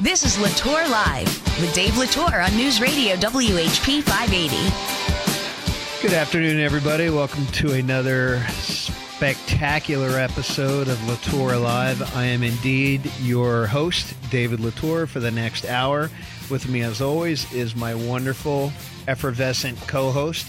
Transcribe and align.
This 0.00 0.22
is 0.22 0.38
La 0.38 0.46
Torre 0.50 0.86
Live 0.86 1.26
with 1.60 1.74
Dave 1.74 1.98
La 1.98 2.04
Torre 2.04 2.40
on 2.40 2.54
News 2.56 2.80
Radio 2.80 3.16
WHP 3.16 4.00
580. 4.04 4.56
Good 6.00 6.12
afternoon, 6.12 6.60
everybody. 6.60 7.10
Welcome 7.10 7.44
to 7.46 7.72
another 7.72 8.40
spectacular 8.60 10.10
episode 10.20 10.86
of 10.86 11.04
La 11.08 11.16
Torre 11.16 11.56
Live. 11.56 12.14
I 12.14 12.26
am 12.26 12.44
indeed 12.44 13.10
your 13.22 13.66
host, 13.66 14.14
David 14.30 14.60
La 14.60 14.70
Torre, 14.70 15.08
for 15.08 15.18
the 15.18 15.32
next 15.32 15.64
hour. 15.64 16.10
With 16.48 16.68
me, 16.68 16.82
as 16.82 17.00
always, 17.00 17.52
is 17.52 17.74
my 17.74 17.92
wonderful, 17.96 18.72
effervescent 19.08 19.80
co 19.88 20.12
host, 20.12 20.46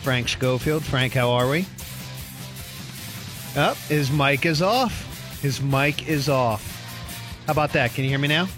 Frank 0.00 0.28
Schofield. 0.28 0.82
Frank, 0.82 1.12
how 1.12 1.30
are 1.32 1.50
we? 1.50 1.66
Up, 3.54 3.76
oh, 3.76 3.86
his 3.90 4.10
mic 4.10 4.46
is 4.46 4.62
off. 4.62 5.04
His 5.42 5.60
mic 5.60 6.08
is 6.08 6.30
off. 6.30 6.64
How 7.44 7.52
about 7.52 7.74
that? 7.74 7.92
Can 7.92 8.04
you 8.04 8.10
hear 8.10 8.18
me 8.18 8.28
now? 8.28 8.48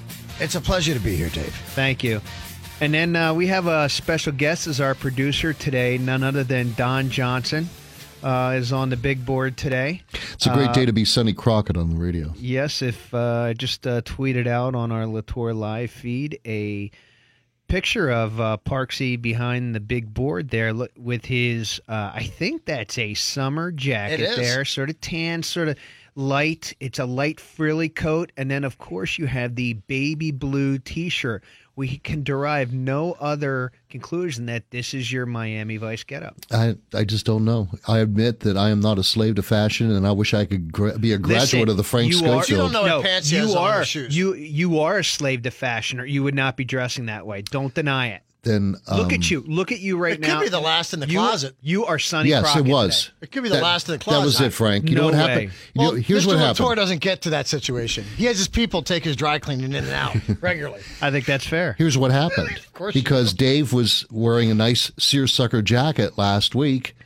It's 0.40 0.54
a 0.54 0.60
pleasure 0.60 0.94
to 0.94 1.00
be 1.00 1.16
here, 1.16 1.28
Dave. 1.28 1.54
Thank 1.74 2.02
you. 2.02 2.22
And 2.80 2.94
then 2.94 3.14
uh, 3.14 3.34
we 3.34 3.46
have 3.48 3.66
a 3.66 3.90
special 3.90 4.32
guest 4.32 4.66
as 4.66 4.80
our 4.80 4.94
producer 4.94 5.52
today, 5.52 5.98
none 5.98 6.22
other 6.24 6.44
than 6.44 6.72
Don 6.72 7.10
Johnson. 7.10 7.68
Uh, 8.22 8.54
is 8.58 8.70
on 8.70 8.90
the 8.90 8.98
big 8.98 9.24
board 9.24 9.56
today. 9.56 10.02
It's 10.34 10.46
a 10.46 10.52
great 10.52 10.68
uh, 10.68 10.72
day 10.72 10.84
to 10.84 10.92
be 10.92 11.06
Sonny 11.06 11.32
Crockett 11.32 11.78
on 11.78 11.88
the 11.88 11.96
radio. 11.96 12.34
Yes, 12.36 12.82
if 12.82 13.14
uh, 13.14 13.46
I 13.48 13.52
just 13.54 13.86
uh, 13.86 14.02
tweeted 14.02 14.46
out 14.46 14.74
on 14.74 14.92
our 14.92 15.06
La 15.06 15.22
Torre 15.26 15.54
live 15.54 15.90
feed 15.90 16.38
a 16.44 16.90
picture 17.68 18.10
of 18.10 18.38
uh, 18.38 18.58
Parksy 18.62 19.20
behind 19.20 19.74
the 19.74 19.80
big 19.80 20.12
board 20.12 20.50
there 20.50 20.74
with 20.98 21.24
his, 21.24 21.80
uh, 21.88 22.12
I 22.12 22.24
think 22.24 22.66
that's 22.66 22.98
a 22.98 23.14
summer 23.14 23.72
jacket 23.72 24.36
there, 24.36 24.66
sort 24.66 24.90
of 24.90 25.00
tan, 25.00 25.42
sort 25.42 25.68
of 25.68 25.78
light. 26.14 26.74
It's 26.80 26.98
a 26.98 27.04
light 27.04 27.40
frilly 27.40 27.88
coat, 27.88 28.32
and 28.36 28.50
then 28.50 28.64
of 28.64 28.78
course 28.78 29.18
you 29.18 29.26
have 29.26 29.54
the 29.54 29.74
baby 29.74 30.30
blue 30.30 30.78
T-shirt. 30.78 31.44
We 31.76 31.98
can 31.98 32.22
derive 32.22 32.74
no 32.74 33.12
other 33.20 33.72
conclusion 33.88 34.46
that 34.46 34.70
this 34.70 34.92
is 34.92 35.10
your 35.10 35.24
Miami 35.24 35.78
Vice 35.78 36.04
getup. 36.04 36.36
I 36.50 36.76
I 36.92 37.04
just 37.04 37.24
don't 37.24 37.44
know. 37.44 37.68
I 37.88 37.98
admit 37.98 38.40
that 38.40 38.56
I 38.56 38.70
am 38.70 38.80
not 38.80 38.98
a 38.98 39.04
slave 39.04 39.36
to 39.36 39.42
fashion, 39.42 39.90
and 39.90 40.06
I 40.06 40.12
wish 40.12 40.34
I 40.34 40.44
could 40.44 40.72
gra- 40.72 40.98
be 40.98 41.12
a 41.12 41.18
graduate 41.18 41.52
Listen, 41.52 41.68
of 41.70 41.76
the 41.76 41.84
Frank 41.84 42.08
you 42.08 42.18
Schofield. 42.18 42.42
Are, 42.42 42.50
you 42.50 42.56
don't 42.56 42.72
know 42.72 42.86
no, 42.86 42.96
what 42.98 43.06
pants 43.06 43.30
you 43.30 43.52
are, 43.52 43.84
shoes. 43.84 44.16
You 44.16 44.34
you 44.34 44.80
are 44.80 44.98
a 44.98 45.04
slave 45.04 45.42
to 45.42 45.50
fashion, 45.50 46.00
or 46.00 46.04
you 46.04 46.22
would 46.22 46.34
not 46.34 46.56
be 46.56 46.64
dressing 46.64 47.06
that 47.06 47.26
way. 47.26 47.42
Don't 47.42 47.74
deny 47.74 48.08
it 48.08 48.22
then 48.42 48.76
um, 48.86 48.98
look 48.98 49.12
at 49.12 49.30
you. 49.30 49.42
Look 49.46 49.70
at 49.70 49.80
you 49.80 49.98
right 49.98 50.14
it 50.14 50.20
now. 50.20 50.28
It 50.28 50.38
could 50.38 50.44
be 50.44 50.48
the 50.48 50.60
last 50.60 50.94
in 50.94 51.00
the 51.00 51.06
you, 51.06 51.18
closet. 51.18 51.54
You 51.60 51.84
are 51.84 51.98
Sonny. 51.98 52.30
Yes, 52.30 52.42
Crockett 52.42 52.66
it 52.66 52.70
was. 52.70 53.04
Today. 53.04 53.16
It 53.22 53.32
could 53.32 53.42
be 53.42 53.48
the 53.48 53.56
that, 53.56 53.62
last 53.62 53.88
in 53.88 53.92
the 53.92 53.98
closet. 53.98 54.18
That 54.18 54.24
was 54.24 54.40
it, 54.40 54.52
Frank. 54.52 54.88
You 54.88 54.94
no 54.94 55.02
know 55.02 55.06
what 55.08 55.14
way. 55.14 55.20
happened? 55.20 55.52
You 55.74 55.80
well, 55.80 55.92
know, 55.92 55.98
here's 55.98 56.24
Mr. 56.24 56.28
what 56.28 56.36
La 56.36 56.52
Torre 56.52 56.68
happened. 56.68 56.76
doesn't 56.76 56.98
get 57.00 57.22
to 57.22 57.30
that 57.30 57.46
situation. 57.46 58.04
He 58.16 58.24
has 58.24 58.38
his 58.38 58.48
people 58.48 58.82
take 58.82 59.04
his 59.04 59.16
dry 59.16 59.38
cleaning 59.38 59.72
in 59.72 59.84
and 59.84 59.90
out 59.90 60.16
regularly. 60.40 60.80
I 61.02 61.10
think 61.10 61.26
that's 61.26 61.46
fair. 61.46 61.74
Here's 61.76 61.98
what 61.98 62.10
happened. 62.10 62.56
of 62.56 62.72
course 62.72 62.94
because 62.94 63.34
Dave 63.34 63.72
was 63.72 64.06
wearing 64.10 64.50
a 64.50 64.54
nice 64.54 64.90
seersucker 64.98 65.62
jacket 65.62 66.16
last 66.16 66.54
week, 66.54 66.96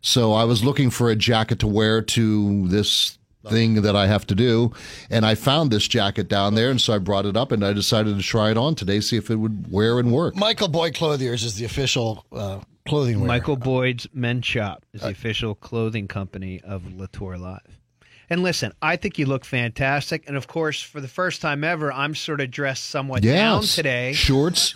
so 0.00 0.32
I 0.32 0.44
was 0.44 0.62
looking 0.64 0.90
for 0.90 1.10
a 1.10 1.16
jacket 1.16 1.58
to 1.60 1.66
wear 1.66 2.02
to 2.02 2.68
this 2.68 3.18
thing 3.48 3.82
that 3.82 3.96
I 3.96 4.06
have 4.06 4.26
to 4.28 4.34
do. 4.34 4.72
And 5.10 5.26
I 5.26 5.34
found 5.34 5.70
this 5.70 5.86
jacket 5.88 6.28
down 6.28 6.54
there, 6.54 6.70
and 6.70 6.80
so 6.80 6.94
I 6.94 6.98
brought 6.98 7.26
it 7.26 7.36
up 7.36 7.52
and 7.52 7.64
I 7.64 7.72
decided 7.72 8.16
to 8.16 8.22
try 8.22 8.50
it 8.50 8.56
on 8.56 8.74
today, 8.74 9.00
see 9.00 9.16
if 9.16 9.30
it 9.30 9.36
would 9.36 9.70
wear 9.70 9.98
and 9.98 10.12
work. 10.12 10.36
Michael 10.36 10.68
Boyd 10.68 10.94
Clothiers 10.94 11.42
is 11.42 11.56
the 11.56 11.64
official 11.64 12.24
uh, 12.32 12.60
clothing 12.86 13.20
wearer. 13.20 13.28
Michael 13.28 13.56
Boyd's 13.56 14.06
Men's 14.12 14.46
Shop 14.46 14.84
is 14.92 15.00
the 15.00 15.08
uh, 15.08 15.10
official 15.10 15.54
clothing 15.54 16.08
company 16.08 16.60
of 16.62 16.94
La 16.94 17.06
Torre 17.12 17.38
Live. 17.38 17.81
And 18.30 18.42
listen, 18.42 18.72
I 18.80 18.96
think 18.96 19.18
you 19.18 19.26
look 19.26 19.44
fantastic. 19.44 20.24
And 20.26 20.36
of 20.36 20.46
course, 20.46 20.80
for 20.80 21.00
the 21.00 21.08
first 21.08 21.40
time 21.40 21.64
ever, 21.64 21.92
I'm 21.92 22.14
sort 22.14 22.40
of 22.40 22.50
dressed 22.50 22.84
somewhat 22.84 23.24
yes. 23.24 23.36
down 23.36 23.62
today. 23.62 24.12
Shorts, 24.12 24.74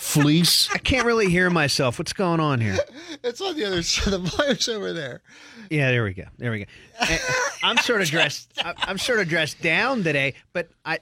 fleece. 0.00 0.70
I 0.74 0.78
can't 0.78 1.06
really 1.06 1.28
hear 1.28 1.50
myself. 1.50 1.98
What's 1.98 2.12
going 2.12 2.40
on 2.40 2.60
here? 2.60 2.78
It's 3.22 3.40
on 3.40 3.56
the 3.56 3.64
other 3.64 3.82
side. 3.82 4.12
The 4.12 4.18
volume's 4.18 4.68
over 4.68 4.92
there. 4.92 5.22
Yeah, 5.70 5.90
there 5.90 6.04
we 6.04 6.14
go. 6.14 6.24
There 6.38 6.50
we 6.50 6.60
go. 6.60 7.16
I'm 7.62 7.78
sort 7.78 8.02
of 8.02 8.08
dressed. 8.08 8.52
I'm 8.64 8.98
sort 8.98 9.20
of 9.20 9.28
dressed 9.28 9.60
down 9.60 10.02
today. 10.04 10.34
But 10.52 10.68
I, 10.84 11.00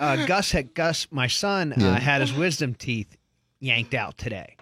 uh, 0.00 0.26
Gus 0.26 0.50
had 0.52 0.74
Gus, 0.74 1.06
my 1.10 1.26
son, 1.26 1.72
uh, 1.72 1.98
had 2.00 2.20
his 2.20 2.32
wisdom 2.32 2.74
teeth 2.74 3.16
yanked 3.60 3.94
out 3.94 4.18
today. 4.18 4.56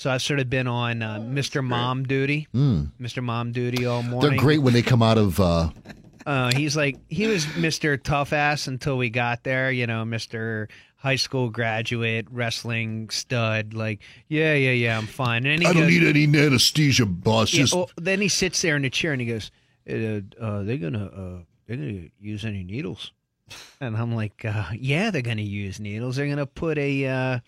So 0.00 0.10
I've 0.10 0.22
sort 0.22 0.40
of 0.40 0.48
been 0.48 0.66
on 0.66 1.02
uh, 1.02 1.18
Mr. 1.18 1.62
Mom 1.62 2.04
duty, 2.04 2.48
mm. 2.54 2.90
Mr. 2.98 3.22
Mom 3.22 3.52
duty 3.52 3.84
all 3.84 4.02
morning. 4.02 4.30
They're 4.30 4.38
great 4.38 4.60
when 4.62 4.72
they 4.72 4.80
come 4.80 5.02
out 5.02 5.18
of. 5.18 5.38
Uh... 5.38 5.68
Uh, 6.24 6.50
he's 6.56 6.74
like 6.74 6.96
he 7.10 7.26
was 7.26 7.44
Mr. 7.44 8.02
Tough 8.02 8.32
Ass 8.32 8.66
until 8.66 8.96
we 8.96 9.10
got 9.10 9.44
there. 9.44 9.70
You 9.70 9.86
know, 9.86 10.04
Mr 10.04 10.70
high 10.96 11.16
school 11.16 11.50
graduate, 11.50 12.26
wrestling 12.30 13.10
stud. 13.10 13.74
Like, 13.74 14.00
yeah, 14.28 14.54
yeah, 14.54 14.70
yeah, 14.70 14.96
I'm 14.96 15.06
fine. 15.06 15.44
And 15.44 15.60
I 15.60 15.74
goes, 15.74 15.82
don't 15.82 15.90
need 15.90 16.02
any 16.04 16.46
anesthesia, 16.46 17.04
boss. 17.04 17.52
Yeah, 17.52 17.60
Just... 17.64 17.74
well, 17.74 17.90
then 17.98 18.22
he 18.22 18.28
sits 18.28 18.62
there 18.62 18.76
in 18.76 18.82
the 18.82 18.88
chair 18.88 19.12
and 19.12 19.20
he 19.20 19.26
goes, 19.26 19.50
uh, 19.86 20.22
uh, 20.42 20.62
"They're 20.62 20.78
gonna, 20.78 21.04
uh, 21.04 21.42
they're 21.66 21.76
gonna 21.76 22.08
use 22.18 22.46
any 22.46 22.64
needles?" 22.64 23.12
And 23.82 23.94
I'm 23.98 24.14
like, 24.14 24.46
uh, 24.46 24.70
"Yeah, 24.78 25.10
they're 25.10 25.20
gonna 25.20 25.42
use 25.42 25.78
needles. 25.78 26.16
They're 26.16 26.28
gonna 26.28 26.46
put 26.46 26.78
a." 26.78 27.42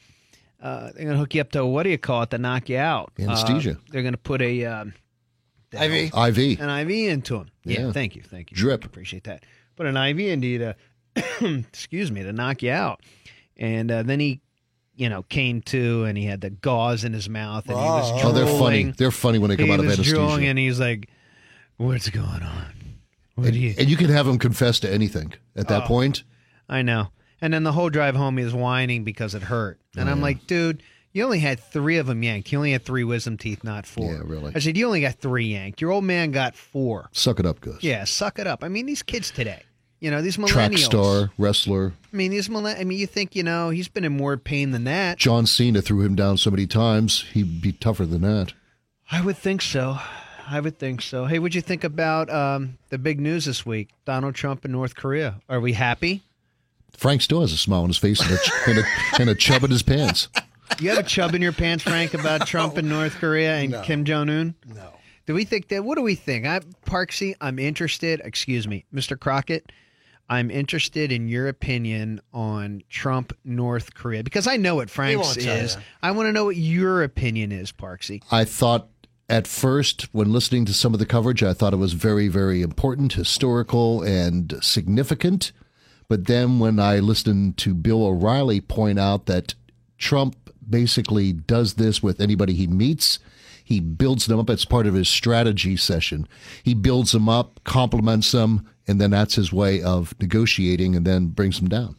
Uh, 0.63 0.67
uh, 0.67 0.93
they're 0.95 1.07
gonna 1.07 1.19
hook 1.19 1.35
you 1.35 1.41
up 1.41 1.51
to 1.53 1.67
what 1.67 1.83
do 1.83 1.91
you 1.91 1.99
call 1.99 2.23
it 2.23 2.31
to 2.31 2.39
knock 2.39 2.69
you 2.69 2.79
out? 2.79 3.13
Anesthesia. 3.19 3.79
they're 3.91 4.03
gonna 4.03 4.17
put 4.17 4.41
a 4.41 4.65
um, 4.65 4.95
IV, 5.73 6.15
IV, 6.15 6.61
an 6.61 6.69
IV 6.69 6.91
into 6.91 7.37
him. 7.37 7.51
Yeah, 7.65 7.87
yeah. 7.87 7.93
thank 7.93 8.17
you, 8.17 8.23
thank 8.23 8.51
you. 8.51 8.57
Drip. 8.57 8.85
Appreciate 8.85 9.25
that. 9.25 9.45
Put 9.77 9.87
an 9.87 9.97
IV 9.97 10.19
into 10.21 10.47
you 10.47 10.59
to, 10.59 10.77
excuse 11.69 12.11
me, 12.11 12.23
to 12.23 12.33
knock 12.33 12.63
you 12.63 12.71
out. 12.71 13.01
And 13.57 13.91
uh, 13.91 14.03
then 14.03 14.21
he, 14.21 14.41
you 14.95 15.09
know, 15.09 15.23
came 15.23 15.63
to 15.63 16.05
and 16.05 16.17
he 16.17 16.25
had 16.25 16.41
the 16.41 16.51
gauze 16.51 17.05
in 17.05 17.13
his 17.13 17.29
mouth 17.29 17.69
and 17.69 17.79
he 17.79 17.85
was 17.85 18.21
drooling. 18.21 18.27
Oh, 18.27 18.33
they're 18.33 18.59
funny. 18.59 18.85
They're 18.97 19.11
funny 19.11 19.39
when 19.39 19.51
they 19.51 19.57
come 19.57 19.67
he 19.67 19.73
out 19.73 19.81
of 19.81 19.87
was 19.87 19.95
anesthesia. 19.95 20.17
Drooling 20.17 20.47
and 20.47 20.59
he's 20.59 20.79
like, 20.79 21.09
"What's 21.77 22.09
going 22.11 22.27
on?" 22.27 22.75
What 23.35 23.49
and, 23.49 23.57
you? 23.57 23.75
and 23.79 23.89
you 23.89 23.97
can 23.97 24.11
have 24.11 24.27
him 24.27 24.39
confess 24.39 24.81
to 24.81 24.93
anything 24.93 25.33
at 25.57 25.69
that 25.69 25.85
oh, 25.85 25.87
point. 25.87 26.25
I 26.69 26.83
know. 26.83 27.09
And 27.43 27.53
then 27.53 27.65
the 27.65 27.73
whole 27.73 27.91
drive 27.91 28.15
home, 28.17 28.39
he 28.39 28.45
was 28.45 28.55
whining 28.55 29.05
because 29.05 29.35
it 29.35 29.43
hurt. 29.43 29.81
And 29.97 30.09
oh, 30.09 30.13
I'm 30.13 30.19
yeah. 30.19 30.25
like, 30.25 30.47
dude, 30.47 30.83
you 31.13 31.25
only 31.25 31.41
had 31.41 31.61
three 31.61 31.99
of 31.99 32.07
them 32.07 32.23
yanked. 32.23 32.51
You 32.53 32.59
only 32.59 32.73
had 32.73 32.85
three 32.85 33.05
wisdom 33.05 33.37
teeth, 33.37 33.65
not 33.65 33.85
four. 33.85 34.13
Yeah, 34.13 34.21
really. 34.25 34.53
I 34.55 34.61
said, 34.61 34.77
you 34.77 34.87
only 34.87 35.01
got 35.01 35.17
three 35.17 35.47
yanked. 35.47 35.81
Your 35.81 35.91
old 35.91 36.05
man 36.05 36.31
got 36.31 36.55
four. 36.55 37.11
Suck 37.13 37.41
it 37.41 37.45
up, 37.45 37.61
Gus. 37.61 37.83
Yeah, 37.83 38.05
suck 38.05 38.39
it 38.39 38.47
up. 38.47 38.65
I 38.65 38.69
mean, 38.69 38.87
these 38.87 39.03
kids 39.03 39.31
today. 39.31 39.65
You 39.99 40.11
know, 40.11 40.23
these 40.23 40.37
millennials. 40.37 40.49
Track 40.49 40.79
star, 40.79 41.31
wrestler. 41.37 41.93
I 42.13 42.17
mean, 42.17 42.31
these 42.31 42.49
millenn- 42.49 42.81
I 42.81 42.85
mean, 42.85 42.99
you 42.99 43.07
think, 43.07 43.37
you 43.37 43.43
know, 43.43 43.71
he's 43.71 43.89
been 43.89 44.05
in 44.05 44.17
more 44.17 44.37
pain 44.37 44.71
than 44.71 44.85
that. 44.85 45.19
John 45.19 45.47
Cena 45.47 45.83
threw 45.83 46.03
him 46.03 46.15
down 46.15 46.39
so 46.39 46.51
many 46.51 46.67
times, 46.67 47.25
he'd 47.33 47.61
be 47.61 47.73
tougher 47.73 48.07
than 48.07 48.23
that. 48.23 48.53
I 49.11 49.21
would 49.21 49.37
think 49.37 49.63
so. 49.63 49.99
I 50.49 50.59
would 50.61 50.79
think 50.79 51.03
so. 51.03 51.27
Hey, 51.27 51.39
what'd 51.39 51.55
you 51.55 51.61
think 51.61 51.85
about 51.85 52.31
um, 52.31 52.79
the 52.89 52.99
big 52.99 53.21
news 53.21 53.45
this 53.45 53.65
week? 53.65 53.91
Donald 54.05 54.35
Trump 54.35 54.65
and 54.65 54.73
North 54.73 54.97
Korea. 54.97 55.41
Are 55.49 55.61
we 55.61 55.75
happy? 55.75 56.23
Frank 56.97 57.23
still 57.23 57.41
has 57.41 57.53
a 57.53 57.57
smile 57.57 57.83
on 57.83 57.89
his 57.89 57.99
face 57.99 58.21
and 58.21 58.31
a, 58.31 58.71
and 58.71 58.79
a, 58.79 59.21
and 59.21 59.31
a 59.31 59.35
chub 59.35 59.65
in 59.65 59.71
his 59.71 59.83
pants. 59.83 60.29
You 60.81 60.91
have 60.91 60.99
a 60.99 61.03
chub 61.03 61.35
in 61.35 61.43
your 61.43 61.53
pants, 61.53 61.85
Frank, 61.85 62.15
about 62.15 62.47
Trump 62.47 62.77
and 62.77 62.89
North 62.89 63.15
Korea 63.17 63.57
and 63.57 63.73
no. 63.73 63.83
Kim 63.83 64.05
Jong 64.05 64.29
Un? 64.29 64.55
No. 64.67 64.93
Do 65.27 65.35
we 65.35 65.45
think 65.45 65.69
that? 65.69 65.85
What 65.85 65.97
do 65.97 66.03
we 66.03 66.15
think? 66.15 66.47
I, 66.47 66.61
Parksy, 66.87 67.35
I'm 67.41 67.59
interested. 67.59 68.21
Excuse 68.25 68.67
me, 68.67 68.85
Mr. 68.93 69.19
Crockett. 69.19 69.71
I'm 70.29 70.51
interested 70.51 71.13
in 71.13 71.29
your 71.29 71.49
opinion 71.49 72.21
on 72.33 72.83
Trump 72.89 73.37
North 73.45 73.95
Korea 73.95 74.23
because 74.23 74.47
I 74.47 74.57
know 74.57 74.77
what 74.77 74.89
Frank's 74.89 75.37
is. 75.37 75.77
I 76.03 76.13
want 76.13 76.29
to 76.29 76.33
know 76.33 76.47
what 76.47 76.57
your 76.57 77.03
opinion 77.03 77.53
is, 77.53 77.71
Parksy. 77.71 78.23
I 78.31 78.45
thought 78.45 78.89
at 79.29 79.47
first, 79.47 80.09
when 80.15 80.33
listening 80.33 80.65
to 80.67 80.75
some 80.75 80.95
of 80.95 81.01
the 81.01 81.07
coverage, 81.07 81.43
I 81.43 81.53
thought 81.53 81.73
it 81.73 81.79
was 81.79 81.93
very, 81.93 82.29
very 82.29 82.63
important, 82.63 83.15
historical, 83.15 84.03
and 84.03 84.59
significant. 84.63 85.53
But 86.13 86.27
then 86.27 86.59
when 86.59 86.79
I 86.79 86.99
listened 86.99 87.57
to 87.57 87.73
Bill 87.73 88.05
O'Reilly 88.05 88.61
point 88.61 88.99
out 88.99 89.25
that 89.25 89.55
Trump 89.97 90.37
basically 90.69 91.33
does 91.33 91.73
this 91.77 92.03
with 92.03 92.21
anybody 92.21 92.53
he 92.53 92.67
meets, 92.67 93.19
he 93.65 93.81
builds 93.81 94.27
them 94.27 94.39
up. 94.39 94.51
It's 94.51 94.67
part 94.67 94.87
of 94.87 94.93
his 94.93 95.09
strategy 95.09 95.75
session. 95.75 96.29
He 96.63 96.75
builds 96.75 97.13
them 97.13 97.31
up, 97.31 97.61
compliments 97.65 98.31
them, 98.31 98.69
and 98.87 99.01
then 99.01 99.13
that's 99.13 99.37
his 99.37 99.55
way 99.55 99.81
of 99.81 100.15
negotiating 100.21 100.95
and 100.95 101.07
then 101.07 101.29
brings 101.29 101.59
them 101.59 101.71
down. 101.71 101.99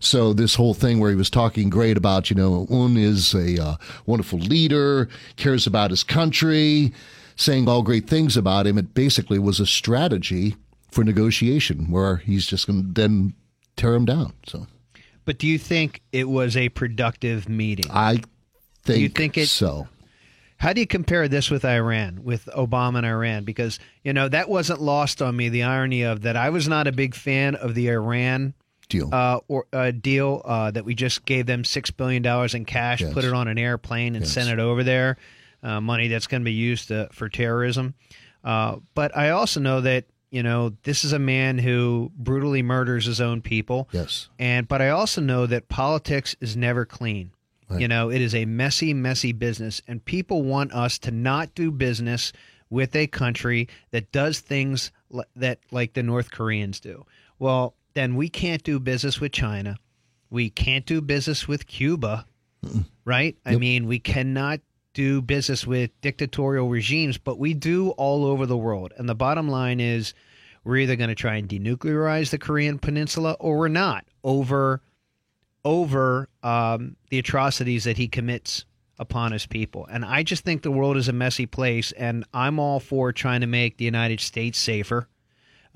So 0.00 0.32
this 0.32 0.56
whole 0.56 0.74
thing 0.74 0.98
where 0.98 1.10
he 1.10 1.16
was 1.16 1.30
talking 1.30 1.70
great 1.70 1.96
about, 1.96 2.30
you 2.30 2.34
know, 2.34 2.66
Un 2.68 2.96
is 2.96 3.34
a 3.34 3.64
uh, 3.64 3.76
wonderful 4.04 4.40
leader, 4.40 5.08
cares 5.36 5.64
about 5.64 5.92
his 5.92 6.02
country, 6.02 6.92
saying 7.36 7.68
all 7.68 7.82
great 7.82 8.08
things 8.08 8.36
about 8.36 8.66
him. 8.66 8.78
It 8.78 8.94
basically 8.94 9.38
was 9.38 9.60
a 9.60 9.66
strategy 9.66 10.56
for 10.90 11.04
negotiation 11.04 11.90
where 11.90 12.16
he's 12.16 12.46
just 12.46 12.66
going 12.66 12.82
to 12.82 13.00
then 13.00 13.34
tear 13.76 13.94
him 13.94 14.04
down. 14.04 14.32
So, 14.46 14.66
but 15.24 15.38
do 15.38 15.46
you 15.46 15.58
think 15.58 16.00
it 16.12 16.28
was 16.28 16.56
a 16.56 16.68
productive 16.70 17.48
meeting? 17.48 17.90
I 17.90 18.14
think, 18.14 18.26
do 18.84 19.00
you 19.00 19.08
think 19.08 19.36
it, 19.38 19.48
so. 19.48 19.88
How 20.56 20.72
do 20.72 20.80
you 20.80 20.86
compare 20.88 21.28
this 21.28 21.50
with 21.50 21.64
Iran, 21.64 22.24
with 22.24 22.46
Obama 22.46 22.98
and 22.98 23.06
Iran? 23.06 23.44
Because, 23.44 23.78
you 24.02 24.12
know, 24.12 24.28
that 24.28 24.48
wasn't 24.48 24.80
lost 24.80 25.22
on 25.22 25.36
me, 25.36 25.48
the 25.50 25.62
irony 25.62 26.02
of 26.02 26.22
that 26.22 26.36
I 26.36 26.50
was 26.50 26.66
not 26.66 26.86
a 26.88 26.92
big 26.92 27.14
fan 27.14 27.54
of 27.54 27.74
the 27.76 27.88
Iran 27.90 28.54
deal. 28.88 29.08
uh, 29.12 29.38
or 29.46 29.66
uh, 29.72 29.92
deal 29.92 30.42
uh, 30.44 30.70
that 30.72 30.84
we 30.84 30.94
just 30.96 31.24
gave 31.26 31.46
them 31.46 31.62
six 31.64 31.92
billion 31.92 32.22
dollars 32.22 32.54
in 32.54 32.64
cash, 32.64 33.02
Yes. 33.02 33.12
put 33.12 33.22
it 33.24 33.32
on 33.32 33.46
an 33.46 33.56
airplane, 33.58 34.16
and 34.16 34.24
Yes. 34.24 34.32
sent 34.32 34.48
it 34.50 34.58
over 34.58 34.82
there. 34.82 35.16
Uh, 35.62 35.80
money 35.80 36.08
that's 36.08 36.26
going 36.26 36.40
to 36.40 36.44
be 36.44 36.52
used 36.52 36.90
uh, 36.90 37.06
for 37.12 37.28
terrorism. 37.28 37.94
Uh, 38.42 38.76
but 38.94 39.16
I 39.16 39.30
also 39.30 39.60
know 39.60 39.80
that 39.82 40.06
you 40.30 40.42
know 40.42 40.74
this 40.82 41.04
is 41.04 41.12
a 41.12 41.18
man 41.18 41.58
who 41.58 42.10
brutally 42.16 42.62
murders 42.62 43.06
his 43.06 43.20
own 43.20 43.40
people. 43.40 43.88
yes. 43.92 44.28
And 44.38 44.68
but 44.68 44.82
I 44.82 44.90
also 44.90 45.20
know 45.20 45.46
that 45.46 45.68
politics 45.68 46.36
is 46.40 46.56
never 46.56 46.84
clean. 46.84 47.32
Right. 47.68 47.80
You 47.80 47.88
know, 47.88 48.10
it 48.10 48.22
is 48.22 48.34
a 48.34 48.46
messy, 48.46 48.94
messy 48.94 49.32
business, 49.32 49.82
and 49.86 50.02
people 50.02 50.42
want 50.42 50.72
us 50.72 50.98
to 51.00 51.10
not 51.10 51.54
do 51.54 51.70
business 51.70 52.32
with 52.70 52.96
a 52.96 53.06
country 53.06 53.68
that 53.90 54.10
does 54.10 54.40
things 54.40 54.90
li- 55.10 55.24
that 55.36 55.58
like 55.70 55.92
the 55.92 56.02
North 56.02 56.30
Koreans 56.30 56.80
do. 56.80 57.04
Well, 57.38 57.74
then 57.94 58.14
we 58.14 58.28
can't 58.28 58.62
do 58.62 58.80
business 58.80 59.20
with 59.20 59.32
China. 59.32 59.76
We 60.30 60.50
can't 60.50 60.86
do 60.86 61.00
business 61.00 61.46
with 61.48 61.66
Cuba, 61.66 62.26
right? 63.04 63.36
I 63.44 63.56
mean, 63.56 63.86
we 63.86 63.98
cannot 63.98 64.60
do 64.98 65.22
business 65.22 65.64
with 65.64 65.92
dictatorial 66.00 66.68
regimes, 66.68 67.18
but 67.18 67.38
we 67.38 67.54
do 67.54 67.90
all 67.90 68.24
over 68.24 68.46
the 68.46 68.56
world. 68.56 68.92
And 68.96 69.08
the 69.08 69.14
bottom 69.14 69.48
line 69.48 69.78
is 69.78 70.12
we're 70.64 70.78
either 70.78 70.96
going 70.96 71.08
to 71.08 71.14
try 71.14 71.36
and 71.36 71.48
denuclearize 71.48 72.30
the 72.30 72.38
Korean 72.38 72.80
peninsula 72.80 73.36
or 73.38 73.58
we're 73.58 73.68
not 73.68 74.04
over 74.24 74.82
over 75.64 76.28
um, 76.42 76.96
the 77.10 77.18
atrocities 77.20 77.84
that 77.84 77.96
he 77.96 78.08
commits 78.08 78.64
upon 78.98 79.30
his 79.30 79.46
people. 79.46 79.86
And 79.88 80.04
I 80.04 80.24
just 80.24 80.44
think 80.44 80.62
the 80.62 80.72
world 80.72 80.96
is 80.96 81.06
a 81.06 81.12
messy 81.12 81.46
place, 81.46 81.92
and 81.92 82.24
I'm 82.34 82.58
all 82.58 82.80
for 82.80 83.12
trying 83.12 83.42
to 83.42 83.46
make 83.46 83.76
the 83.76 83.84
United 83.84 84.18
States 84.18 84.58
safer, 84.58 85.06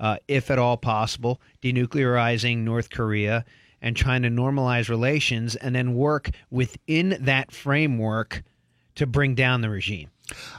uh, 0.01 0.17
if 0.27 0.51
at 0.51 0.59
all 0.59 0.75
possible, 0.75 1.39
denuclearizing 1.61 2.57
North 2.59 2.89
Korea 2.89 3.45
and 3.81 3.95
trying 3.95 4.23
to 4.23 4.29
normalize 4.29 4.89
relations 4.89 5.55
and 5.55 5.73
then 5.73 5.93
work 5.93 6.31
within 6.49 7.17
that 7.21 7.53
framework 7.53 8.43
to 8.95 9.05
bring 9.07 9.35
down 9.35 9.61
the 9.61 9.69
regime. 9.69 10.09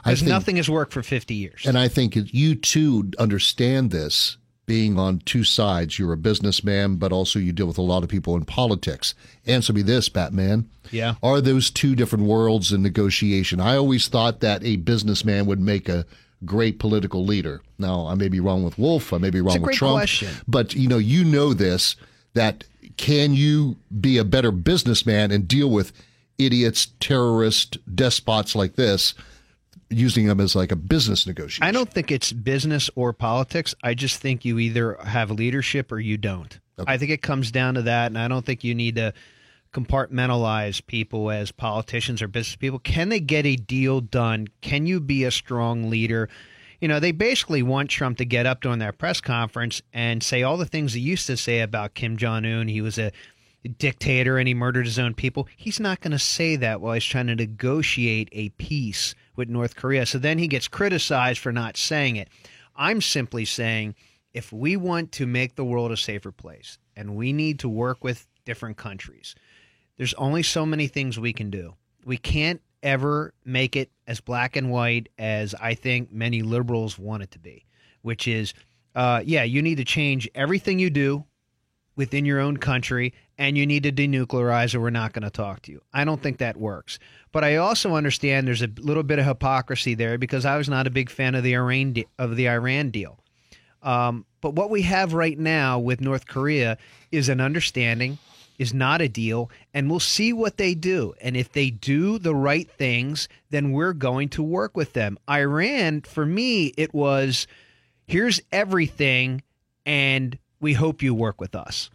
Because 0.03 0.23
nothing 0.23 0.57
has 0.57 0.69
worked 0.69 0.93
for 0.93 1.03
50 1.03 1.33
years. 1.33 1.65
And 1.65 1.77
I 1.77 1.87
think 1.87 2.15
you 2.15 2.55
too 2.55 3.11
understand 3.17 3.91
this 3.91 4.37
being 4.65 4.97
on 4.97 5.19
two 5.19 5.43
sides. 5.43 5.99
You're 5.99 6.13
a 6.13 6.17
businessman, 6.17 6.95
but 6.95 7.11
also 7.11 7.39
you 7.39 7.51
deal 7.51 7.67
with 7.67 7.77
a 7.77 7.83
lot 7.83 8.03
of 8.03 8.09
people 8.09 8.35
in 8.35 8.45
politics. 8.45 9.13
Answer 9.45 9.73
me 9.73 9.81
this, 9.81 10.09
Batman. 10.09 10.69
Yeah. 10.91 11.15
Are 11.21 11.41
those 11.41 11.69
two 11.69 11.95
different 11.95 12.25
worlds 12.25 12.71
in 12.71 12.81
negotiation? 12.81 13.59
I 13.59 13.75
always 13.75 14.07
thought 14.07 14.39
that 14.41 14.63
a 14.63 14.77
businessman 14.77 15.45
would 15.45 15.59
make 15.59 15.89
a 15.89 16.05
great 16.43 16.79
political 16.79 17.25
leader. 17.25 17.61
Now, 17.77 18.07
I 18.07 18.15
may 18.15 18.29
be 18.29 18.39
wrong 18.39 18.63
with 18.63 18.77
Wolf. 18.77 19.13
I 19.13 19.17
may 19.17 19.29
be 19.29 19.41
wrong 19.41 19.57
a 19.57 19.59
with 19.59 19.65
great 19.65 19.77
Trump. 19.77 19.97
question. 19.97 20.29
But 20.47 20.75
you 20.75 20.87
know, 20.87 20.97
you 20.97 21.23
know 21.23 21.53
this 21.53 21.95
that 22.33 22.63
can 22.97 23.33
you 23.33 23.77
be 23.99 24.17
a 24.17 24.23
better 24.23 24.51
businessman 24.51 25.31
and 25.31 25.47
deal 25.47 25.69
with 25.69 25.91
idiots, 26.37 26.87
terrorists, 26.99 27.77
despots 27.93 28.55
like 28.55 28.75
this, 28.75 29.13
using 29.89 30.27
them 30.27 30.39
as 30.39 30.55
like 30.55 30.71
a 30.71 30.75
business 30.75 31.27
negotiation? 31.27 31.63
I 31.63 31.71
don't 31.71 31.91
think 31.91 32.11
it's 32.11 32.31
business 32.31 32.89
or 32.95 33.13
politics. 33.13 33.75
I 33.83 33.93
just 33.93 34.19
think 34.19 34.45
you 34.45 34.59
either 34.59 34.95
have 35.03 35.31
leadership 35.31 35.91
or 35.91 35.99
you 35.99 36.17
don't. 36.17 36.59
I 36.87 36.97
think 36.97 37.11
it 37.11 37.21
comes 37.21 37.51
down 37.51 37.75
to 37.75 37.83
that, 37.83 38.07
and 38.07 38.17
I 38.17 38.27
don't 38.27 38.45
think 38.45 38.63
you 38.63 38.75
need 38.75 38.95
to 38.95 39.13
compartmentalize 39.73 40.85
people 40.85 41.31
as 41.31 41.51
politicians 41.51 42.21
or 42.21 42.27
business 42.27 42.55
people. 42.55 42.79
Can 42.79 43.09
they 43.09 43.19
get 43.19 43.45
a 43.45 43.55
deal 43.55 44.01
done? 44.01 44.47
Can 44.61 44.85
you 44.85 44.99
be 44.99 45.23
a 45.23 45.31
strong 45.31 45.89
leader? 45.89 46.29
You 46.79 46.87
know, 46.87 46.99
they 46.99 47.11
basically 47.11 47.63
want 47.63 47.89
Trump 47.89 48.17
to 48.17 48.25
get 48.25 48.45
up 48.45 48.61
during 48.61 48.79
their 48.79 48.91
press 48.91 49.21
conference 49.21 49.81
and 49.93 50.21
say 50.21 50.43
all 50.43 50.57
the 50.57 50.65
things 50.65 50.93
he 50.93 51.01
used 51.01 51.27
to 51.27 51.37
say 51.37 51.61
about 51.61 51.93
Kim 51.93 52.17
Jong 52.17 52.45
Un. 52.45 52.67
He 52.67 52.81
was 52.81 52.97
a 52.97 53.11
dictator 53.69 54.37
and 54.37 54.47
he 54.47 54.53
murdered 54.53 54.85
his 54.85 54.99
own 54.99 55.13
people. 55.13 55.47
He's 55.55 55.79
not 55.79 56.01
going 56.01 56.11
to 56.11 56.19
say 56.19 56.55
that 56.57 56.81
while 56.81 56.93
he's 56.93 57.03
trying 57.03 57.27
to 57.27 57.35
negotiate 57.35 58.29
a 58.31 58.49
peace 58.49 59.15
with 59.35 59.49
North 59.49 59.75
Korea. 59.75 60.05
So 60.05 60.17
then 60.17 60.37
he 60.37 60.47
gets 60.47 60.67
criticized 60.67 61.39
for 61.39 61.51
not 61.51 61.77
saying 61.77 62.15
it. 62.15 62.29
I'm 62.75 63.01
simply 63.01 63.45
saying 63.45 63.95
if 64.33 64.51
we 64.51 64.75
want 64.75 65.11
to 65.13 65.25
make 65.25 65.55
the 65.55 65.65
world 65.65 65.91
a 65.91 65.97
safer 65.97 66.31
place 66.31 66.77
and 66.95 67.15
we 67.15 67.33
need 67.33 67.59
to 67.59 67.69
work 67.69 68.03
with 68.03 68.27
different 68.45 68.77
countries, 68.77 69.35
there's 69.97 70.13
only 70.15 70.43
so 70.43 70.65
many 70.65 70.87
things 70.87 71.19
we 71.19 71.33
can 71.33 71.49
do. 71.49 71.73
We 72.05 72.17
can't 72.17 72.61
ever 72.83 73.33
make 73.43 73.75
it 73.75 73.89
as 74.07 74.19
black 74.19 74.55
and 74.55 74.69
white 74.69 75.09
as 75.17 75.55
I 75.55 75.73
think 75.73 76.11
many 76.11 76.41
liberals 76.41 76.99
want 76.99 77.23
it 77.23 77.31
to 77.31 77.39
be, 77.39 77.65
which 78.01 78.27
is, 78.27 78.53
uh, 78.93 79.21
yeah, 79.25 79.43
you 79.43 79.61
need 79.61 79.77
to 79.77 79.85
change 79.85 80.29
everything 80.35 80.79
you 80.79 80.89
do 80.89 81.25
within 81.95 82.25
your 82.25 82.39
own 82.39 82.57
country 82.57 83.13
and 83.37 83.57
you 83.57 83.65
need 83.65 83.83
to 83.83 83.91
denuclearize 83.91 84.75
or 84.75 84.81
we're 84.81 84.89
not 84.89 85.13
going 85.13 85.23
to 85.23 85.29
talk 85.29 85.61
to 85.63 85.71
you. 85.71 85.81
I 85.93 86.05
don't 86.05 86.21
think 86.21 86.37
that 86.37 86.57
works. 86.57 86.99
But 87.31 87.43
I 87.43 87.57
also 87.57 87.95
understand 87.95 88.47
there's 88.47 88.61
a 88.61 88.69
little 88.77 89.03
bit 89.03 89.19
of 89.19 89.25
hypocrisy 89.25 89.93
there 89.93 90.17
because 90.17 90.45
I 90.45 90.57
was 90.57 90.69
not 90.69 90.87
a 90.87 90.91
big 90.91 91.09
fan 91.09 91.35
of 91.35 91.43
the 91.43 91.55
Iran 91.55 91.93
de- 91.93 92.07
of 92.17 92.35
the 92.35 92.49
Iran 92.49 92.91
deal. 92.91 93.19
Um, 93.81 94.25
but 94.41 94.55
what 94.55 94.69
we 94.69 94.81
have 94.83 95.13
right 95.13 95.37
now 95.37 95.79
with 95.79 96.01
North 96.01 96.27
Korea 96.27 96.77
is 97.11 97.29
an 97.29 97.39
understanding, 97.39 98.17
is 98.57 98.73
not 98.73 99.01
a 99.01 99.09
deal, 99.09 99.51
and 99.73 99.89
we'll 99.89 99.99
see 99.99 100.33
what 100.33 100.57
they 100.57 100.73
do. 100.73 101.13
And 101.21 101.37
if 101.37 101.51
they 101.51 101.69
do 101.69 102.17
the 102.17 102.33
right 102.33 102.69
things, 102.69 103.27
then 103.51 103.71
we're 103.73 103.93
going 103.93 104.29
to 104.29 104.43
work 104.43 104.75
with 104.75 104.93
them. 104.93 105.19
Iran, 105.29 106.01
for 106.01 106.25
me, 106.25 106.73
it 106.77 106.93
was 106.93 107.47
here's 108.07 108.41
everything, 108.51 109.43
and 109.85 110.37
we 110.59 110.73
hope 110.73 111.01
you 111.01 111.13
work 111.13 111.39
with 111.39 111.55
us. 111.55 111.89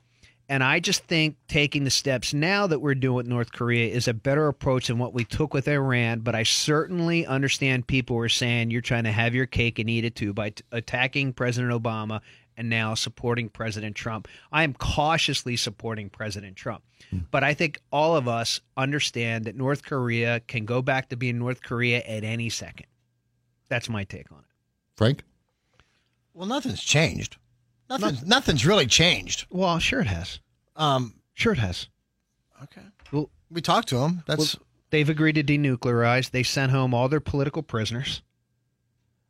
And 0.51 0.65
I 0.65 0.81
just 0.81 1.05
think 1.05 1.37
taking 1.47 1.85
the 1.85 1.91
steps 1.91 2.35
now 2.35 2.67
that 2.67 2.81
we're 2.81 2.97
doing 2.97 3.15
with 3.15 3.29
North 3.29 3.53
Korea 3.53 3.87
is 3.89 4.09
a 4.09 4.15
better 4.15 4.49
approach 4.49 4.89
than 4.89 4.99
what 4.99 5.15
we 5.15 5.25
took 5.25 5.55
with 5.55 5.69
Iran. 5.69 6.21
But 6.21 6.35
I 6.35 6.43
certainly 6.43 7.25
understand 7.25 7.87
people 7.87 8.17
who 8.17 8.23
are 8.23 8.29
saying 8.29 8.73
you're 8.73 8.81
trying 8.81 9.05
to 9.05 9.13
have 9.13 9.33
your 9.33 9.47
cake 9.47 9.79
and 9.79 9.89
eat 9.89 10.05
it 10.05 10.17
too 10.17 10.35
by 10.35 10.51
t- 10.51 10.65
attacking 10.73 11.35
President 11.35 11.73
Obama 11.73 12.21
and 12.57 12.69
now 12.69 12.95
supporting 12.95 13.49
President 13.49 13.95
Trump. 13.95 14.27
I 14.51 14.65
am 14.65 14.75
cautiously 14.75 15.57
supporting 15.57 16.11
President 16.11 16.57
Trump. 16.57 16.83
Hmm. 17.11 17.19
But 17.31 17.45
I 17.45 17.55
think 17.55 17.81
all 17.93 18.17
of 18.17 18.27
us 18.27 18.61
understand 18.77 19.45
that 19.45 19.55
North 19.55 19.85
Korea 19.85 20.41
can 20.41 20.65
go 20.65 20.83
back 20.83 21.11
to 21.11 21.17
being 21.17 21.39
North 21.39 21.63
Korea 21.63 22.01
at 22.01 22.25
any 22.25 22.49
second. 22.49 22.87
That's 23.69 23.89
my 23.89 24.03
take 24.03 24.33
on 24.33 24.41
it. 24.41 24.45
Frank? 24.97 25.23
Well, 26.35 26.49
nothing's 26.49 26.83
changed. 26.83 27.37
Nothing's 27.91 28.25
nothing's 28.25 28.65
really 28.65 28.87
changed. 28.87 29.47
Well, 29.51 29.79
sure 29.81 30.01
it 30.01 30.07
has. 30.07 30.41
Um, 30.77 31.15
Sure 31.35 31.53
it 31.53 31.59
has. 31.59 31.89
okay. 32.63 32.83
Well, 33.13 33.31
We 33.51 33.61
talked 33.61 33.89
to 33.89 33.97
them. 33.99 34.23
That's 34.27 34.57
They've 34.91 35.09
agreed 35.09 35.35
to 35.37 35.43
denuclearize. 35.45 36.31
They 36.31 36.43
sent 36.43 36.73
home 36.73 36.93
all 36.95 37.09
their 37.09 37.21
political 37.21 37.63
prisoners. 37.63 38.23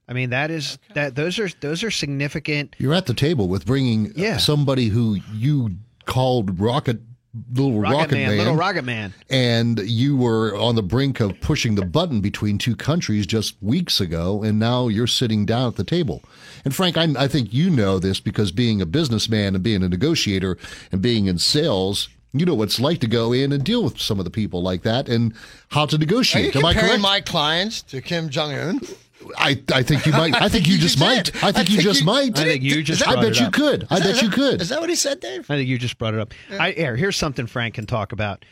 I 0.09 0.13
mean, 0.13 0.31
that 0.31 0.51
is 0.51 0.79
that 0.95 1.15
those 1.15 1.39
are 1.39 1.49
those 1.61 1.85
are 1.85 1.91
significant. 1.91 2.75
You're 2.79 2.95
at 2.95 3.07
the 3.07 3.15
table 3.15 3.47
with 3.49 3.65
bringing 3.67 4.13
Yeah. 4.17 4.39
somebody 4.39 4.89
who 4.89 5.19
you 5.33 5.77
called 6.07 6.59
Rocket, 6.59 7.01
little 7.55 7.79
Rocket, 7.81 7.97
Rocket, 7.97 8.13
Man, 8.13 8.39
little 8.39 8.57
Rocket 8.57 8.85
Man. 8.85 9.15
and 9.31 9.79
you 9.81 10.17
were 10.17 10.57
on 10.57 10.75
the 10.75 10.83
brink 10.83 11.21
of 11.21 11.41
pushing 11.41 11.77
the 11.77 11.85
button 11.85 12.21
between 12.21 12.59
two 12.59 12.75
countries 12.75 13.27
just 13.27 13.55
weeks 13.63 14.01
ago, 14.01 14.43
and 14.43 14.59
now 14.59 14.89
you're 14.89 15.07
sitting 15.07 15.47
down 15.47 15.69
at 15.69 15.77
the 15.77 15.85
table. 15.85 16.23
And 16.65 16.75
Frank, 16.75 16.97
I, 16.97 17.07
I 17.17 17.29
think 17.29 17.53
you 17.55 17.71
know 17.71 17.99
this 17.99 18.19
because 18.21 18.51
being 18.53 18.81
a 18.83 18.87
businessman 18.87 19.55
and 19.55 19.63
being 19.63 19.83
a 19.83 19.89
negotiator 19.89 20.59
and 20.91 21.01
being 21.01 21.27
in 21.27 21.39
sales, 21.39 22.09
you 22.33 22.45
know 22.45 22.55
what 22.55 22.65
it's 22.65 22.81
like 22.81 22.99
to 23.01 23.07
go 23.07 23.33
in 23.33 23.53
and 23.53 23.63
deal 23.65 23.83
with 23.85 24.01
some 24.01 24.19
of 24.19 24.25
the 24.25 24.31
people 24.31 24.63
like 24.63 24.83
that 24.83 25.09
and 25.09 25.33
how 25.69 25.87
to 25.87 25.95
Are 25.95 25.99
you 25.99 26.07
negotiate. 26.07 26.57
Am 26.57 26.65
I 26.65 26.73
comparing 26.73 26.91
correct? 26.91 27.03
my 27.03 27.21
clients 27.21 27.83
to 27.83 28.01
Kim 28.01 28.29
Jong 28.29 28.53
Un? 28.53 28.81
I, 29.37 29.63
I 29.73 29.83
think 29.83 30.07
you 30.07 30.13
might. 30.13 30.41
I 30.41 30.49
think 30.49 30.67
you 30.67 30.75
you 30.77 30.79
just 30.81 30.99
did. 30.99 31.05
might. 31.05 31.45
I 31.45 31.53
think 31.53 31.71
I 31.71 31.73
you 31.75 31.81
just 31.83 32.01
you- 32.01 32.07
might. 32.07 32.39
I 32.39 32.45
think 32.45 32.63
you 32.63 32.83
just 32.83 33.07
I 33.07 33.17
bet 33.21 33.39
you 33.39 33.47
up. 33.47 33.53
could. 33.53 33.87
I 33.91 34.01
bet 34.01 34.23
you 34.23 34.31
could. 34.31 34.61
Is 34.61 34.69
that 34.71 34.81
what 34.81 34.89
he 34.89 34.97
said, 34.97 35.21
Dave? 35.21 35.51
I 35.51 35.57
think 35.57 35.69
you 35.69 35.79
just 35.79 35.99
brought 35.99 36.15
it 36.15 36.21
up. 36.21 36.33
I 36.51 36.73
here, 36.73 36.97
here's 36.97 37.17
something 37.17 37.47
Frank 37.47 37.75
can 37.75 37.87
talk 37.87 38.13
about. 38.13 38.45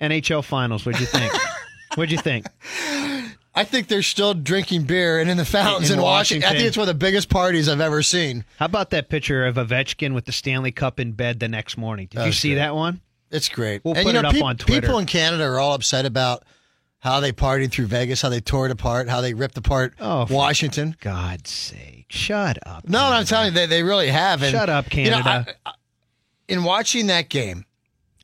NHL 0.00 0.44
Finals. 0.44 0.84
What'd 0.84 1.00
you 1.00 1.06
think? 1.06 1.32
What'd 1.94 2.12
you 2.12 2.18
think? 2.18 2.46
I 3.54 3.64
think 3.64 3.88
they're 3.88 4.02
still 4.02 4.34
drinking 4.34 4.82
beer 4.82 5.18
and 5.18 5.30
in 5.30 5.38
the 5.38 5.44
fountains 5.46 5.90
In 5.90 5.98
in, 5.98 6.04
Washington. 6.04 6.46
I 6.50 6.52
think 6.52 6.64
it's 6.66 6.76
one 6.76 6.82
of 6.88 6.94
the 6.94 6.98
biggest 6.98 7.30
parties 7.30 7.70
I've 7.70 7.80
ever 7.80 8.02
seen. 8.02 8.44
How 8.58 8.66
about 8.66 8.90
that 8.90 9.08
picture 9.08 9.46
of 9.46 9.54
Ovechkin 9.54 10.12
with 10.12 10.26
the 10.26 10.32
Stanley 10.32 10.72
Cup 10.72 11.00
in 11.00 11.12
bed 11.12 11.40
the 11.40 11.48
next 11.48 11.78
morning? 11.78 12.08
Did 12.10 12.26
you 12.26 12.32
see 12.32 12.50
great. 12.50 12.56
that 12.56 12.74
one? 12.74 13.00
It's 13.30 13.48
great. 13.48 13.82
We'll 13.82 13.94
and, 13.94 14.04
put 14.04 14.12
you 14.12 14.18
it 14.18 14.24
up 14.26 14.34
peop- 14.34 14.44
on 14.44 14.56
Twitter. 14.58 14.80
People 14.82 14.98
in 14.98 15.06
Canada 15.06 15.44
are 15.44 15.58
all 15.58 15.72
upset 15.72 16.04
about 16.04 16.44
how 17.00 17.20
they 17.20 17.32
partied 17.32 17.70
through 17.70 17.86
Vegas, 17.86 18.22
how 18.22 18.28
they 18.28 18.40
tore 18.40 18.66
it 18.66 18.72
apart, 18.72 19.08
how 19.08 19.20
they 19.20 19.34
ripped 19.34 19.56
apart 19.56 19.94
Oh, 20.00 20.26
for 20.26 20.34
Washington. 20.34 20.96
God's 21.00 21.50
sake! 21.50 22.06
Shut 22.08 22.58
up. 22.66 22.88
No, 22.88 23.00
I'm 23.04 23.24
telling 23.24 23.48
you, 23.48 23.52
they, 23.52 23.66
they 23.66 23.82
really 23.82 24.08
have. 24.08 24.42
And, 24.42 24.50
Shut 24.52 24.68
up, 24.68 24.92
you 24.94 25.10
know, 25.10 25.22
Canada. 25.22 25.54
I- 25.64 25.70
I- 25.70 25.74
in 26.48 26.62
watching 26.62 27.08
that 27.08 27.28
game, 27.28 27.64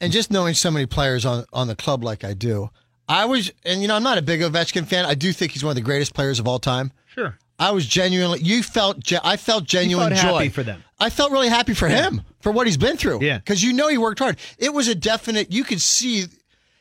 and 0.01 0.13
just 0.13 0.31
knowing 0.31 0.55
so 0.55 0.71
many 0.71 0.87
players 0.87 1.25
on 1.27 1.45
on 1.53 1.67
the 1.67 1.75
club 1.77 2.05
like 2.05 2.23
I 2.25 2.35
do, 2.35 2.71
I 3.09 3.25
was, 3.25 3.51
and 3.65 3.83
you 3.83 3.89
know, 3.89 3.97
I'm 3.97 4.03
not 4.05 4.17
a 4.19 4.23
big 4.23 4.41
Ovechkin 4.41 4.87
fan. 4.87 5.05
I 5.05 5.15
do 5.15 5.33
think 5.33 5.53
he's 5.53 5.65
one 5.65 5.71
of 5.73 5.77
the 5.77 5.81
greatest 5.83 6.15
players 6.15 6.39
of 6.39 6.47
all 6.47 6.59
time. 6.61 6.93
Sure. 7.07 7.37
I 7.59 7.71
was 7.73 7.85
genuinely. 7.87 8.41
You 8.41 8.63
felt. 8.63 9.01
ge- 9.01 9.15
I 9.23 9.37
felt 9.37 9.65
genuine 9.65 10.11
felt 10.11 10.23
joy 10.23 10.39
happy 10.39 10.49
for 10.51 10.63
them. 10.63 10.83
I 11.01 11.11
felt 11.11 11.31
really 11.33 11.49
happy 11.49 11.75
for 11.75 11.89
him. 11.89 12.23
for 12.41 12.51
what 12.53 12.67
he's 12.67 12.77
been 12.77 12.97
through. 12.97 13.23
Yeah. 13.23 13.39
because 13.39 13.63
you 13.63 13.73
know 13.73 13.89
he 13.89 13.99
worked 13.99 14.19
hard. 14.21 14.37
It 14.59 14.73
was 14.73 14.87
a 14.89 14.95
definite. 14.95 15.53
You 15.53 15.63
could 15.65 15.81
see, 15.81 16.27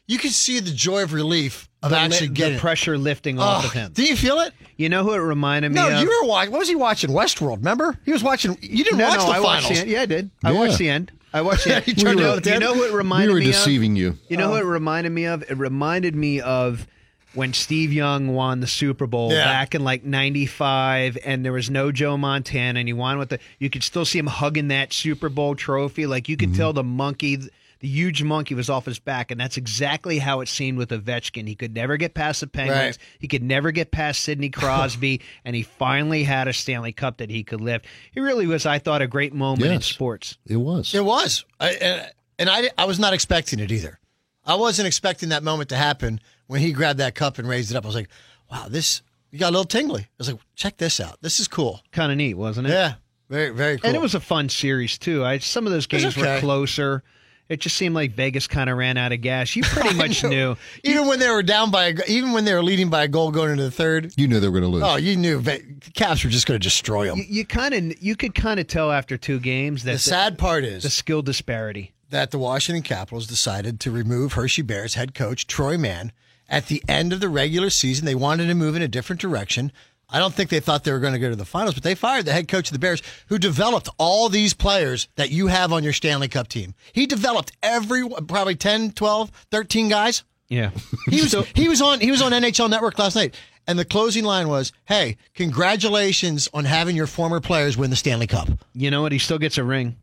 you 0.08 0.18
could 0.20 0.32
see 0.32 0.60
the 0.60 0.72
joy 0.72 1.04
of 1.04 1.14
relief 1.14 1.70
of 1.84 1.94
actually 1.94 2.28
li- 2.30 2.34
getting 2.34 2.54
the 2.56 2.60
pressure 2.60 2.98
lifting 2.98 3.40
off 3.40 3.64
Oh, 3.64 3.68
of 3.68 3.74
him. 3.74 3.92
Do 3.94 4.04
you 4.04 4.16
feel 4.16 4.40
it? 4.40 4.54
You 4.78 4.90
know 4.90 5.04
who 5.04 5.14
it 5.14 5.18
reminded 5.18 5.72
me 5.72 5.80
of? 5.80 5.90
No, 5.90 5.96
of? 5.98 6.02
you 6.04 6.08
were 6.08 6.28
watching. 6.28 6.52
What 6.52 6.60
was 6.60 6.70
he 6.70 6.76
watching? 6.76 7.10
Westworld. 7.10 7.58
Remember? 7.58 7.98
He 8.06 8.12
was 8.12 8.24
watching. 8.24 8.58
You 8.62 8.84
didn't 8.84 9.00
no, 9.00 9.08
watch 9.10 9.20
no, 9.20 9.26
the 9.28 9.32
I 9.32 9.40
watched 9.40 9.64
finals. 9.68 9.70
the 9.70 9.82
end. 9.82 9.90
Yeah, 9.90 10.02
I 10.02 10.06
did. 10.06 10.32
I 10.44 10.52
Yeah. 10.52 10.60
watched 10.60 10.78
the 10.78 10.90
end. 10.90 11.12
I 11.34 11.42
watched 11.42 11.64
the 11.66 11.76
end. 11.78 11.88
You 11.88 11.94
you, 11.98 12.04
turned 12.04 12.20
know, 12.20 12.34
it 12.36 12.46
you 12.46 12.60
know 12.60 12.74
who 12.74 12.84
it 12.84 12.94
reminded 12.94 13.30
we 13.30 13.34
were 13.34 13.40
me 13.40 13.46
deceiving 13.48 13.96
you. 13.96 14.10
of? 14.10 14.20
You 14.30 14.38
know 14.38 14.50
who 14.50 14.56
it 14.56 14.66
reminded 14.66 15.12
me 15.12 15.26
of? 15.26 15.44
It 15.44 15.58
reminded 15.58 16.16
me 16.16 16.40
of 16.42 16.88
when 17.34 17.54
Steve 17.54 17.94
Young 17.94 18.34
won 18.34 18.60
the 18.60 18.68
Super 18.68 19.08
Bowl 19.08 19.32
Yeah. 19.32 19.46
back 19.46 19.74
in 19.74 19.84
like 19.84 20.04
95 20.04 21.18
and 21.24 21.46
there 21.46 21.54
was 21.54 21.70
no 21.70 21.92
Joe 21.92 22.18
Montana 22.18 22.80
and 22.80 22.90
he 22.90 22.94
won 22.94 23.18
with 23.18 23.30
the 23.30 23.40
you 23.60 23.70
could 23.70 23.84
still 23.84 24.04
see 24.04 24.20
him 24.20 24.28
hugging 24.28 24.68
that 24.68 24.92
Super 24.94 25.30
Bowl 25.30 25.56
trophy 25.56 26.06
like 26.06 26.28
you 26.28 26.36
could 26.38 26.50
Mm-hmm. 26.50 26.58
tell 26.58 26.74
the 26.74 26.84
monkey 26.84 27.40
the 27.82 27.88
huge 27.88 28.24
monkey 28.24 28.56
was 28.56 28.70
off 28.70 28.86
his 28.86 29.00
back 29.00 29.32
and 29.32 29.40
that's 29.40 29.58
exactly 29.58 30.18
how 30.20 30.40
it 30.40 30.48
seemed 30.48 30.78
with 30.78 30.90
Ovechkin 30.90 31.48
he 31.48 31.56
could 31.56 31.74
never 31.74 31.98
get 31.98 32.14
past 32.14 32.40
the 32.40 32.48
Penguins 32.48 32.80
Right. 32.80 32.98
he 33.20 33.28
could 33.28 33.44
never 33.44 33.72
get 33.72 33.92
past 33.92 34.22
Sidney 34.22 34.50
Crosby 34.62 35.22
and 35.44 35.56
he 35.56 35.64
finally 35.64 36.24
had 36.24 36.48
a 36.48 36.54
Stanley 36.54 36.94
Cup 36.94 37.18
that 37.18 37.30
he 37.30 37.44
could 37.44 37.60
lift 37.60 37.86
he 38.12 38.20
really 38.20 38.48
was 38.48 38.66
I 38.66 38.80
thought 38.80 39.02
a 39.02 39.08
great 39.08 39.34
moment 39.34 39.72
in 39.72 39.82
sports 39.82 40.38
It 40.48 40.58
was. 40.58 40.94
It 40.94 41.04
was, 41.04 41.44
I, 41.60 41.72
and, 41.72 42.12
and 42.40 42.50
I, 42.50 42.70
I 42.78 42.86
was 42.86 43.00
not 43.00 43.14
expecting 43.14 43.60
it 43.60 43.72
either. 43.72 44.00
I 44.46 44.56
wasn't 44.56 44.88
expecting 44.88 45.30
that 45.30 45.44
moment 45.44 45.70
to 45.70 45.76
happen 45.76 46.20
when 46.48 46.62
he 46.62 46.72
grabbed 46.72 47.00
that 47.00 47.14
cup 47.14 47.38
and 47.38 47.48
raised 47.48 47.72
it 47.72 47.78
up. 47.78 47.84
I 47.84 47.88
was 47.88 47.96
like, 47.96 48.10
wow, 48.52 48.68
this 48.70 49.02
you 49.32 49.40
got 49.40 49.50
a 49.50 49.52
little 49.52 49.66
tingly. 49.66 50.02
I 50.02 50.08
was 50.18 50.32
like, 50.32 50.40
check 50.56 50.78
this 50.78 51.00
out. 51.00 51.18
This 51.22 51.40
is 51.40 51.48
cool. 51.48 51.82
kind 51.92 52.12
of 52.12 52.18
neat 52.18 52.34
wasn't 52.34 52.68
it 52.68 52.72
Yeah, 52.72 52.96
very 53.30 53.52
very 53.52 53.78
cool. 53.78 53.88
And 53.88 53.96
it 53.96 54.02
was 54.02 54.16
a 54.16 54.20
fun 54.20 54.50
series 54.50 54.98
too. 54.98 55.24
I 55.24 55.38
some 55.38 55.66
of 55.66 55.72
those 55.72 55.88
games 55.88 56.18
okay. 56.18 56.36
were 56.36 56.40
closer. 56.40 57.04
It 57.52 57.60
just 57.60 57.76
seemed 57.76 57.94
like 57.96 58.12
Vegas 58.14 58.48
kind 58.48 58.70
of 58.70 58.78
ran 58.78 58.96
out 58.96 59.12
of 59.12 59.20
gas. 59.20 59.56
You 59.58 59.64
pretty 59.64 59.94
much 59.98 60.24
knew. 60.24 60.56
even 60.86 61.06
when 61.08 61.20
they 61.20 61.30
were 61.30 61.44
down 61.44 61.70
by, 61.70 61.88
a, 61.88 61.96
even 62.08 62.32
when 62.32 62.46
they 62.46 62.54
were 62.54 62.64
leading 62.64 62.90
by 62.90 63.04
a 63.04 63.08
goal 63.10 63.30
going 63.30 63.52
into 63.52 63.64
the 63.64 63.72
third. 63.72 64.14
You 64.16 64.28
knew 64.30 64.40
they 64.40 64.48
were 64.48 64.60
going 64.62 64.72
to 64.72 64.78
lose. 64.78 64.84
Oh, 64.84 64.96
you 64.96 65.18
knew 65.18 65.40
Ve- 65.40 65.64
Caps 65.94 66.24
were 66.24 66.30
just 66.30 66.48
going 66.48 66.58
to 66.60 66.64
destroy 66.64 67.08
them. 67.08 67.18
You, 67.18 67.26
you 67.28 67.46
kind 67.46 67.74
of 67.74 68.02
you 68.02 68.16
could 68.16 68.34
kind 68.34 68.60
of 68.60 68.68
tell 68.68 68.90
after 68.92 69.18
two 69.18 69.40
games 69.40 69.84
that 69.84 69.92
The 69.94 70.00
sad 70.00 70.38
part 70.38 70.64
is 70.64 70.84
the 70.84 70.90
skill 70.90 71.22
disparity. 71.22 71.92
that 72.10 72.32
the 72.32 72.40
Washington 72.40 72.84
Capitals 72.84 73.28
decided 73.28 73.82
to 73.82 73.92
remove 73.92 74.34
Hershey 74.34 74.62
Bears 74.62 74.94
head 74.94 75.14
coach 75.14 75.46
Troy 75.46 75.78
Mann 75.78 76.14
at 76.48 76.68
the 76.68 76.82
end 76.88 77.12
of 77.12 77.20
the 77.20 77.28
regular 77.30 77.70
season. 77.70 78.06
They 78.06 78.16
wanted 78.16 78.48
to 78.48 78.54
move 78.56 78.78
in 78.78 78.82
a 78.82 78.88
different 78.88 79.22
direction. 79.22 79.74
I 80.12 80.20
don't 80.20 80.34
think 80.34 80.50
they 80.50 80.60
thought 80.60 80.84
they 80.84 80.92
were 80.92 81.00
going 81.00 81.14
to 81.14 81.20
go 81.20 81.30
to 81.30 81.36
the 81.36 81.46
finals, 81.46 81.74
but 81.74 81.84
they 81.84 81.96
fired 81.96 82.26
the 82.26 82.34
head 82.34 82.48
coach 82.48 82.68
of 82.68 82.74
the 82.74 82.80
Bears 82.80 83.02
who 83.28 83.38
developed 83.38 83.90
all 83.98 84.30
these 84.30 84.54
players 84.54 85.08
that 85.16 85.32
you 85.32 85.48
have 85.48 85.72
on 85.72 85.84
your 85.84 85.94
Stanley 85.94 86.28
Cup 86.28 86.48
team. 86.48 86.74
He 86.94 87.06
developed 87.06 87.54
every 87.64 88.08
probably 88.28 88.56
10, 88.56 88.92
12, 88.92 89.32
13 89.52 89.90
guys. 89.90 90.24
Yeah, 90.50 90.72
He 91.10 91.22
was 91.22 91.34
he 91.56 91.70
was 91.70 91.82
on 91.82 92.02
he 92.02 92.12
was 92.12 92.22
on 92.22 92.34
NHL 92.34 92.70
Network 92.70 93.00
last 93.00 93.16
night. 93.16 93.36
And 93.68 93.80
the 93.80 93.86
closing 93.86 94.26
line 94.26 94.50
was, 94.50 94.74
"Hey, 94.86 95.18
congratulations 95.36 96.50
on 96.54 96.66
having 96.66 96.96
your 96.96 97.08
former 97.08 97.40
players 97.40 97.78
win 97.78 97.90
the 97.90 97.96
Stanley 97.96 98.28
Cup." 98.28 98.50
you 98.74 98.92
know 98.92 99.04
what? 99.04 99.12
He 99.12 99.20
still 99.20 99.38
gets 99.38 99.58
a 99.58 99.64
ring. 99.64 99.96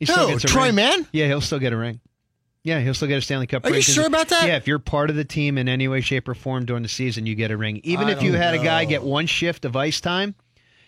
He 0.00 0.06
Who? 0.06 0.12
still 0.12 0.28
gets 0.28 0.44
a 0.44 0.48
Troy 0.48 0.66
ring. 0.66 0.74
Mann? 0.74 1.06
Yeah, 1.12 1.26
he'll 1.26 1.40
still 1.40 1.60
get 1.60 1.72
a 1.72 1.76
ring. 1.76 2.00
Yeah, 2.64 2.80
he'll 2.80 2.94
still 2.94 3.08
get 3.08 3.18
a 3.18 3.22
Stanley 3.22 3.46
Cup 3.48 3.64
Are 3.64 3.68
ring. 3.70 3.74
you 3.80 3.84
'cause 3.84 3.94
sure 3.94 4.06
about 4.06 4.28
that? 4.28 4.46
Yeah, 4.46 4.56
if 4.56 4.68
you're 4.68 4.78
part 4.78 5.10
of 5.10 5.16
the 5.16 5.24
team 5.24 5.58
in 5.58 5.68
any 5.68 5.88
way, 5.88 6.00
shape, 6.00 6.28
or 6.28 6.34
form 6.34 6.64
during 6.64 6.82
the 6.84 6.88
season, 6.88 7.26
you 7.26 7.34
get 7.34 7.50
a 7.50 7.56
ring. 7.56 7.80
Even 7.82 8.06
I 8.06 8.12
if 8.12 8.22
you 8.22 8.32
don't 8.32 8.40
had 8.40 8.54
a 8.54 8.58
guy 8.62 8.84
get 8.84 9.02
one 9.02 9.26
shift 9.26 9.64
of 9.64 9.74
ice 9.74 10.00
time, 10.00 10.36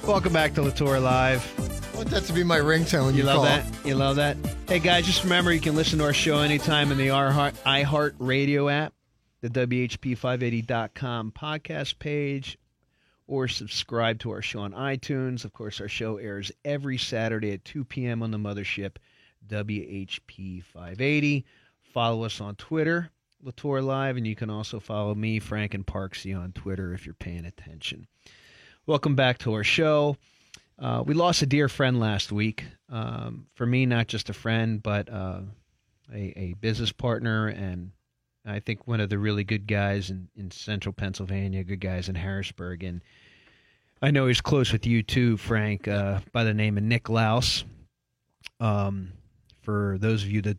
welcome 0.07 0.33
back 0.33 0.55
to 0.55 0.63
La 0.63 0.71
Torre 0.71 0.99
Live. 0.99 1.93
I 1.93 1.97
want 1.97 2.09
that 2.09 2.23
to 2.23 2.33
be 2.33 2.43
my 2.43 2.57
ringtone 2.57 3.05
when 3.05 3.13
you, 3.13 3.19
You 3.19 3.27
love 3.27 3.35
call. 3.35 3.43
that? 3.43 3.65
You 3.85 3.93
love 3.93 4.15
that? 4.15 4.35
Hey 4.67 4.79
guys, 4.79 5.05
just 5.05 5.21
remember 5.21 5.53
you 5.53 5.61
can 5.61 5.75
listen 5.75 5.99
to 5.99 6.05
our 6.05 6.13
show 6.15 6.39
anytime 6.39 6.91
in 6.91 6.97
the 6.97 7.09
iHeart, 7.09 7.53
iHeart 7.63 8.15
Radio 8.17 8.69
app, 8.69 8.93
the 9.41 9.51
WHP580.com 9.51 11.31
podcast 11.31 11.99
page, 11.99 12.57
or 13.27 13.47
subscribe 13.47 14.17
to 14.21 14.31
our 14.31 14.41
show 14.41 14.61
on 14.61 14.71
iTunes. 14.71 15.45
Of 15.45 15.53
course, 15.53 15.79
our 15.79 15.87
show 15.87 16.17
airs 16.17 16.51
every 16.65 16.97
Saturday 16.97 17.51
at 17.51 17.63
2 17.65 17.83
p.m. 17.85 18.23
on 18.23 18.31
the 18.31 18.39
mothership, 18.39 18.95
WHP580. 19.47 21.43
Follow 21.93 22.23
us 22.23 22.41
on 22.41 22.55
Twitter, 22.55 23.11
La 23.45 23.51
Torre 23.55 23.83
Live, 23.83 24.17
and 24.17 24.25
you 24.25 24.35
can 24.35 24.49
also 24.49 24.79
follow 24.79 25.13
me, 25.13 25.37
Frank 25.37 25.75
and 25.75 25.85
Parksy, 25.85 26.35
on 26.35 26.51
Twitter 26.51 26.95
if 26.95 27.05
you're 27.05 27.13
paying 27.13 27.45
attention. 27.45 28.07
Welcome 28.87 29.15
back 29.15 29.37
to 29.39 29.53
our 29.53 29.63
show. 29.63 30.17
Uh, 30.79 31.03
we 31.05 31.13
lost 31.13 31.43
a 31.43 31.45
dear 31.45 31.69
friend 31.69 31.99
last 31.99 32.31
week. 32.31 32.65
Um, 32.89 33.45
for 33.53 33.67
me, 33.67 33.85
not 33.85 34.07
just 34.07 34.31
a 34.31 34.33
friend, 34.33 34.81
but 34.81 35.13
uh, 35.13 35.41
a, 36.11 36.33
a 36.35 36.53
business 36.59 36.91
partner, 36.91 37.49
and 37.49 37.91
I 38.47 38.61
think 38.61 38.87
one 38.87 38.99
of 38.99 39.11
the 39.11 39.19
really 39.19 39.43
good 39.43 39.67
guys 39.67 40.09
in, 40.09 40.27
in 40.35 40.49
central 40.49 40.91
Pennsylvania, 40.91 41.63
good 41.63 41.81
guys 41.81 42.09
in 42.09 42.15
Harrisburg. 42.15 42.83
And 42.83 43.03
I 44.01 44.09
know 44.09 44.25
he's 44.25 44.41
close 44.41 44.71
with 44.71 44.87
you 44.87 45.03
too, 45.03 45.37
Frank, 45.37 45.87
uh, 45.87 46.21
by 46.31 46.43
the 46.45 46.53
name 46.55 46.79
of 46.79 46.83
Nick 46.83 47.09
Laus. 47.09 47.63
Um, 48.59 49.11
for 49.61 49.97
those 49.99 50.23
of 50.23 50.31
you 50.31 50.41
that 50.41 50.57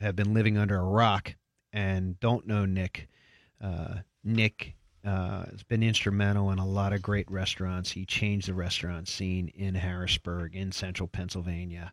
have 0.00 0.16
been 0.16 0.34
living 0.34 0.58
under 0.58 0.76
a 0.76 0.84
rock 0.84 1.34
and 1.76 2.18
don't 2.20 2.46
know 2.46 2.64
Nick, 2.64 3.06
uh, 3.60 3.96
Nick 4.24 4.74
uh, 5.04 5.44
has 5.44 5.62
been 5.62 5.82
instrumental 5.82 6.50
in 6.50 6.58
a 6.58 6.66
lot 6.66 6.94
of 6.94 7.02
great 7.02 7.30
restaurants. 7.30 7.90
He 7.90 8.06
changed 8.06 8.48
the 8.48 8.54
restaurant 8.54 9.08
scene 9.08 9.48
in 9.54 9.74
Harrisburg, 9.74 10.56
in 10.56 10.72
central 10.72 11.06
Pennsylvania. 11.06 11.92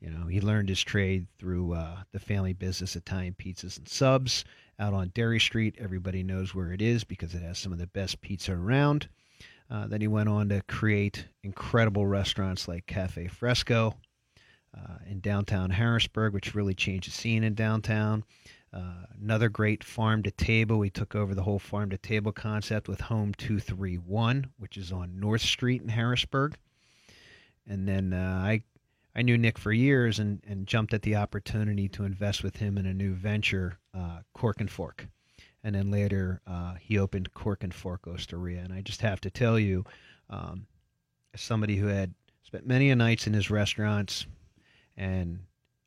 You 0.00 0.10
know, 0.10 0.26
he 0.26 0.42
learned 0.42 0.68
his 0.68 0.82
trade 0.82 1.26
through 1.38 1.72
uh, 1.72 2.02
the 2.12 2.20
family 2.20 2.52
business 2.52 2.94
Italian 2.94 3.34
Pizzas 3.34 3.78
and 3.78 3.88
Subs 3.88 4.44
out 4.78 4.92
on 4.92 5.08
Derry 5.14 5.40
Street. 5.40 5.76
Everybody 5.78 6.22
knows 6.22 6.54
where 6.54 6.70
it 6.70 6.82
is 6.82 7.02
because 7.02 7.34
it 7.34 7.42
has 7.42 7.58
some 7.58 7.72
of 7.72 7.78
the 7.78 7.86
best 7.86 8.20
pizza 8.20 8.52
around. 8.52 9.08
Uh, 9.70 9.86
then 9.86 10.02
he 10.02 10.08
went 10.08 10.28
on 10.28 10.50
to 10.50 10.60
create 10.68 11.24
incredible 11.42 12.04
restaurants 12.06 12.68
like 12.68 12.84
Cafe 12.86 13.28
Fresco 13.28 13.94
uh, 14.76 14.98
in 15.08 15.20
downtown 15.20 15.70
Harrisburg, 15.70 16.34
which 16.34 16.54
really 16.54 16.74
changed 16.74 17.08
the 17.08 17.12
scene 17.12 17.44
in 17.44 17.54
downtown. 17.54 18.24
Uh, 18.72 19.04
another 19.20 19.48
great 19.48 19.84
farm 19.84 20.22
to 20.22 20.30
table. 20.30 20.78
We 20.78 20.90
took 20.90 21.14
over 21.14 21.34
the 21.34 21.42
whole 21.42 21.58
farm 21.58 21.90
to 21.90 21.98
table 21.98 22.32
concept 22.32 22.88
with 22.88 23.02
Home 23.02 23.34
231, 23.34 24.46
which 24.58 24.76
is 24.76 24.92
on 24.92 25.20
North 25.20 25.42
Street 25.42 25.82
in 25.82 25.88
Harrisburg. 25.88 26.56
And 27.66 27.86
then 27.86 28.12
uh, 28.12 28.42
I 28.42 28.62
I 29.14 29.22
knew 29.22 29.36
Nick 29.36 29.58
for 29.58 29.72
years 29.72 30.18
and, 30.18 30.42
and 30.46 30.66
jumped 30.66 30.94
at 30.94 31.02
the 31.02 31.16
opportunity 31.16 31.88
to 31.90 32.04
invest 32.04 32.42
with 32.42 32.56
him 32.56 32.78
in 32.78 32.86
a 32.86 32.94
new 32.94 33.12
venture, 33.12 33.78
uh, 33.94 34.20
Cork 34.32 34.60
and 34.60 34.70
Fork. 34.70 35.06
And 35.62 35.74
then 35.74 35.90
later, 35.90 36.40
uh, 36.46 36.74
he 36.80 36.98
opened 36.98 37.34
Cork 37.34 37.62
and 37.62 37.74
Fork 37.74 38.06
Osteria. 38.08 38.60
And 38.60 38.72
I 38.72 38.80
just 38.80 39.02
have 39.02 39.20
to 39.20 39.30
tell 39.30 39.58
you, 39.58 39.84
um, 40.30 40.66
as 41.34 41.42
somebody 41.42 41.76
who 41.76 41.86
had 41.86 42.14
spent 42.42 42.66
many 42.66 42.90
a 42.90 42.96
nights 42.96 43.26
in 43.26 43.34
his 43.34 43.50
restaurants 43.50 44.26
and 44.96 45.40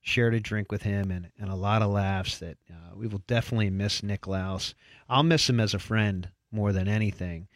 shared 0.06 0.36
a 0.36 0.40
drink 0.40 0.72
with 0.72 0.84
him 0.84 1.10
and, 1.10 1.32
and 1.40 1.50
a 1.50 1.56
lot 1.56 1.82
of 1.82 1.90
laughs, 1.90 2.38
that 2.38 2.58
uh, 2.70 2.96
we 2.96 3.08
will 3.08 3.24
definitely 3.26 3.72
miss 3.72 4.04
Nick 4.04 4.28
Laus. 4.28 4.76
I'll 5.10 5.24
miss 5.24 5.50
him 5.50 5.60
as 5.60 5.74
a 5.74 5.80
friend 5.80 6.30
more 6.52 6.72
than 6.72 6.88
anything. 6.88 7.48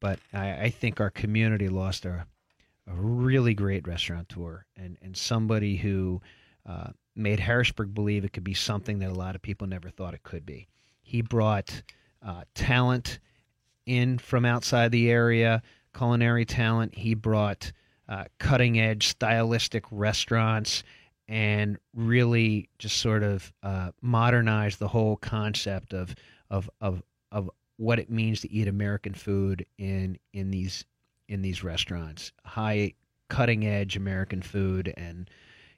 But 0.00 0.18
I, 0.32 0.64
I 0.64 0.70
think 0.70 1.00
our 1.00 1.10
community 1.10 1.68
lost 1.68 2.04
a, 2.04 2.26
a 2.88 2.92
really 2.92 3.54
great 3.54 3.86
restaurateur 3.86 4.66
and, 4.76 4.98
and 5.00 5.16
somebody 5.16 5.76
who 5.76 6.20
uh, 6.66 6.90
made 7.14 7.38
Harrisburg 7.38 7.94
believe 7.94 8.24
it 8.24 8.32
could 8.32 8.42
be 8.42 8.52
something 8.54 8.98
that 8.98 9.10
a 9.10 9.14
lot 9.14 9.36
of 9.36 9.42
people 9.42 9.68
never 9.68 9.88
thought 9.88 10.12
it 10.12 10.24
could 10.24 10.44
be. 10.44 10.66
He 11.02 11.22
brought 11.22 11.82
uh, 12.20 12.42
talent 12.56 13.20
in 13.86 14.18
from 14.18 14.44
outside 14.44 14.90
the 14.90 15.08
area, 15.08 15.62
culinary 15.96 16.46
talent. 16.46 16.96
He 16.96 17.14
brought 17.14 17.70
uh, 18.08 18.24
cutting 18.40 18.80
edge, 18.80 19.06
stylistic 19.06 19.84
restaurants 19.92 20.82
and 21.32 21.78
really 21.94 22.68
just 22.78 22.98
sort 22.98 23.22
of 23.22 23.50
uh, 23.62 23.90
modernized 24.02 24.78
the 24.78 24.88
whole 24.88 25.16
concept 25.16 25.94
of, 25.94 26.14
of, 26.50 26.68
of, 26.82 27.02
of 27.32 27.48
what 27.78 27.98
it 27.98 28.10
means 28.10 28.42
to 28.42 28.52
eat 28.52 28.68
American 28.68 29.14
food 29.14 29.64
in, 29.78 30.18
in 30.34 30.50
these 30.50 30.84
in 31.28 31.40
these 31.40 31.64
restaurants. 31.64 32.32
High 32.44 32.92
cutting 33.28 33.66
edge 33.66 33.96
American 33.96 34.42
food 34.42 34.92
and 34.98 35.30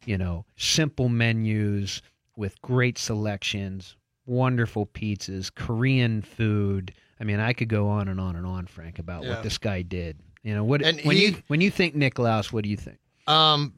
you 0.06 0.18
know, 0.18 0.44
simple 0.56 1.08
menus 1.08 2.02
with 2.36 2.60
great 2.60 2.98
selections, 2.98 3.94
wonderful 4.26 4.86
pizzas, 4.86 5.54
Korean 5.54 6.20
food. 6.20 6.92
I 7.20 7.24
mean, 7.24 7.38
I 7.38 7.52
could 7.52 7.68
go 7.68 7.86
on 7.88 8.08
and 8.08 8.18
on 8.20 8.34
and 8.34 8.44
on, 8.44 8.66
Frank, 8.66 8.98
about 8.98 9.22
Yeah. 9.22 9.30
what 9.30 9.42
this 9.44 9.56
guy 9.56 9.82
did. 9.82 10.18
You 10.42 10.52
know, 10.54 10.64
what 10.64 10.82
And 10.82 11.00
when 11.02 11.16
he- 11.16 11.26
you 11.26 11.36
when 11.46 11.60
you 11.60 11.70
think 11.70 11.94
Nick 11.94 12.18
Laus, 12.18 12.52
what 12.52 12.64
do 12.64 12.70
you 12.70 12.76
think? 12.76 12.98
Um, 13.28 13.72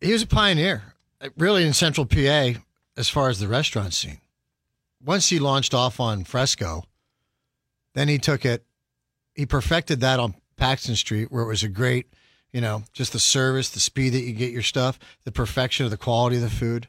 he 0.00 0.12
was 0.12 0.22
a 0.22 0.26
pioneer, 0.26 0.94
uh, 1.20 1.28
really 1.36 1.64
in 1.64 1.72
Central 1.72 2.06
PA 2.06 2.52
as 2.96 3.08
far 3.08 3.28
as 3.28 3.40
the 3.40 3.48
restaurant 3.48 3.94
scene. 3.94 4.20
Once 5.04 5.28
he 5.28 5.38
launched 5.38 5.74
off 5.74 6.00
on 6.00 6.24
Fresco, 6.24 6.84
then 7.94 8.08
he 8.08 8.18
took 8.18 8.44
it, 8.44 8.64
he 9.34 9.46
perfected 9.46 10.00
that 10.00 10.18
on 10.18 10.34
Paxton 10.56 10.96
Street, 10.96 11.30
where 11.30 11.42
it 11.42 11.48
was 11.48 11.62
a 11.62 11.68
great, 11.68 12.06
you 12.52 12.60
know, 12.60 12.84
just 12.92 13.12
the 13.12 13.18
service, 13.18 13.70
the 13.70 13.80
speed 13.80 14.12
that 14.14 14.22
you 14.22 14.32
get 14.32 14.52
your 14.52 14.62
stuff, 14.62 14.98
the 15.24 15.32
perfection 15.32 15.84
of 15.84 15.90
the 15.90 15.96
quality 15.96 16.36
of 16.36 16.42
the 16.42 16.50
food, 16.50 16.88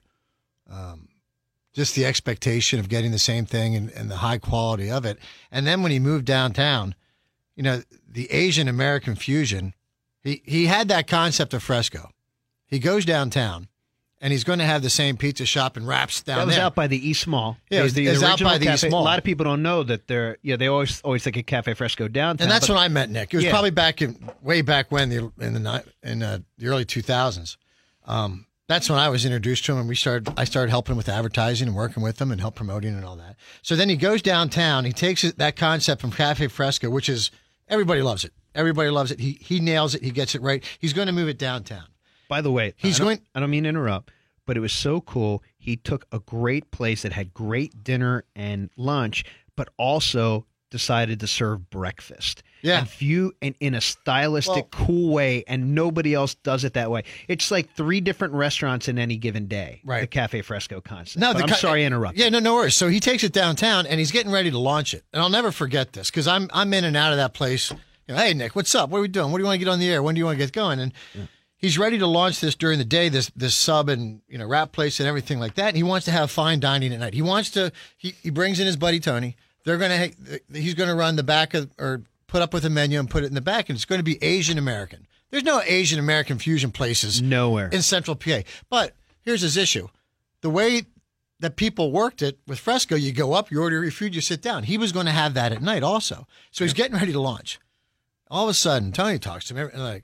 um, 0.70 1.10
just 1.74 1.96
the 1.96 2.06
expectation 2.06 2.80
of 2.80 2.90
getting 2.90 3.12
the 3.12 3.20
same 3.20 3.46
thing 3.46 3.76
and, 3.76 3.92
and 3.92 4.10
the 4.10 4.18
high 4.18 4.38
quality 4.38 4.90
of 4.90 5.06
it. 5.06 5.20
And 5.52 5.68
then 5.68 5.84
when 5.84 5.92
he 5.92 6.00
moved 6.00 6.26
downtown, 6.26 6.96
you 7.56 7.64
know, 7.64 7.84
the 8.10 8.32
Asian 8.32 8.68
American 8.68 9.16
fusion, 9.16 9.74
he, 10.24 10.42
he 10.46 10.66
had 10.66 10.88
that 10.88 11.08
concept 11.08 11.54
of 11.54 11.62
fresco. 11.62 12.10
He 12.68 12.80
goes 12.80 13.06
downtown 13.06 13.68
and 14.20 14.32
he's 14.34 14.44
going 14.44 14.60
to 14.60 14.66
have 14.66 14.82
the 14.82 14.90
same 14.90 15.16
pizza 15.16 15.46
shop 15.46 15.78
and 15.78 15.88
wraps 15.88 16.22
down 16.24 16.38
that 16.40 16.46
was 16.48 16.56
there. 16.56 16.66
out 16.66 16.76
by 16.76 16.88
the 16.88 16.98
East 17.10 17.28
Mall. 17.28 17.58
Yeah, 17.70 17.80
it 17.80 17.84
was- 17.84 17.94
the, 17.94 18.08
it 18.08 18.10
was 18.12 18.24
out 18.24 18.40
by 18.42 18.58
the 18.58 18.74
East. 18.74 18.90
Mall. 18.90 19.02
A 19.02 19.04
lot 19.04 19.18
of 19.18 19.24
people 19.24 19.44
don't 19.46 19.62
know 19.64 19.84
that 19.84 20.08
they're 20.08 20.38
yeah. 20.42 20.56
They 20.58 20.68
always 20.68 21.02
always 21.02 21.24
think 21.24 21.38
of 21.38 21.46
Cafe 21.46 21.74
Fresco 21.76 22.08
downtown. 22.08 22.46
and 22.46 22.52
that's 22.52 22.68
but 22.68 22.74
when 22.76 22.84
I 22.84 22.88
met 22.88 23.10
Nick. 23.10 23.34
It 23.34 23.38
was 23.38 23.46
Yeah. 23.46 23.52
probably 23.52 23.72
back 23.72 24.02
in 24.02 24.18
way 24.42 24.62
back 24.62 24.92
when 24.92 25.10
the 25.10 25.32
in 25.40 25.54
the 25.54 25.84
in 26.04 26.24
uh, 26.24 26.40
the 26.58 26.68
early 26.68 26.86
two 26.86 27.02
thousands. 27.02 27.58
Um, 28.06 28.46
that's 28.68 28.90
when 28.90 29.00
I 29.00 29.08
was 29.08 29.24
introduced 29.24 29.64
to 29.66 29.72
him, 29.74 29.80
and 29.80 29.88
we 29.88 29.96
started. 29.96 30.34
I 30.36 30.44
started 30.44 30.72
helping 30.72 30.92
him 30.94 30.98
with 30.98 31.08
advertising 31.08 31.68
and 31.70 31.76
working 31.78 32.04
with 32.04 32.20
him 32.22 32.32
and 32.32 32.42
help 32.42 32.56
promoting 32.56 32.96
and 32.96 33.06
all 33.06 33.16
that. 33.16 33.38
So 33.62 33.78
then 33.78 33.88
he 33.88 33.96
goes 33.96 34.22
downtown. 34.22 34.84
He 34.84 34.92
takes 34.92 35.22
that 35.22 35.56
concept 35.56 36.02
from 36.02 36.12
Cafe 36.12 36.48
Fresco, 36.48 36.90
which 36.90 37.08
is 37.08 37.32
everybody 37.70 38.02
loves 38.02 38.26
it. 38.26 38.34
Everybody 38.54 38.90
loves 38.90 39.12
it. 39.12 39.20
He 39.22 39.38
he 39.42 39.60
nails 39.62 39.96
it. 39.96 40.04
He 40.04 40.12
gets 40.12 40.36
it 40.36 40.42
right. 40.42 40.64
He's 40.80 40.92
going 40.92 41.06
to 41.08 41.14
move 41.14 41.30
it 41.30 41.38
downtown. 41.38 41.86
By 42.28 42.42
the 42.42 42.52
way, 42.52 42.74
He's 42.78 43.00
I 43.00 43.04
going- 43.04 43.22
I 43.36 43.40
don't 43.40 43.50
mean 43.50 43.64
to 43.64 43.70
interrupt, 43.70 44.12
but 44.46 44.58
it 44.58 44.60
was 44.62 44.74
so 44.74 45.02
cool. 45.02 45.44
He 45.58 45.76
took 45.76 46.06
a 46.12 46.20
great 46.20 46.72
place 46.72 47.02
that 47.04 47.12
had 47.14 47.34
great 47.34 47.84
dinner 47.84 48.24
and 48.36 48.70
lunch, 48.78 49.24
but 49.56 49.70
also 49.78 50.46
decided 50.70 51.20
to 51.22 51.28
serve 51.28 51.70
breakfast. 51.70 52.44
Yeah. 52.64 52.80
and 52.80 52.90
few 52.90 53.34
and 53.40 53.54
in 53.60 53.76
a 53.76 53.80
stylistic, 53.82 54.72
cool 54.72 55.14
way, 55.14 55.44
and 55.48 55.76
nobody 55.76 56.16
else 56.16 56.34
does 56.36 56.64
it 56.64 56.74
that 56.74 56.90
way. 56.90 57.04
It's 57.28 57.52
like 57.52 57.72
three 57.76 58.02
different 58.02 58.34
restaurants 58.34 58.88
in 58.88 58.98
any 58.98 59.16
given 59.16 59.46
day. 59.48 59.80
Right. 59.86 60.02
the 60.02 60.08
Cafe 60.08 60.42
Fresco 60.42 60.82
concept. 60.82 61.20
No, 61.22 61.34
the 61.34 61.44
I'm 61.44 61.50
sorry, 61.50 61.86
interrupt. 61.86 62.18
Yeah, 62.18 62.30
no, 62.30 62.40
no 62.40 62.56
worries. 62.56 62.74
So 62.74 62.90
he 62.90 63.00
takes 63.00 63.24
it 63.24 63.32
downtown 63.32 63.86
and 63.86 64.00
he's 64.00 64.12
getting 64.12 64.32
ready 64.32 64.50
to 64.50 64.58
launch 64.58 64.96
it. 64.96 65.04
And 65.14 65.22
I'll 65.22 65.30
never 65.30 65.52
forget 65.52 65.94
this 65.94 66.10
because 66.10 66.28
I'm 66.28 66.50
I'm 66.52 66.74
in 66.74 66.84
and 66.84 66.98
out 66.98 67.12
of 67.12 67.18
that 67.18 67.34
place. 67.36 67.70
You 68.08 68.16
know, 68.16 68.20
hey 68.22 68.34
Nick, 68.34 68.56
what's 68.56 68.74
up? 68.74 68.90
What 68.90 68.98
are 68.98 69.02
we 69.02 69.08
doing? 69.08 69.32
What 69.32 69.38
do 69.38 69.44
you 69.44 69.48
want 69.48 69.60
to 69.60 69.66
get 69.66 69.72
on 69.72 69.80
the 69.80 69.88
air? 69.90 70.02
When 70.02 70.16
do 70.16 70.20
you 70.20 70.26
want 70.26 70.40
to 70.40 70.44
get 70.44 70.52
going? 70.52 70.80
And 70.80 70.94
he's 71.58 71.78
ready 71.78 71.98
to 71.98 72.08
launch 72.08 72.40
this 72.40 72.56
during 72.56 72.78
the 72.78 72.86
day, 72.86 73.10
this 73.10 73.30
this 73.36 73.56
sub 73.56 73.90
and 73.90 74.22
you 74.28 74.38
know 74.38 74.46
wrap 74.46 74.72
place 74.72 75.00
and 75.00 75.08
everything 75.08 75.40
like 75.40 75.56
that. 75.56 75.70
And 75.70 75.78
he 75.78 75.84
wants 75.84 76.06
to 76.06 76.12
have 76.12 76.32
fine 76.32 76.60
dining 76.60 76.94
at 76.94 77.00
night. 77.00 77.14
He 77.14 77.22
wants 77.22 77.50
to. 77.52 77.72
He 77.98 78.16
he 78.22 78.30
brings 78.30 78.60
in 78.60 78.66
his 78.66 78.78
buddy 78.78 79.00
Tony. 79.00 79.36
They're 79.66 79.78
gonna 79.78 80.10
he's 80.54 80.76
gonna 80.76 80.96
run 80.96 81.16
the 81.16 81.24
back 81.24 81.54
of 81.54 81.72
or 81.78 82.04
put 82.28 82.42
up 82.42 82.54
with 82.54 82.66
a 82.66 82.70
menu 82.70 83.00
and 83.00 83.10
put 83.10 83.24
it 83.24 83.28
in 83.28 83.34
the 83.34 83.42
back, 83.42 83.70
and 83.70 83.76
it's 83.76 83.86
going 83.86 84.00
to 84.00 84.04
be 84.04 84.22
Asian 84.24 84.58
American. 84.58 85.08
There's 85.30 85.44
no 85.44 85.62
Asian 85.66 86.00
American 86.00 86.40
fusion 86.40 86.72
places 86.72 87.22
Nowhere. 87.22 87.70
in 87.70 87.82
Central 87.82 88.16
PA. 88.16 88.42
But 88.70 88.96
here's 89.22 89.42
his 89.42 89.58
issue: 89.58 89.88
the 90.42 90.50
way 90.50 90.84
that 91.40 91.56
people 91.56 91.92
worked 91.92 92.22
it 92.22 92.40
with 92.48 92.60
Fresco, 92.60 92.96
you 92.96 93.12
go 93.12 93.34
up, 93.34 93.52
you 93.52 93.62
order 93.62 93.84
your 93.84 93.92
food, 93.92 94.16
you 94.16 94.22
sit 94.22 94.42
down. 94.42 94.64
He 94.64 94.78
was 94.78 94.92
going 94.92 95.06
to 95.06 95.12
have 95.12 95.36
that 95.36 95.52
at 95.52 95.62
night 95.62 95.84
also, 95.84 96.28
so 96.52 96.64
he's 96.64 96.74
getting 96.74 96.98
ready 96.98 97.12
to 97.12 97.20
launch. 97.20 97.60
All 98.30 98.46
of 98.46 98.50
a 98.50 98.54
sudden, 98.54 98.92
Tony 98.92 99.20
talks 99.20 99.46
to 99.46 99.56
him, 99.56 99.70
and 99.72 99.84
like 99.84 100.04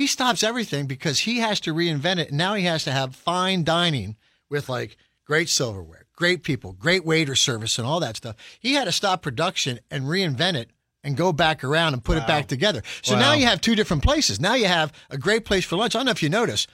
he 0.00 0.06
stops 0.06 0.42
everything 0.42 0.86
because 0.86 1.20
he 1.20 1.40
has 1.40 1.60
to 1.60 1.74
reinvent 1.74 2.16
it, 2.20 2.30
and 2.30 2.38
now 2.38 2.54
he 2.54 2.64
has 2.64 2.84
to 2.84 2.90
have 2.90 3.14
fine 3.14 3.64
dining 3.64 4.16
with 4.48 4.66
like 4.66 4.96
great 5.26 5.50
silverware, 5.50 6.06
great 6.16 6.42
people, 6.42 6.72
great 6.72 7.04
waiter 7.04 7.34
service, 7.34 7.76
and 7.76 7.86
all 7.86 8.00
that 8.00 8.16
stuff. 8.16 8.34
He 8.58 8.72
had 8.72 8.84
to 8.84 8.92
stop 8.92 9.20
production 9.20 9.78
and 9.90 10.04
reinvent 10.04 10.54
it. 10.54 10.70
And 11.02 11.16
go 11.16 11.32
back 11.32 11.64
around 11.64 11.94
and 11.94 12.04
put 12.04 12.18
it 12.18 12.26
back 12.26 12.46
together. 12.46 12.82
So 13.00 13.14
now 13.18 13.32
you 13.32 13.46
have 13.46 13.62
two 13.62 13.74
different 13.74 14.02
places. 14.02 14.38
Now 14.38 14.52
you 14.52 14.66
have 14.66 14.92
a 15.08 15.16
great 15.16 15.46
place 15.46 15.64
for 15.64 15.76
lunch. 15.76 15.94
I 15.94 16.00
don't 16.00 16.04
know 16.04 16.12
if 16.12 16.22
you 16.22 16.28
notice, 16.28 16.66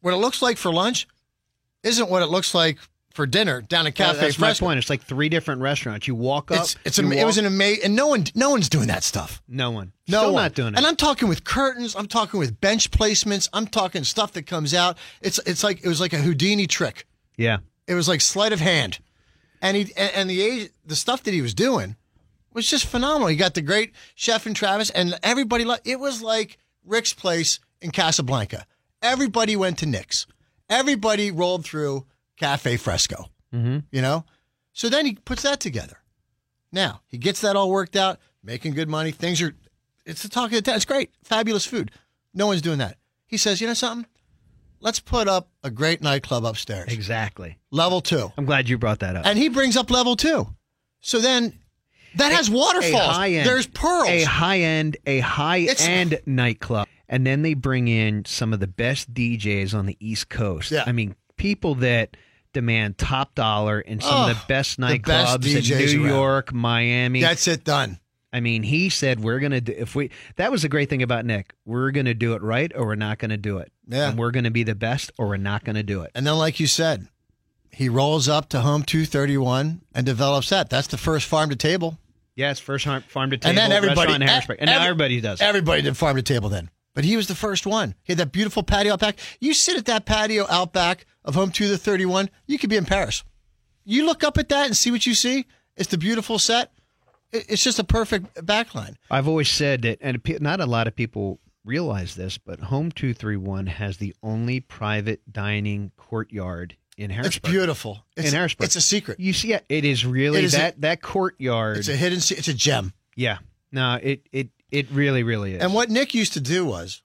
what 0.00 0.14
it 0.14 0.16
looks 0.16 0.40
like 0.40 0.56
for 0.56 0.72
lunch 0.72 1.06
isn't 1.82 2.08
what 2.08 2.22
it 2.22 2.30
looks 2.30 2.54
like 2.54 2.78
for 3.18 3.26
dinner 3.26 3.60
down 3.60 3.84
at 3.88 3.96
Cafe 3.96 4.20
That's 4.20 4.38
my 4.38 4.54
point. 4.54 4.78
It's 4.78 4.88
like 4.88 5.02
three 5.02 5.28
different 5.28 5.60
restaurants. 5.60 6.06
You 6.06 6.14
walk 6.14 6.52
up. 6.52 6.60
It's 6.60 6.76
it's 6.84 6.98
am- 7.00 7.10
it 7.10 7.24
was 7.24 7.36
an 7.36 7.46
amazing 7.46 7.86
and 7.86 7.96
no 7.96 8.06
one 8.06 8.26
no 8.36 8.50
one's 8.50 8.68
doing 8.68 8.86
that 8.86 9.02
stuff. 9.02 9.42
no 9.48 9.72
one. 9.72 9.90
No 10.06 10.18
Still 10.18 10.34
one. 10.34 10.42
not 10.44 10.54
doing 10.54 10.74
it. 10.74 10.76
And 10.76 10.86
I'm 10.86 10.94
talking 10.94 11.26
with 11.28 11.42
curtains. 11.42 11.96
I'm 11.96 12.06
talking 12.06 12.38
with 12.38 12.60
bench 12.60 12.92
placements. 12.92 13.48
I'm 13.52 13.66
talking 13.66 14.04
stuff 14.04 14.34
that 14.34 14.46
comes 14.46 14.72
out. 14.72 14.98
It's 15.20 15.40
it's 15.46 15.64
like 15.64 15.82
it 15.82 15.88
was 15.88 16.00
like 16.00 16.12
a 16.12 16.18
Houdini 16.18 16.68
trick. 16.68 17.06
yeah. 17.36 17.58
It 17.88 17.94
was 17.94 18.06
like 18.06 18.20
sleight 18.20 18.52
of 18.52 18.60
hand, 18.60 19.00
and 19.60 19.76
he 19.76 19.92
and, 19.96 20.12
and 20.14 20.30
the 20.30 20.40
age, 20.40 20.70
the 20.86 20.94
stuff 20.94 21.24
that 21.24 21.34
he 21.34 21.42
was 21.42 21.54
doing 21.54 21.96
was 22.52 22.70
just 22.70 22.84
phenomenal. 22.86 23.26
He 23.26 23.34
got 23.36 23.54
the 23.54 23.62
great 23.62 23.94
chef 24.14 24.46
and 24.46 24.54
Travis, 24.54 24.90
and 24.90 25.18
everybody. 25.24 25.64
It 25.84 25.98
was 25.98 26.22
like 26.22 26.58
Rick's 26.84 27.14
place 27.14 27.58
in 27.80 27.90
Casablanca. 27.90 28.64
Everybody 29.02 29.56
went 29.56 29.78
to 29.78 29.86
Nick's. 29.86 30.26
Everybody 30.70 31.30
rolled 31.32 31.64
through 31.64 32.04
Cafe 32.38 32.76
Fresco. 32.76 33.26
Mm-hmm. 33.54 33.78
You 33.90 34.02
know, 34.02 34.24
so 34.72 34.88
then 34.88 35.06
he 35.06 35.14
puts 35.14 35.42
that 35.42 35.60
together. 35.60 35.98
Now 36.72 37.00
he 37.06 37.18
gets 37.18 37.40
that 37.40 37.56
all 37.56 37.70
worked 37.70 37.96
out, 37.96 38.18
making 38.42 38.74
good 38.74 38.88
money. 38.88 39.10
Things 39.10 39.40
are. 39.42 39.54
It's 40.04 40.22
the 40.22 40.28
talk 40.28 40.46
of 40.46 40.52
the 40.52 40.62
town. 40.62 40.76
It's 40.76 40.84
great, 40.84 41.10
fabulous 41.24 41.66
food. 41.66 41.90
No 42.34 42.46
one's 42.46 42.62
doing 42.62 42.78
that. 42.78 42.96
He 43.26 43.36
says, 43.36 43.60
you 43.60 43.66
know 43.66 43.74
something. 43.74 44.06
Let's 44.80 45.00
put 45.00 45.28
up 45.28 45.48
a 45.64 45.70
great 45.70 46.02
nightclub 46.02 46.44
upstairs, 46.44 46.92
Exactly. 46.92 47.58
level 47.70 48.00
two. 48.00 48.32
I'm 48.38 48.44
glad 48.44 48.68
you 48.68 48.78
brought 48.78 49.00
that 49.00 49.16
up. 49.16 49.26
And 49.26 49.36
he 49.38 49.48
brings 49.48 49.76
up 49.76 49.90
level 49.90 50.14
two. 50.14 50.46
So 51.00 51.18
then 51.18 51.58
that 52.16 52.32
has 52.32 52.48
waterfalls. 52.48 53.18
A 53.18 53.36
end, 53.38 53.46
There's 53.46 53.66
pearls. 53.66 54.08
A 54.08 54.22
high 54.24 54.60
end, 54.60 54.96
a 55.04 55.18
high 55.20 55.68
end 55.80 56.20
nightclub, 56.26 56.86
and 57.08 57.26
then 57.26 57.42
they 57.42 57.54
bring 57.54 57.88
in 57.88 58.24
some 58.24 58.52
of 58.52 58.60
the 58.60 58.66
best 58.68 59.12
DJs 59.12 59.74
on 59.74 59.86
the 59.86 59.96
East 60.00 60.28
Coast. 60.28 60.70
Yeah. 60.70 60.84
I 60.86 60.92
mean, 60.92 61.16
people 61.36 61.74
that 61.76 62.16
demand 62.60 62.98
top 62.98 63.34
dollar 63.34 63.80
in 63.80 64.00
some 64.00 64.12
Oh, 64.12 64.22
of 64.30 64.36
the 64.36 64.42
best 64.48 64.76
the 64.78 64.98
best 64.98 65.40
nightclubs 65.44 65.70
in 65.70 65.96
New 65.96 66.04
around. 66.04 66.14
York, 66.16 66.52
Miami. 66.52 67.20
That's 67.20 67.46
it 67.48 67.62
done. 67.64 68.00
I 68.32 68.40
mean, 68.40 68.62
he 68.62 68.88
said 68.90 69.20
we're 69.20 69.38
gonna 69.38 69.60
do 69.60 69.72
if 69.76 69.94
we. 69.94 70.10
That 70.36 70.50
was 70.50 70.62
the 70.62 70.68
great 70.68 70.90
thing 70.90 71.02
about 71.02 71.24
Nick. 71.24 71.54
We're 71.64 71.90
gonna 71.92 72.14
do 72.14 72.34
it 72.34 72.42
right, 72.42 72.70
or 72.74 72.86
we're 72.86 72.94
not 72.94 73.18
gonna 73.18 73.36
do 73.38 73.58
it. 73.58 73.70
Yeah. 73.86 74.10
And 74.10 74.18
we're 74.18 74.32
gonna 74.32 74.50
be 74.50 74.64
the 74.64 74.74
best, 74.74 75.12
or 75.16 75.28
we're 75.28 75.36
not 75.38 75.64
gonna 75.64 75.82
do 75.82 76.02
it. 76.02 76.10
And 76.14 76.26
then, 76.26 76.36
like 76.36 76.60
you 76.60 76.66
said, 76.66 77.08
he 77.72 77.88
rolls 77.88 78.28
up 78.28 78.48
to 78.50 78.60
home 78.60 78.82
231 78.82 79.80
and 79.94 80.04
develops 80.04 80.50
that. 80.50 80.68
That's 80.68 80.88
the 80.88 80.98
first 80.98 81.26
farm 81.26 81.48
to 81.50 81.56
table. 81.56 81.98
Yes, 82.36 82.58
first 82.58 82.84
farm, 82.84 83.02
farm 83.08 83.30
to 83.30 83.38
table, 83.38 83.48
and 83.50 83.58
then 83.58 83.72
everybody, 83.72 84.12
in 84.12 84.20
Harrisburg, 84.20 84.58
and 84.60 84.68
now 84.68 84.82
everybody 84.82 85.20
does. 85.20 85.40
it. 85.40 85.44
Everybody 85.44 85.82
did 85.82 85.96
farm 85.96 86.16
to 86.16 86.22
table 86.22 86.48
then. 86.48 86.70
but 86.94 87.04
he 87.04 87.16
was 87.16 87.28
the 87.28 87.34
first 87.34 87.66
one. 87.66 87.94
He 88.02 88.12
had 88.12 88.18
that 88.18 88.32
beautiful 88.32 88.62
patio 88.62 88.92
out 88.92 89.00
back. 89.00 89.18
You 89.40 89.54
sit 89.54 89.76
at 89.76 89.84
that 89.86 90.04
patio 90.04 90.46
out 90.50 90.72
back 90.72 91.06
of 91.28 91.34
Home 91.36 91.52
to 91.52 91.68
the 91.68 91.78
31, 91.78 92.30
you 92.46 92.58
could 92.58 92.70
be 92.70 92.76
in 92.76 92.84
Paris. 92.86 93.22
You 93.84 94.04
look 94.04 94.24
up 94.24 94.36
at 94.38 94.48
that 94.48 94.66
and 94.66 94.76
see 94.76 94.90
what 94.90 95.06
you 95.06 95.14
see. 95.14 95.46
It's 95.76 95.90
the 95.90 95.98
beautiful 95.98 96.38
set. 96.40 96.72
It's 97.30 97.62
just 97.62 97.78
a 97.78 97.84
perfect 97.84 98.34
backline. 98.46 98.96
I've 99.10 99.28
always 99.28 99.50
said 99.50 99.82
that, 99.82 99.98
and 100.00 100.20
not 100.40 100.60
a 100.60 100.66
lot 100.66 100.86
of 100.88 100.96
people 100.96 101.38
realize 101.64 102.14
this, 102.14 102.38
but 102.38 102.58
Home 102.60 102.90
231 102.90 103.66
has 103.66 103.98
the 103.98 104.14
only 104.22 104.60
private 104.60 105.20
dining 105.30 105.92
courtyard 105.98 106.76
in 106.96 107.10
Harrisburg. 107.10 107.44
It's 107.44 107.50
beautiful. 107.52 108.04
It's, 108.16 108.28
in 108.28 108.34
Harrisburg. 108.34 108.64
It's 108.64 108.76
a 108.76 108.80
secret. 108.80 109.20
You 109.20 109.34
see, 109.34 109.52
it 109.52 109.64
it 109.68 109.84
is 109.84 110.06
really 110.06 110.38
It 110.38 110.44
is 110.44 110.54
a- 110.54 110.58
that 110.58 110.80
that 110.80 111.02
courtyard. 111.02 111.76
It's 111.76 111.88
a 111.88 111.96
hidden. 111.96 112.18
It's 112.18 112.48
a 112.48 112.54
gem. 112.54 112.94
yeah, 113.14 113.38
no, 113.70 113.98
it 114.02 114.26
it 114.32 114.48
it 114.70 114.90
really 114.90 115.22
really 115.22 115.54
is. 115.54 115.62
And 115.62 115.74
what 115.74 115.90
Nick 115.90 116.14
used 116.14 116.32
to 116.32 116.40
do 116.40 116.64
was, 116.64 117.02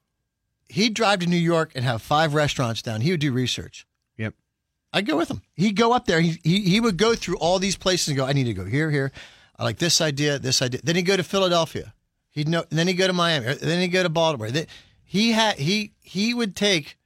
he'd 0.70 0.94
drive 0.94 1.20
to 1.20 1.28
New 1.28 1.36
York 1.36 1.74
and 1.76 1.84
have 1.84 2.02
five 2.02 2.34
restaurants 2.34 2.82
down. 2.82 3.02
He 3.02 3.12
would 3.12 3.20
do 3.20 3.34
research. 3.34 3.86
I'd 4.94 5.06
go 5.08 5.18
with 5.18 5.30
him. 5.32 5.42
He'd 5.56 5.76
go 5.76 5.92
up 5.94 6.06
there. 6.06 6.22
He, 6.22 6.40
he 6.44 6.62
he 6.62 6.80
would 6.80 6.98
go 6.98 7.16
through 7.16 7.38
all 7.38 7.58
these 7.60 7.76
places 7.76 8.10
and 8.10 8.18
go. 8.18 8.26
I 8.26 8.34
need 8.34 8.44
to 8.46 8.54
go 8.54 8.64
here, 8.66 8.92
here. 8.92 9.12
I 9.58 9.64
like 9.64 9.80
this 9.80 10.00
idea, 10.02 10.40
this 10.40 10.62
idea. 10.62 10.82
Then 10.84 10.96
he'd 10.96 11.04
go 11.04 11.18
to 11.18 11.24
Philadelphia. 11.24 11.94
He'd 12.32 12.48
know. 12.48 12.64
Then 12.70 12.88
he'd 12.88 12.94
go 12.94 13.08
to 13.08 13.14
Miami. 13.14 13.54
Then 13.56 13.82
he'd 13.82 13.88
go 13.90 14.04
to 14.04 14.10
Baltimore. 14.10 14.52
Then 14.52 14.68
he 15.04 15.32
had 15.32 15.58
he 15.58 15.94
he 16.02 16.34
would 16.34 16.56
take 16.56 16.98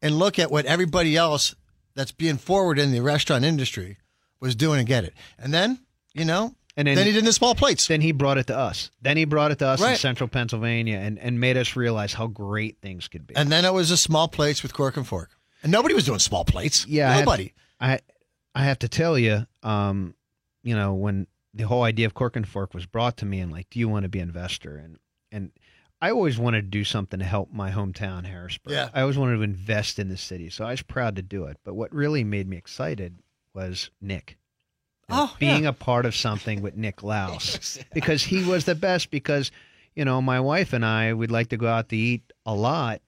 and 0.00 0.18
look 0.18 0.38
at 0.38 0.50
what 0.50 0.66
everybody 0.66 1.16
else 1.16 1.54
that's 1.94 2.12
being 2.12 2.36
forward 2.38 2.78
in 2.78 2.92
the 2.92 3.00
restaurant 3.00 3.44
industry 3.44 3.98
was 4.40 4.54
doing 4.54 4.78
and 4.78 4.88
get 4.88 5.04
it. 5.04 5.14
And 5.38 5.52
then 5.52 5.80
you 6.14 6.24
know, 6.24 6.54
And 6.76 6.86
then, 6.86 6.96
then- 6.96 7.06
he 7.06 7.12
did 7.12 7.24
the 7.24 7.32
small 7.32 7.54
plates. 7.54 7.86
then 7.88 8.00
he 8.02 8.12
brought 8.12 8.38
it 8.38 8.46
to 8.48 8.56
us. 8.58 8.90
Then 9.00 9.16
he 9.16 9.24
brought 9.24 9.50
it 9.50 9.58
to 9.60 9.66
us 9.66 9.80
in 9.82 9.96
central 9.96 10.28
Pennsylvania 10.28 10.98
and, 10.98 11.18
and 11.18 11.40
made 11.40 11.56
us 11.56 11.74
realize 11.76 12.12
how 12.14 12.26
great 12.26 12.78
things 12.82 13.08
could 13.08 13.26
be. 13.26 13.34
And 13.36 13.50
then 13.50 13.64
it 13.64 13.72
was 13.72 13.90
a 13.90 13.96
small 13.96 14.28
plates 14.28 14.62
with 14.62 14.72
cork 14.74 14.96
and 14.96 15.06
fork. 15.06 15.30
And 15.62 15.70
nobody 15.72 15.94
was 15.94 16.04
doing 16.04 16.18
small 16.18 16.44
plates. 16.44 16.86
yeah, 16.86 17.10
I 17.10 17.14
have- 17.14 17.24
Nobody. 17.24 17.52
I 17.80 18.00
I 18.54 18.64
have 18.64 18.78
to 18.80 18.88
tell 18.88 19.18
you, 19.18 19.46
um, 19.62 20.14
you 20.62 20.74
know, 20.76 20.94
when 20.94 21.26
the 21.54 21.64
whole 21.64 21.82
idea 21.82 22.06
of 22.06 22.14
Cork 22.14 22.36
and 22.36 22.46
Fork 22.46 22.74
was 22.74 22.86
brought 22.86 23.16
to 23.18 23.26
me, 23.26 23.40
and 23.40 23.50
like, 23.50 23.68
do 23.70 23.78
you 23.78 23.88
want 23.88 24.04
to 24.04 24.08
be 24.08 24.20
an 24.20 24.28
investor? 24.28 24.76
And 24.76 24.98
and 25.30 25.50
I 26.00 26.10
always 26.10 26.38
wanted 26.38 26.62
to 26.62 26.68
do 26.68 26.84
something 26.84 27.18
to 27.20 27.24
help 27.24 27.52
my 27.52 27.70
hometown, 27.70 28.24
Harrisburg. 28.26 28.72
Yeah. 28.72 28.88
I 28.92 29.02
always 29.02 29.16
wanted 29.16 29.36
to 29.36 29.42
invest 29.42 29.98
in 29.98 30.08
the 30.08 30.16
city, 30.16 30.50
so 30.50 30.64
I 30.64 30.72
was 30.72 30.82
proud 30.82 31.16
to 31.16 31.22
do 31.22 31.44
it. 31.44 31.58
But 31.64 31.74
what 31.74 31.92
really 31.94 32.24
made 32.24 32.48
me 32.48 32.56
excited 32.56 33.18
was 33.54 33.90
Nick. 34.00 34.36
Oh, 35.08 35.34
being 35.38 35.64
yeah. 35.64 35.70
a 35.70 35.72
part 35.72 36.06
of 36.06 36.16
something 36.16 36.62
with 36.62 36.74
Nick 36.76 37.02
Laus 37.02 37.78
because 37.94 38.22
he 38.22 38.44
was 38.44 38.64
the 38.64 38.74
best. 38.74 39.10
Because 39.10 39.50
you 39.94 40.04
know, 40.04 40.22
my 40.22 40.40
wife 40.40 40.72
and 40.72 40.84
I 40.84 41.12
would 41.12 41.30
like 41.30 41.48
to 41.48 41.56
go 41.56 41.68
out 41.68 41.88
to 41.90 41.96
eat 41.96 42.32
a 42.46 42.54
lot, 42.54 43.00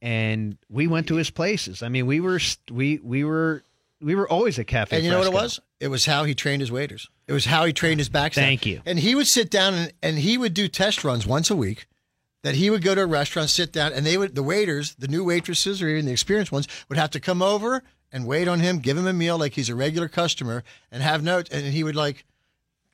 and 0.00 0.56
we 0.68 0.86
went 0.86 1.08
to 1.08 1.16
his 1.16 1.30
places. 1.30 1.82
I 1.82 1.88
mean, 1.88 2.06
we 2.06 2.20
were 2.20 2.40
we 2.70 2.98
we 2.98 3.24
were 3.24 3.62
we 4.00 4.14
were 4.14 4.28
always 4.28 4.58
at 4.58 4.66
Cafe. 4.66 4.94
And 4.96 5.04
you 5.04 5.10
know 5.10 5.18
what 5.18 5.26
it 5.26 5.32
was? 5.32 5.60
It 5.80 5.88
was 5.88 6.06
how 6.06 6.24
he 6.24 6.34
trained 6.34 6.60
his 6.60 6.70
waiters. 6.70 7.08
It 7.26 7.32
was 7.32 7.44
how 7.44 7.64
he 7.64 7.72
trained 7.72 8.00
his 8.00 8.08
backstaff. 8.08 8.34
Thank 8.34 8.66
you. 8.66 8.80
And 8.86 8.98
he 8.98 9.14
would 9.14 9.26
sit 9.26 9.50
down 9.50 9.74
and, 9.74 9.92
and 10.02 10.18
he 10.18 10.38
would 10.38 10.54
do 10.54 10.68
test 10.68 11.04
runs 11.04 11.26
once 11.26 11.50
a 11.50 11.56
week. 11.56 11.86
That 12.44 12.54
he 12.54 12.70
would 12.70 12.82
go 12.82 12.94
to 12.94 13.02
a 13.02 13.06
restaurant, 13.06 13.50
sit 13.50 13.72
down, 13.72 13.92
and 13.92 14.06
they 14.06 14.16
would 14.16 14.36
the 14.36 14.44
waiters, 14.44 14.94
the 14.94 15.08
new 15.08 15.24
waitresses 15.24 15.82
or 15.82 15.88
even 15.88 16.06
the 16.06 16.12
experienced 16.12 16.52
ones, 16.52 16.68
would 16.88 16.96
have 16.96 17.10
to 17.10 17.20
come 17.20 17.42
over 17.42 17.82
and 18.12 18.26
wait 18.26 18.46
on 18.46 18.60
him, 18.60 18.78
give 18.78 18.96
him 18.96 19.08
a 19.08 19.12
meal 19.12 19.36
like 19.36 19.54
he's 19.54 19.68
a 19.68 19.74
regular 19.74 20.08
customer, 20.08 20.62
and 20.92 21.02
have 21.02 21.22
notes. 21.22 21.50
And 21.50 21.66
he 21.66 21.82
would 21.82 21.96
like 21.96 22.24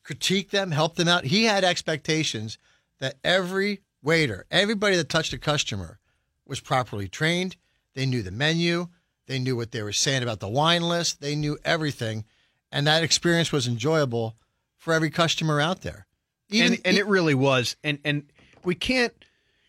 critique 0.03 0.51
them, 0.51 0.71
help 0.71 0.97
them 0.97 1.09
out. 1.09 1.25
He 1.25 1.45
had 1.45 1.63
expectations 1.63 2.57
that 3.01 3.17
every 3.23 3.83
waiter, 4.03 4.47
everybody 4.51 4.97
that 4.97 5.11
touched 5.11 5.35
a 5.35 5.39
customer, 5.39 5.99
was 6.47 6.61
properly 6.61 7.09
trained. 7.09 7.57
They 7.95 8.07
knew 8.07 8.23
the 8.23 8.31
menu. 8.31 8.89
They 9.27 9.39
knew 9.39 9.57
what 9.57 9.73
they 9.73 9.83
were 9.83 9.93
saying 9.93 10.23
about 10.23 10.41
the 10.41 10.49
wine 10.49 10.83
list. 10.83 11.21
They 11.21 11.35
knew 11.35 11.59
everything. 11.65 12.25
And 12.71 12.87
that 12.87 13.03
experience 13.03 13.53
was 13.53 13.67
enjoyable 13.67 14.37
for 14.77 14.93
every 14.93 15.11
customer 15.11 15.61
out 15.61 15.81
there. 15.83 16.07
Even, 16.51 16.75
and 16.75 16.83
and 16.85 16.97
it 16.99 17.07
really 17.07 17.35
was. 17.35 17.77
And 17.83 17.99
and 18.05 18.25
we 18.65 18.75
can't 18.75 19.13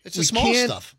it's 0.04 0.16
the 0.16 0.20
we 0.20 0.24
small 0.24 0.44
can't- 0.44 0.70
stuff. 0.70 0.94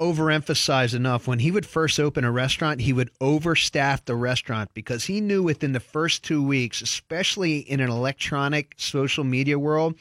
overemphasize 0.00 0.94
enough 0.94 1.26
when 1.26 1.40
he 1.40 1.50
would 1.50 1.66
first 1.66 1.98
open 2.00 2.24
a 2.24 2.30
restaurant 2.32 2.80
he 2.80 2.92
would 2.92 3.10
overstaff 3.20 4.04
the 4.04 4.14
restaurant 4.14 4.70
because 4.72 5.04
he 5.04 5.20
knew 5.20 5.42
within 5.42 5.72
the 5.72 5.80
first 5.80 6.22
two 6.22 6.42
weeks 6.42 6.80
especially 6.80 7.58
in 7.58 7.80
an 7.80 7.90
electronic 7.90 8.74
social 8.78 9.24
media 9.24 9.58
world 9.58 9.94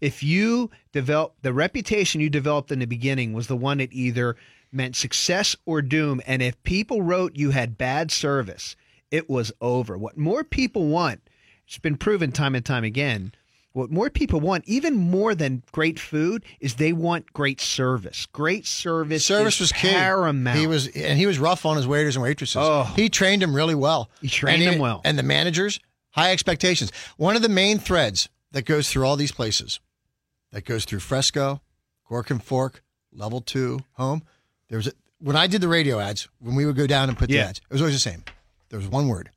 if 0.00 0.22
you 0.22 0.70
develop 0.92 1.34
the 1.42 1.52
reputation 1.52 2.20
you 2.20 2.30
developed 2.30 2.70
in 2.70 2.78
the 2.78 2.86
beginning 2.86 3.32
was 3.32 3.46
the 3.46 3.56
one 3.56 3.78
that 3.78 3.92
either 3.92 4.36
meant 4.72 4.96
success 4.96 5.56
or 5.64 5.82
doom 5.82 6.20
and 6.26 6.42
if 6.42 6.60
people 6.62 7.02
wrote 7.02 7.36
you 7.36 7.50
had 7.50 7.78
bad 7.78 8.10
service 8.10 8.76
it 9.10 9.28
was 9.28 9.52
over 9.60 9.96
what 9.96 10.16
more 10.16 10.44
people 10.44 10.86
want 10.86 11.20
it's 11.66 11.78
been 11.78 11.96
proven 11.96 12.32
time 12.32 12.54
and 12.54 12.64
time 12.64 12.84
again 12.84 13.32
what 13.76 13.90
more 13.90 14.08
people 14.08 14.40
want, 14.40 14.64
even 14.66 14.96
more 14.96 15.34
than 15.34 15.62
great 15.70 16.00
food, 16.00 16.46
is 16.60 16.76
they 16.76 16.94
want 16.94 17.34
great 17.34 17.60
service. 17.60 18.24
Great 18.24 18.64
service. 18.64 19.26
Service 19.26 19.60
was 19.60 19.70
key. 19.70 19.90
paramount. 19.90 20.58
He 20.58 20.66
was, 20.66 20.86
and 20.86 21.18
he 21.18 21.26
was 21.26 21.38
rough 21.38 21.66
on 21.66 21.76
his 21.76 21.86
waiters 21.86 22.16
and 22.16 22.22
waitresses. 22.22 22.56
Oh. 22.56 22.84
He 22.96 23.10
trained 23.10 23.42
them 23.42 23.54
really 23.54 23.74
well. 23.74 24.08
He 24.22 24.28
trained 24.28 24.62
them 24.62 24.78
well. 24.78 25.02
And 25.04 25.18
the 25.18 25.22
managers, 25.22 25.78
high 26.12 26.32
expectations. 26.32 26.90
One 27.18 27.36
of 27.36 27.42
the 27.42 27.50
main 27.50 27.78
threads 27.78 28.30
that 28.52 28.64
goes 28.64 28.90
through 28.90 29.06
all 29.06 29.16
these 29.16 29.32
places, 29.32 29.80
that 30.52 30.64
goes 30.64 30.84
through 30.84 31.00
Fresco, 31.00 31.60
Cork 32.04 32.30
and 32.30 32.42
Fork, 32.42 32.82
Level 33.12 33.40
Two, 33.40 33.80
Home. 33.92 34.22
There 34.68 34.78
was 34.78 34.88
a, 34.88 34.92
when 35.18 35.36
I 35.36 35.46
did 35.46 35.60
the 35.60 35.68
radio 35.68 35.98
ads, 35.98 36.28
when 36.40 36.54
we 36.54 36.66
would 36.66 36.76
go 36.76 36.86
down 36.86 37.08
and 37.08 37.18
put 37.18 37.28
the 37.28 37.40
ads, 37.40 37.58
it 37.58 37.72
was 37.72 37.80
always 37.80 37.94
the 37.94 38.00
same. 38.00 38.24
There 38.68 38.78
was 38.78 38.88
one 38.88 39.08
word: 39.08 39.30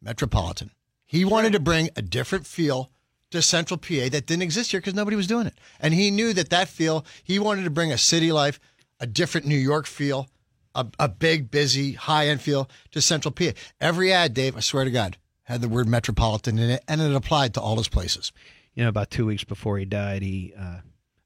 metropolitan. 0.00 0.70
He 1.04 1.24
wanted 1.24 1.52
to 1.52 1.60
bring 1.60 1.90
a 1.96 2.02
different 2.02 2.46
feel 2.46 2.90
to 3.30 3.42
Central 3.42 3.78
PA 3.78 4.08
that 4.10 4.26
didn't 4.26 4.42
exist 4.42 4.70
here 4.70 4.80
because 4.80 4.94
nobody 4.94 5.16
was 5.16 5.26
doing 5.26 5.46
it, 5.46 5.54
and 5.80 5.94
he 5.94 6.10
knew 6.10 6.32
that 6.32 6.50
that 6.50 6.68
feel. 6.68 7.04
He 7.22 7.38
wanted 7.38 7.64
to 7.64 7.70
bring 7.70 7.92
a 7.92 7.98
city 7.98 8.32
life, 8.32 8.58
a 9.00 9.06
different 9.06 9.46
New 9.46 9.56
York 9.56 9.86
feel, 9.86 10.28
a, 10.74 10.86
a 10.98 11.08
big, 11.08 11.50
busy, 11.50 11.92
high 11.92 12.28
end 12.28 12.40
feel 12.40 12.68
to 12.92 13.00
Central 13.00 13.32
PA. 13.32 13.50
Every 13.80 14.12
ad, 14.12 14.34
Dave, 14.34 14.56
I 14.56 14.60
swear 14.60 14.84
to 14.84 14.90
God, 14.90 15.16
had 15.46 15.60
the 15.60 15.68
word 15.68 15.88
metropolitan 15.88 16.58
in 16.58 16.70
it, 16.70 16.84
and 16.86 17.00
it 17.00 17.14
applied 17.14 17.54
to 17.54 17.60
all 17.60 17.76
his 17.76 17.88
places. 17.88 18.32
you 18.74 18.82
know, 18.82 18.88
about 18.88 19.10
two 19.10 19.24
weeks 19.26 19.42
before 19.44 19.78
he 19.78 19.84
died, 19.84 20.22
he 20.22 20.52
uh, 20.58 20.80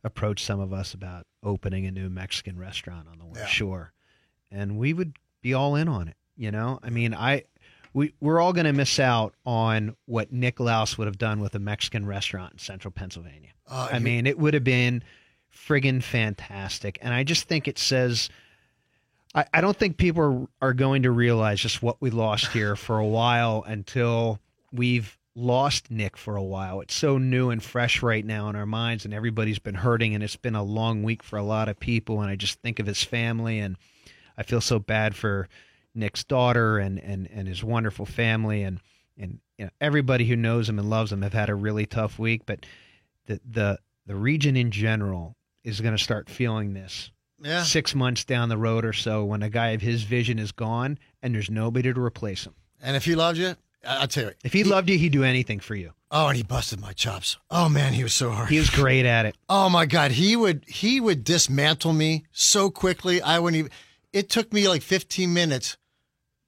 approached 0.05 0.45
some 0.47 0.61
of 0.61 0.73
us 0.73 0.95
about 0.95 1.27
opening 1.43 1.85
a 1.87 1.91
new 1.91 2.09
Mexican 2.09 2.59
restaurant 2.59 3.09
on 3.11 3.19
the 3.19 3.25
West 3.27 3.41
Yeah. 3.41 3.47
Shore, 3.47 3.93
and 4.51 4.79
we 4.79 4.93
would 4.93 5.17
be 5.43 5.53
all 5.55 5.75
in 5.75 5.89
on 5.89 6.07
it. 6.09 6.17
You 6.37 6.51
know, 6.51 6.79
I 6.83 6.91
mean, 6.91 7.13
I 7.15 7.45
we 7.93 8.15
we're 8.21 8.41
all 8.41 8.53
going 8.53 8.67
to 8.67 8.73
miss 8.73 8.99
out 9.01 9.35
on 9.45 9.97
what 10.07 10.33
Nick 10.33 10.61
Laus 10.61 10.97
would 10.97 11.07
have 11.07 11.19
done 11.19 11.41
with 11.41 11.55
a 11.55 11.59
Mexican 11.59 12.07
restaurant 12.07 12.53
in 12.55 12.59
Central 12.59 12.93
Pennsylvania. 12.93 13.51
Uh, 13.67 13.89
I 13.93 13.99
mean, 13.99 14.27
it 14.27 14.39
would 14.39 14.55
have 14.55 14.65
been 14.65 15.03
friggin' 15.53 16.03
fantastic, 16.03 16.99
and 17.03 17.13
I 17.13 17.25
just 17.25 17.49
think 17.49 17.67
it 17.69 17.79
says. 17.79 18.29
I, 19.35 19.45
I 19.55 19.61
don't 19.61 19.77
think 19.77 19.97
people 19.97 20.49
are, 20.61 20.69
are 20.69 20.75
going 20.75 21.03
to 21.03 21.11
realize 21.11 21.61
just 21.61 21.83
what 21.83 22.01
we 22.01 22.11
lost 22.11 22.47
here 22.53 22.77
for 22.77 22.99
a 22.99 23.07
while 23.07 23.65
until 23.67 24.39
we've 24.73 25.17
lost 25.35 25.91
Nick 25.91 26.17
for 26.17 26.37
a 26.37 26.43
while. 26.43 26.81
It's 26.81 26.95
so 26.95 27.19
new 27.19 27.51
and 27.51 27.63
fresh 27.63 28.03
right 28.03 28.25
now 28.25 28.49
in 28.49 28.57
our 28.57 28.67
minds, 28.67 29.05
and 29.05 29.15
everybody's 29.15 29.59
been 29.59 29.75
hurting, 29.75 30.15
and 30.15 30.23
it's 30.25 30.37
been 30.37 30.57
a 30.57 30.63
long 30.63 31.03
week 31.03 31.23
for 31.23 31.37
a 31.39 31.43
lot 31.43 31.69
of 31.69 31.79
people. 31.79 32.21
And 32.21 32.31
I 32.31 32.37
just 32.37 32.61
think 32.61 32.79
of 32.79 32.87
his 32.87 33.03
family, 33.03 33.59
and 33.59 33.77
I 34.37 34.43
feel 34.43 34.61
so 34.61 34.79
bad 34.79 35.15
for 35.15 35.49
Nick's 35.95 36.25
daughter 36.25 36.79
and 36.79 36.99
and 36.99 37.29
and 37.33 37.49
his 37.49 37.65
wonderful 37.65 38.07
family, 38.07 38.63
and 38.63 38.81
and 39.17 39.39
you 39.59 39.67
know, 39.67 39.71
everybody 39.81 40.27
who 40.27 40.37
knows 40.37 40.69
him 40.69 40.79
and 40.79 40.91
loves 40.91 41.13
him 41.13 41.23
have 41.23 41.33
had 41.33 41.51
a 41.51 41.55
really 41.55 41.87
tough 41.87 42.19
week. 42.19 42.43
But 42.47 42.67
the 43.27 43.41
the 43.49 43.79
the 44.07 44.17
region 44.17 44.57
in 44.57 44.71
general 44.71 45.37
is 45.63 45.81
going 45.81 45.97
to 45.97 46.03
start 46.03 46.29
feeling 46.29 46.73
this 46.73 47.11
Yeah. 47.43 47.63
six 47.63 47.95
months 47.95 48.25
down 48.25 48.49
the 48.49 48.59
road 48.59 48.85
or 48.85 48.93
so 48.93 49.25
when 49.25 49.43
a 49.43 49.49
guy 49.51 49.69
of 49.71 49.81
his 49.81 50.03
vision 50.03 50.39
is 50.39 50.53
gone 50.53 50.99
and 51.23 51.35
there's 51.35 51.51
nobody 51.51 51.93
to 51.93 52.01
replace 52.01 52.45
him. 52.45 52.55
And 52.83 52.97
if 52.97 53.05
he 53.05 53.15
loved 53.15 53.39
you, 53.39 53.55
I- 53.87 53.97
I'll 53.99 54.09
tell 54.09 54.25
you. 54.25 54.33
If 54.45 54.53
he 54.53 54.63
loved 54.65 54.89
you, 54.91 54.99
he'd 54.99 55.13
do 55.13 55.25
anything 55.25 55.61
for 55.61 55.75
you. 55.75 55.93
Oh, 56.11 56.27
and 56.29 56.37
he 56.37 56.43
busted 56.43 56.81
my 56.81 56.93
chops. 56.93 57.37
Oh 57.51 57.69
man, 57.69 57.93
he 57.93 58.03
was 58.03 58.13
so 58.13 58.31
hard. 58.31 58.51
He 58.51 58.59
was 58.59 58.69
great 58.69 59.07
at 59.07 59.27
it. 59.27 59.37
Oh 59.49 59.69
my 59.71 59.87
God, 59.87 60.11
he 60.11 60.35
would 60.37 60.65
he 60.67 61.01
would 61.01 61.23
dismantle 61.25 61.93
me 61.93 62.25
so 62.33 62.69
quickly. 62.69 63.23
I 63.23 63.39
wouldn't 63.39 63.59
even. 63.59 63.71
It 64.13 64.29
took 64.29 64.53
me 64.53 64.69
like 64.69 64.83
15 64.83 65.33
minutes 65.33 65.77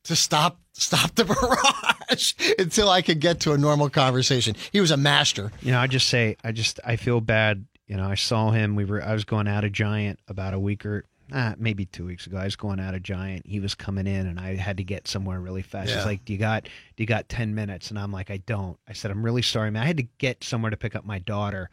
to 0.05 0.17
stop 0.17 0.59
stop 0.73 1.15
the 1.15 1.25
barrage 2.11 2.33
until 2.59 2.91
I 2.91 3.03
could 3.03 3.21
get 3.21 3.39
to 3.41 3.53
a 3.53 3.59
normal 3.59 3.89
conversation. 3.89 4.57
He 4.73 4.81
was 4.81 4.91
a 4.91 4.97
master. 4.97 5.53
You 5.61 5.71
know, 5.73 5.79
I 5.79 5.87
just 5.87 6.09
say, 6.09 6.37
I 6.43 6.51
just, 6.53 6.81
I 6.85 6.97
feel 6.97 7.21
bad. 7.21 7.65
You 7.87 7.97
know, 7.97 8.09
I 8.09 8.15
saw 8.15 8.51
him. 8.51 8.75
We 8.75 8.85
were, 8.85 9.03
I 9.03 9.13
was 9.13 9.25
going 9.25 9.49
out 9.49 9.65
of 9.65 9.73
Giant 9.73 10.19
about 10.29 10.55
a 10.55 10.59
week 10.59 10.87
or 10.87 11.05
ah, 11.33 11.55
maybe 11.59 11.85
two 11.85 12.07
weeks 12.07 12.27
ago. 12.27 12.37
I 12.39 12.45
was 12.45 12.57
going 12.57 12.81
out 12.81 12.95
of 12.95 13.03
Giant. 13.03 13.47
He 13.47 13.61
was 13.61 13.75
coming 13.75 14.07
in, 14.07 14.27
and 14.27 14.39
I 14.41 14.57
had 14.57 14.77
to 14.79 14.85
get 14.85 15.09
somewhere 15.09 15.41
really 15.41 15.63
fast. 15.63 15.91
Yeah. 15.91 15.97
He's 15.97 16.07
like, 16.07 16.25
"Do 16.25 16.33
you 16.33 16.39
got, 16.39 16.65
do 16.65 17.03
you 17.03 17.07
got 17.07 17.29
ten 17.29 17.55
minutes?" 17.55 17.91
And 17.91 17.99
I'm 17.99 18.13
like, 18.13 18.31
"I 18.31 18.39
don't." 18.39 18.79
I 18.89 18.93
said, 18.93 19.11
"I'm 19.11 19.25
really 19.25 19.43
sorry, 19.43 19.71
man. 19.71 19.83
I 19.83 19.87
had 19.87 19.97
to 19.99 20.07
get 20.19 20.45
somewhere 20.45 20.71
to 20.71 20.77
pick 20.77 20.95
up 20.95 21.05
my 21.05 21.19
daughter." 21.19 21.71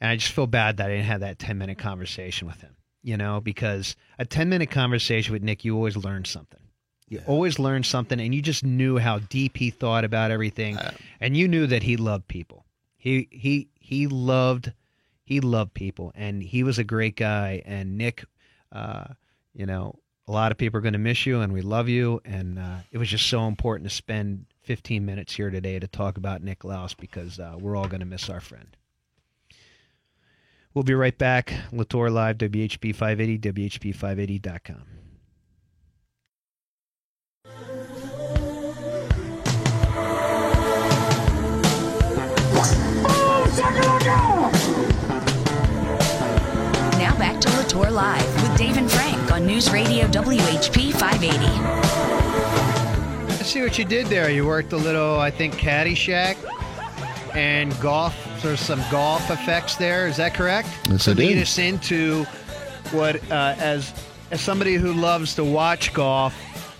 And 0.00 0.10
I 0.10 0.16
just 0.16 0.32
feel 0.32 0.46
bad 0.46 0.78
that 0.78 0.86
I 0.86 0.94
didn't 0.94 1.06
have 1.06 1.20
that 1.20 1.38
10 1.38 1.56
minute 1.56 1.78
conversation 1.78 2.46
with 2.46 2.60
him. 2.60 2.76
you 3.02 3.16
know, 3.16 3.40
because 3.40 3.96
a 4.18 4.24
10 4.24 4.48
minute 4.48 4.70
conversation 4.70 5.32
with 5.32 5.42
Nick, 5.42 5.64
you 5.64 5.76
always 5.76 5.96
learn 5.96 6.24
something. 6.24 6.60
You 7.08 7.20
always 7.26 7.58
learn 7.58 7.82
something, 7.84 8.18
and 8.18 8.34
you 8.34 8.40
just 8.40 8.64
knew 8.64 8.96
how 8.98 9.18
deep 9.18 9.56
he 9.58 9.70
thought 9.70 10.04
about 10.04 10.30
everything, 10.30 10.78
and 11.20 11.36
you 11.36 11.46
knew 11.48 11.66
that 11.66 11.82
he 11.82 11.96
loved 11.98 12.28
people. 12.28 12.64
He 12.96 13.28
he 13.30 13.68
he 13.78 14.06
loved 14.06 14.72
he 15.24 15.40
loved 15.40 15.74
people, 15.74 16.12
and 16.14 16.42
he 16.42 16.62
was 16.62 16.78
a 16.78 16.84
great 16.84 17.16
guy. 17.16 17.62
And 17.64 17.96
Nick, 17.96 18.24
uh, 18.70 19.06
you 19.54 19.66
know, 19.66 19.98
a 20.28 20.32
lot 20.32 20.52
of 20.52 20.58
people 20.58 20.78
are 20.78 20.82
going 20.82 20.92
to 20.92 20.98
miss 20.98 21.26
you, 21.26 21.40
and 21.40 21.52
we 21.52 21.62
love 21.62 21.88
you. 21.88 22.20
And 22.24 22.58
uh, 22.58 22.78
it 22.92 22.98
was 22.98 23.08
just 23.08 23.26
so 23.28 23.46
important 23.46 23.88
to 23.88 23.94
spend 23.94 24.46
15 24.62 25.04
minutes 25.04 25.34
here 25.34 25.50
today 25.50 25.78
to 25.78 25.88
talk 25.88 26.18
about 26.18 26.42
Nick 26.42 26.62
Laus 26.62 26.94
because 26.94 27.38
uh, 27.38 27.56
we're 27.58 27.76
all 27.76 27.88
going 27.88 28.00
to 28.00 28.06
miss 28.06 28.28
our 28.28 28.40
friend. 28.40 28.76
We'll 30.74 30.84
be 30.84 30.94
right 30.94 31.16
back. 31.16 31.54
La 31.72 31.84
Torre 31.84 32.10
Live, 32.10 32.38
WHP 32.38 32.94
580, 32.94 33.52
WHP580.com. 33.52 34.93
back 47.74 47.88
to 47.88 47.90
Live 47.90 48.42
with 48.42 48.58
Dave 48.58 48.76
and 48.76 48.90
Frank 48.90 49.32
on 49.32 49.46
News 49.46 49.70
Radio 49.70 50.06
WHP 50.06 50.92
580. 50.92 51.46
I 53.26 53.42
see 53.42 53.62
what 53.62 53.78
you 53.78 53.84
did 53.84 54.06
there. 54.06 54.30
You 54.30 54.46
worked 54.46 54.72
a 54.72 54.76
little, 54.76 55.18
I 55.18 55.30
think, 55.30 55.54
Caddyshack 55.54 56.36
and 57.34 57.78
golf. 57.80 58.16
There's 58.42 58.60
some 58.60 58.82
golf 58.90 59.28
effects 59.30 59.76
there. 59.76 60.06
Is 60.06 60.16
that 60.18 60.34
correct? 60.34 60.68
Yes, 60.88 61.04
to 61.04 61.10
I 61.10 61.14
did. 61.14 61.26
lead 61.26 61.42
us 61.42 61.58
into 61.58 62.24
what, 62.92 63.16
uh, 63.30 63.56
as 63.58 63.92
as 64.30 64.40
somebody 64.40 64.74
who 64.74 64.92
loves 64.92 65.34
to 65.34 65.44
watch 65.44 65.92
golf 65.92 66.34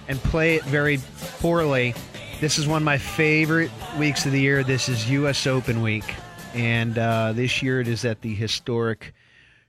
and 0.09 0.18
play 0.20 0.57
it 0.57 0.64
very 0.64 1.00
poorly, 1.40 1.94
this 2.40 2.59
is 2.59 2.66
one 2.66 2.83
of 2.83 2.85
my 2.85 2.98
favorite 2.98 3.70
weeks 3.98 4.26
of 4.26 4.33
the 4.33 4.40
year. 4.40 4.62
This 4.62 4.88
is 4.88 5.11
U.S. 5.11 5.46
Open 5.46 5.83
week, 5.83 6.14
and 6.54 6.96
uh, 6.98 7.33
this 7.33 7.62
year 7.62 7.80
it 7.80 7.88
is 7.88 8.04
at 8.04 8.20
the 8.22 8.35
historic 8.35 9.12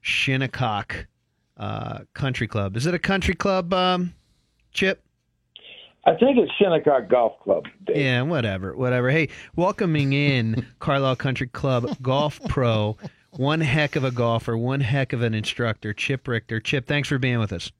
Shinnecock 0.01 1.07
uh, 1.57 1.99
Country 2.13 2.47
Club. 2.47 2.75
Is 2.75 2.85
it 2.85 2.93
a 2.93 2.99
country 2.99 3.35
club, 3.35 3.73
um, 3.73 4.13
Chip? 4.71 5.01
I 6.07 6.13
think 6.15 6.37
it's 6.37 6.51
Shinnecock 6.59 7.09
Golf 7.09 7.39
Club. 7.41 7.65
Dave. 7.83 7.97
Yeah, 7.97 8.21
whatever, 8.21 8.75
whatever. 8.75 9.09
Hey, 9.09 9.29
welcoming 9.55 10.13
in 10.13 10.67
Carlisle 10.79 11.15
Country 11.15 11.47
Club 11.47 11.97
golf 12.01 12.39
pro, 12.47 12.95
one 13.31 13.59
heck 13.59 13.95
of 13.95 14.03
a 14.03 14.11
golfer, 14.11 14.55
one 14.55 14.81
heck 14.81 15.13
of 15.13 15.23
an 15.23 15.33
instructor, 15.33 15.93
Chip 15.93 16.27
Richter. 16.27 16.59
Chip, 16.59 16.85
thanks 16.85 17.09
for 17.09 17.17
being 17.17 17.39
with 17.39 17.51
us. 17.51 17.71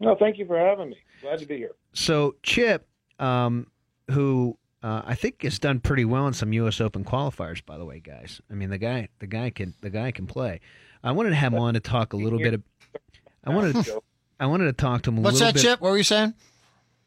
No, 0.00 0.16
thank 0.16 0.38
you 0.38 0.46
for 0.46 0.58
having 0.58 0.90
me. 0.90 0.96
Glad 1.22 1.38
to 1.38 1.46
be 1.46 1.56
here. 1.56 1.72
So, 1.92 2.34
Chip, 2.42 2.88
um, 3.20 3.68
who 4.10 4.56
uh, 4.82 5.02
I 5.04 5.14
think 5.14 5.42
has 5.42 5.58
done 5.58 5.78
pretty 5.80 6.04
well 6.04 6.26
in 6.26 6.32
some 6.32 6.52
U.S. 6.52 6.80
Open 6.80 7.04
qualifiers, 7.04 7.64
by 7.64 7.78
the 7.78 7.84
way, 7.84 8.00
guys. 8.00 8.40
I 8.50 8.54
mean, 8.54 8.70
the 8.70 8.78
guy, 8.78 9.08
the 9.20 9.26
guy 9.26 9.50
can, 9.50 9.74
the 9.82 9.90
guy 9.90 10.10
can 10.10 10.26
play. 10.26 10.60
I 11.02 11.12
wanted 11.12 11.30
to 11.30 11.36
have 11.36 11.52
him 11.52 11.60
on 11.60 11.74
to 11.74 11.80
talk 11.80 12.12
a 12.12 12.16
little 12.16 12.38
bit. 12.38 12.54
Of, 12.54 12.62
I 13.48 13.54
wanted, 13.54 13.84
to, 13.84 14.02
I 14.40 14.46
wanted 14.46 14.64
to 14.66 14.72
talk 14.72 15.02
to 15.02 15.10
him 15.10 15.18
a 15.18 15.20
What's 15.22 15.34
little 15.40 15.48
that, 15.48 15.54
bit. 15.54 15.62
Chip? 15.62 15.80
What 15.80 15.90
were 15.90 15.96
you 15.96 16.04
saying? 16.04 16.34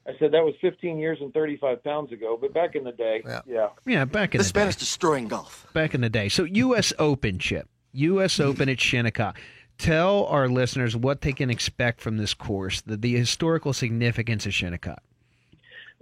I 0.08 0.12
said 0.18 0.32
that 0.32 0.44
was 0.44 0.56
15 0.62 0.98
years 0.98 1.20
and 1.22 1.32
35 1.34 1.84
pounds 1.84 2.12
ago, 2.12 2.38
but 2.40 2.54
back 2.54 2.76
in 2.76 2.84
the 2.84 2.92
day, 2.92 3.22
Yeah. 3.26 3.42
yeah. 3.46 3.68
Yeah, 3.86 4.06
back 4.06 4.34
in 4.34 4.40
This 4.40 4.52
the 4.52 4.60
day. 4.62 4.68
is 4.68 4.76
destroying 4.76 5.28
golf. 5.28 5.68
back 5.74 5.94
in 5.94 6.02
the 6.02 6.10
day. 6.10 6.28
So 6.28 6.44
U.S. 6.44 6.92
Open, 6.98 7.38
Chip. 7.40 7.70
U.S. 7.94 8.40
Open 8.40 8.68
at 8.68 8.80
Shinnecock. 8.80 9.40
Tell 9.78 10.26
our 10.26 10.48
listeners 10.48 10.96
what 10.96 11.22
they 11.22 11.34
can 11.34 11.50
expect 11.50 12.02
from 12.02 12.18
this 12.18 12.34
course, 12.34 12.82
the, 12.82 12.98
the 12.98 13.16
historical 13.16 13.74
significance 13.74 14.46
of 14.46 14.54
Shinnecock. 14.54 15.02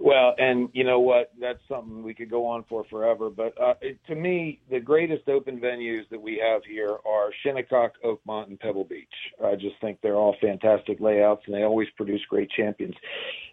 Well, 0.02 0.34
and 0.38 0.70
you 0.72 0.82
know 0.82 0.98
what? 0.98 1.30
That's 1.38 1.58
something 1.68 2.02
we 2.02 2.14
could 2.14 2.30
go 2.30 2.46
on 2.46 2.64
for 2.70 2.84
forever. 2.88 3.28
But 3.28 3.52
uh, 3.60 3.74
it, 3.82 3.98
to 4.06 4.14
me, 4.14 4.58
the 4.70 4.80
greatest 4.80 5.28
open 5.28 5.60
venues 5.60 6.08
that 6.10 6.20
we 6.20 6.42
have 6.42 6.62
here 6.64 6.96
are 7.06 7.28
Shinnecock, 7.42 7.92
Oakmont, 8.02 8.46
and 8.46 8.58
Pebble 8.58 8.84
Beach. 8.84 9.06
I 9.44 9.56
just 9.56 9.74
think 9.82 9.98
they're 10.02 10.16
all 10.16 10.36
fantastic 10.40 11.00
layouts, 11.00 11.42
and 11.44 11.54
they 11.54 11.64
always 11.64 11.88
produce 11.98 12.22
great 12.30 12.48
champions. 12.50 12.94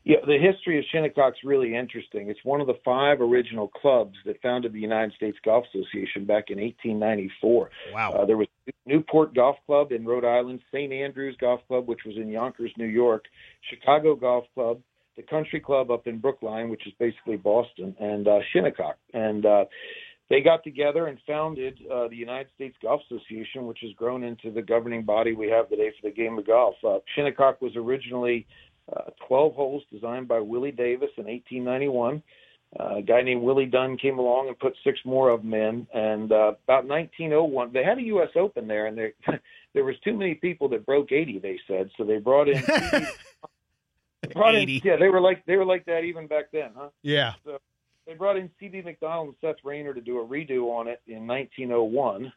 Yeah, 0.06 0.20
the 0.26 0.38
history 0.38 0.80
of 0.80 0.86
Shinnecock's 0.90 1.40
really 1.44 1.76
interesting. 1.76 2.30
It's 2.30 2.40
one 2.46 2.62
of 2.62 2.68
the 2.68 2.80
five 2.86 3.20
original 3.20 3.68
clubs 3.68 4.16
that 4.26 4.42
founded 4.42 4.72
the 4.72 4.80
United 4.80 5.14
States 5.16 5.38
Golf 5.44 5.66
Association 5.76 6.24
back 6.24 6.46
in 6.50 6.62
1894. 6.62 7.70
Wow. 7.94 8.12
Uh, 8.14 8.26
there 8.26 8.38
was 8.38 8.48
Newport 8.86 9.36
Golf 9.36 9.58
Club 9.66 9.92
in 9.92 10.06
Rhode 10.06 10.24
Island, 10.24 10.62
St. 10.72 10.94
Andrews 10.94 11.36
Golf 11.42 11.60
Club, 11.68 11.90
which 11.90 12.06
was 12.06 12.16
in 12.16 12.30
Yonkers, 12.30 12.72
New 12.78 12.86
York, 12.86 13.26
Chicago 13.70 14.16
Golf 14.16 14.46
Club, 14.54 14.80
the 15.17 15.23
Country 15.23 15.60
Club 15.60 15.91
up 15.91 16.08
in 16.08 16.19
Brookline, 16.19 16.69
which 16.69 16.88
is 16.88 16.93
basically 16.99 17.36
Boston, 17.36 17.95
and 17.99 18.27
uh, 18.27 18.39
Shinnecock. 18.53 18.97
And 19.13 19.45
uh, 19.45 19.65
they 20.30 20.41
got 20.41 20.63
together 20.63 21.08
and 21.08 21.17
founded 21.25 21.80
uh, 21.91 22.08
the 22.08 22.15
United 22.15 22.47
States 22.56 22.75
Golf 22.82 23.01
Association, 23.10 23.65
which 23.65 23.80
has 23.82 23.91
grown 23.93 24.23
into 24.23 24.51
the 24.51 24.62
governing 24.62 25.03
body 25.03 25.34
we 25.34 25.49
have 25.49 25.69
today 25.69 25.91
for 25.99 26.08
the 26.10 26.15
game 26.15 26.38
of 26.38 26.45
golf. 26.45 26.75
Uh, 26.88 26.99
Shinnecock 27.15 27.62
was 27.62 27.75
originally 27.75 28.45
uh, 28.95 29.10
12 29.27 29.53
holes 29.56 29.84
designed 29.91 30.27
by 30.27 30.39
Willie 30.39 30.71
Davis 30.71 31.10
in 31.17 31.25
1891. 31.25 32.21
Uh, 32.77 32.97
a 32.97 33.01
guy 33.01 33.21
named 33.21 33.41
Willie 33.41 33.65
Dunn 33.65 33.97
came 33.97 34.19
along 34.19 34.49
and 34.49 34.60
put 34.60 34.75
six 34.84 34.99
more 35.06 35.30
of 35.30 35.41
them 35.41 35.53
in. 35.53 35.88
And 35.93 36.32
uh, 36.32 36.53
about 36.65 36.86
1901, 36.86 37.71
they 37.71 37.84
had 37.84 37.97
a 37.97 38.03
U.S. 38.03 38.30
Open 38.36 38.67
there, 38.67 38.88
and 38.88 38.97
there 38.97 39.13
there 39.73 39.86
was 39.86 39.95
too 40.03 40.13
many 40.13 40.36
people 40.36 40.67
that 40.69 40.86
broke 40.86 41.12
80. 41.12 41.39
They 41.39 41.60
said 41.67 41.89
so. 41.97 42.03
They 42.03 42.17
brought 42.17 42.49
in. 42.49 42.62
they 44.27 44.34
brought 44.34 44.56
in 44.56 44.67
yeah, 44.84 44.95
they 44.97 45.10
were 45.10 45.21
like 45.21 45.45
they 45.45 45.56
were 45.58 45.65
like 45.65 45.86
that 45.86 46.03
even 46.03 46.27
back 46.27 46.45
then, 46.51 46.71
huh? 46.75 46.89
Yeah. 47.03 47.34
They 48.06 48.13
brought 48.13 48.38
in 48.38 48.49
C.B. 48.60 48.82
Macdonald 48.84 49.27
and 49.27 49.36
Seth 49.41 49.63
Rayner 49.65 49.93
to 49.93 49.99
do 49.99 50.19
a 50.19 50.25
redo 50.25 50.69
on 50.71 50.88
it 50.88 51.01
in 51.08 51.27
1901. 51.27 52.32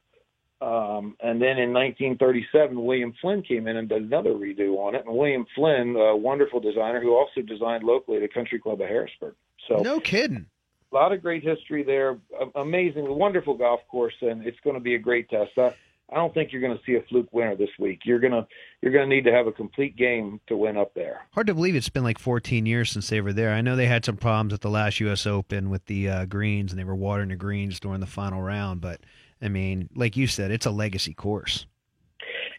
Um, 0.60 1.16
and 1.22 1.40
then 1.40 1.58
in 1.58 1.72
1937, 1.72 2.84
William 2.84 3.14
Flynn 3.20 3.42
came 3.42 3.66
in 3.68 3.76
and 3.76 3.88
did 3.88 4.02
another 4.02 4.32
redo 4.34 4.76
on 4.78 4.94
it. 4.94 5.04
And 5.06 5.16
William 5.16 5.46
Flynn, 5.54 5.94
a 5.96 6.14
wonderful 6.16 6.60
designer 6.60 7.00
who 7.00 7.14
also 7.16 7.40
designed 7.40 7.84
locally 7.84 8.16
at 8.16 8.22
the 8.22 8.28
Country 8.28 8.58
Club 8.58 8.80
of 8.80 8.88
Harrisburg. 8.88 9.34
So 9.68 9.76
No 9.76 10.00
kidding. 10.00 10.46
a 10.92 10.94
lot 10.94 11.12
of 11.12 11.22
great 11.22 11.42
history 11.44 11.82
there. 11.84 12.18
A- 12.38 12.60
Amazing, 12.60 13.08
wonderful 13.08 13.54
golf 13.54 13.80
course, 13.88 14.14
and 14.20 14.44
it's 14.44 14.58
going 14.64 14.74
to 14.74 14.80
be 14.80 14.96
a 14.96 14.98
great 14.98 15.30
test. 15.30 15.52
I, 15.56 15.72
I 16.12 16.16
don't 16.16 16.32
think 16.34 16.52
you're 16.52 16.60
going 16.60 16.76
to 16.76 16.82
see 16.84 16.94
a 16.96 17.02
fluke 17.08 17.32
winner 17.32 17.56
this 17.56 17.70
week. 17.78 18.00
You're 18.04 18.18
gonna 18.18 18.46
you're 18.82 18.92
going 18.92 19.08
to 19.08 19.14
need 19.14 19.24
to 19.24 19.32
have 19.32 19.46
a 19.46 19.52
complete 19.52 19.96
game 19.96 20.40
to 20.48 20.56
win 20.56 20.76
up 20.76 20.94
there. 20.94 21.26
Hard 21.32 21.46
to 21.46 21.54
believe 21.54 21.76
it's 21.76 21.88
been 21.88 22.04
like 22.04 22.18
14 22.18 22.66
years 22.66 22.90
since 22.90 23.08
they 23.08 23.20
were 23.20 23.32
there. 23.32 23.52
I 23.52 23.60
know 23.60 23.76
they 23.76 23.86
had 23.86 24.04
some 24.04 24.16
problems 24.16 24.52
at 24.52 24.60
the 24.60 24.70
last 24.70 25.00
U.S. 25.00 25.26
Open 25.26 25.70
with 25.70 25.86
the 25.86 26.08
uh, 26.08 26.24
greens, 26.26 26.72
and 26.72 26.78
they 26.78 26.84
were 26.84 26.94
watering 26.94 27.28
the 27.28 27.36
greens 27.36 27.80
during 27.80 28.00
the 28.00 28.06
final 28.06 28.42
round. 28.42 28.80
But 28.80 29.00
I 29.40 29.48
mean, 29.48 29.88
like 29.94 30.16
you 30.16 30.26
said, 30.26 30.50
it's 30.50 30.66
a 30.66 30.70
legacy 30.70 31.14
course. 31.14 31.66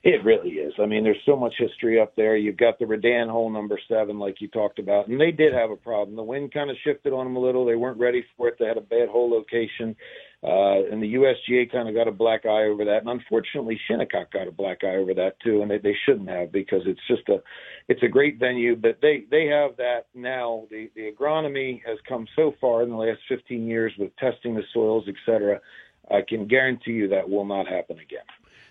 It 0.04 0.24
really 0.24 0.50
is. 0.50 0.74
I 0.82 0.88
mean, 0.88 1.04
there's 1.04 1.22
so 1.28 1.36
much 1.36 1.54
history 1.60 2.00
up 2.00 2.16
there. 2.16 2.36
You've 2.36 2.58
got 2.58 2.80
the 2.80 2.86
Redan 2.86 3.30
hole 3.30 3.52
number 3.52 3.80
seven, 3.88 4.18
like 4.18 4.42
you 4.42 4.48
talked 4.48 4.80
about, 4.80 5.08
and 5.08 5.22
they 5.22 5.32
did 5.32 5.54
have 5.54 5.70
a 5.70 5.76
problem. 5.76 6.16
The 6.16 6.24
wind 6.24 6.52
kind 6.52 6.72
of 6.72 6.78
shifted 6.84 7.14
on 7.14 7.26
them 7.26 7.36
a 7.36 7.40
little. 7.40 7.66
They 7.66 7.76
weren't 7.76 8.00
ready 8.00 8.26
for 8.36 8.48
it. 8.48 8.56
They 8.58 8.66
had 8.66 8.78
a 8.78 8.82
bad 8.82 9.10
hole 9.10 9.30
location, 9.30 9.96
uh, 10.44 10.84
and 10.92 11.04
the 11.04 11.14
USGA 11.14 11.72
kind 11.72 11.88
of 11.88 11.94
got 11.94 12.08
a 12.08 12.12
black 12.12 12.46
eye 12.46 12.64
over 12.64 12.84
that. 12.86 13.02
And 13.02 13.10
unfortunately, 13.10 13.80
Shinnecock 13.88 14.32
got 14.32 14.48
a 14.48 14.52
black 14.52 14.84
eye 14.84 14.96
over 14.96 15.14
that 15.14 15.40
too, 15.44 15.62
and 15.62 15.70
they, 15.70 15.78
they 15.78 15.96
shouldn't 16.06 16.30
have 16.30 16.52
because 16.52 16.82
it's 16.86 17.00
just 17.08 17.30
a, 17.30 17.44
it's 17.88 18.02
a 18.02 18.08
great 18.08 18.40
venue. 18.40 18.76
But 18.76 19.00
they 19.02 19.26
they 19.30 19.46
have 19.48 19.78
that 19.78 20.08
now. 20.16 20.66
The 20.72 20.90
the 20.96 21.12
agronomy 21.12 21.82
has 21.86 22.00
come 22.10 22.28
so 22.36 22.56
far 22.60 22.82
in 22.82 22.90
the 22.90 22.96
last 22.96 23.20
15 23.30 23.68
years 23.68 23.94
with 24.00 24.16
testing 24.18 24.56
the 24.56 24.64
soils, 24.74 25.06
et 25.08 25.16
cetera. 25.26 25.62
I 26.10 26.22
can 26.28 26.48
guarantee 26.48 26.92
you 26.92 27.08
that 27.10 27.30
will 27.30 27.46
not 27.46 27.68
happen 27.68 28.00
again. 28.00 28.26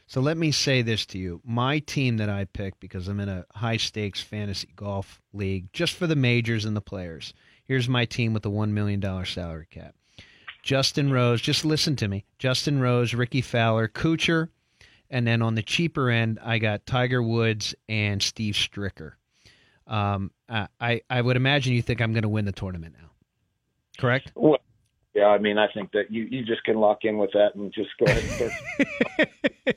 So 0.06 0.20
let 0.20 0.36
me 0.36 0.50
say 0.50 0.82
this 0.82 1.06
to 1.06 1.18
you. 1.18 1.40
My 1.44 1.78
team 1.78 2.16
that 2.16 2.28
I 2.28 2.44
picked 2.44 2.80
because 2.80 3.06
I'm 3.06 3.20
in 3.20 3.28
a 3.28 3.46
high 3.54 3.76
stakes 3.76 4.20
fantasy 4.20 4.68
golf 4.74 5.20
league 5.32 5.72
just 5.72 5.94
for 5.94 6.08
the 6.08 6.16
majors 6.16 6.64
and 6.64 6.76
the 6.76 6.80
players. 6.80 7.32
Here's 7.64 7.88
my 7.88 8.06
team 8.06 8.32
with 8.34 8.42
the 8.42 8.50
$1 8.50 8.70
million 8.70 9.00
salary 9.24 9.68
cap. 9.70 9.94
Justin 10.62 11.12
Rose, 11.12 11.40
just 11.40 11.64
listen 11.64 11.96
to 11.96 12.08
me. 12.08 12.24
Justin 12.38 12.80
Rose, 12.80 13.14
Rickie 13.14 13.40
Fowler, 13.40 13.88
Kuchar, 13.88 14.48
and 15.08 15.26
then 15.26 15.42
on 15.42 15.54
the 15.54 15.62
cheaper 15.62 16.10
end, 16.10 16.38
I 16.42 16.58
got 16.58 16.86
Tiger 16.86 17.22
Woods 17.22 17.74
and 17.88 18.22
Steve 18.22 18.54
Stricker. 18.54 19.12
Um, 19.86 20.30
I, 20.48 20.68
I 20.80 21.00
I 21.10 21.20
would 21.20 21.36
imagine 21.36 21.74
you 21.74 21.82
think 21.82 22.00
I'm 22.00 22.12
going 22.12 22.22
to 22.22 22.28
win 22.28 22.44
the 22.44 22.52
tournament 22.52 22.94
now. 22.98 23.10
Correct? 23.98 24.30
Well, 24.36 24.58
yeah, 25.14 25.26
I 25.26 25.38
mean, 25.38 25.58
I 25.58 25.66
think 25.72 25.90
that 25.92 26.10
you, 26.10 26.24
you 26.30 26.44
just 26.44 26.62
can 26.64 26.76
lock 26.76 26.98
in 27.02 27.18
with 27.18 27.32
that 27.32 27.56
and 27.56 27.72
just 27.72 27.90
go 27.98 28.06
ahead 28.06 28.22
and 28.22 28.52
start. 28.78 29.68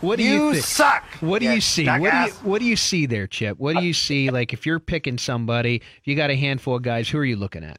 What 0.00 0.16
do 0.16 0.24
you, 0.24 0.54
think? 0.54 0.64
suck. 0.64 1.04
What 1.20 1.40
do 1.40 1.48
you 1.48 1.60
see? 1.60 1.86
What 1.86 2.10
do 2.10 2.16
you 2.16 2.30
what 2.42 2.58
do 2.58 2.64
you 2.64 2.76
see 2.76 3.06
there, 3.06 3.26
Chip? 3.26 3.58
What 3.58 3.76
do 3.76 3.84
you 3.84 3.94
see? 3.94 4.30
Like 4.30 4.52
if 4.52 4.66
you're 4.66 4.80
picking 4.80 5.18
somebody, 5.18 5.76
if 5.76 6.06
you 6.06 6.16
got 6.16 6.30
a 6.30 6.36
handful 6.36 6.76
of 6.76 6.82
guys, 6.82 7.08
who 7.08 7.18
are 7.18 7.24
you 7.24 7.36
looking 7.36 7.62
at? 7.62 7.78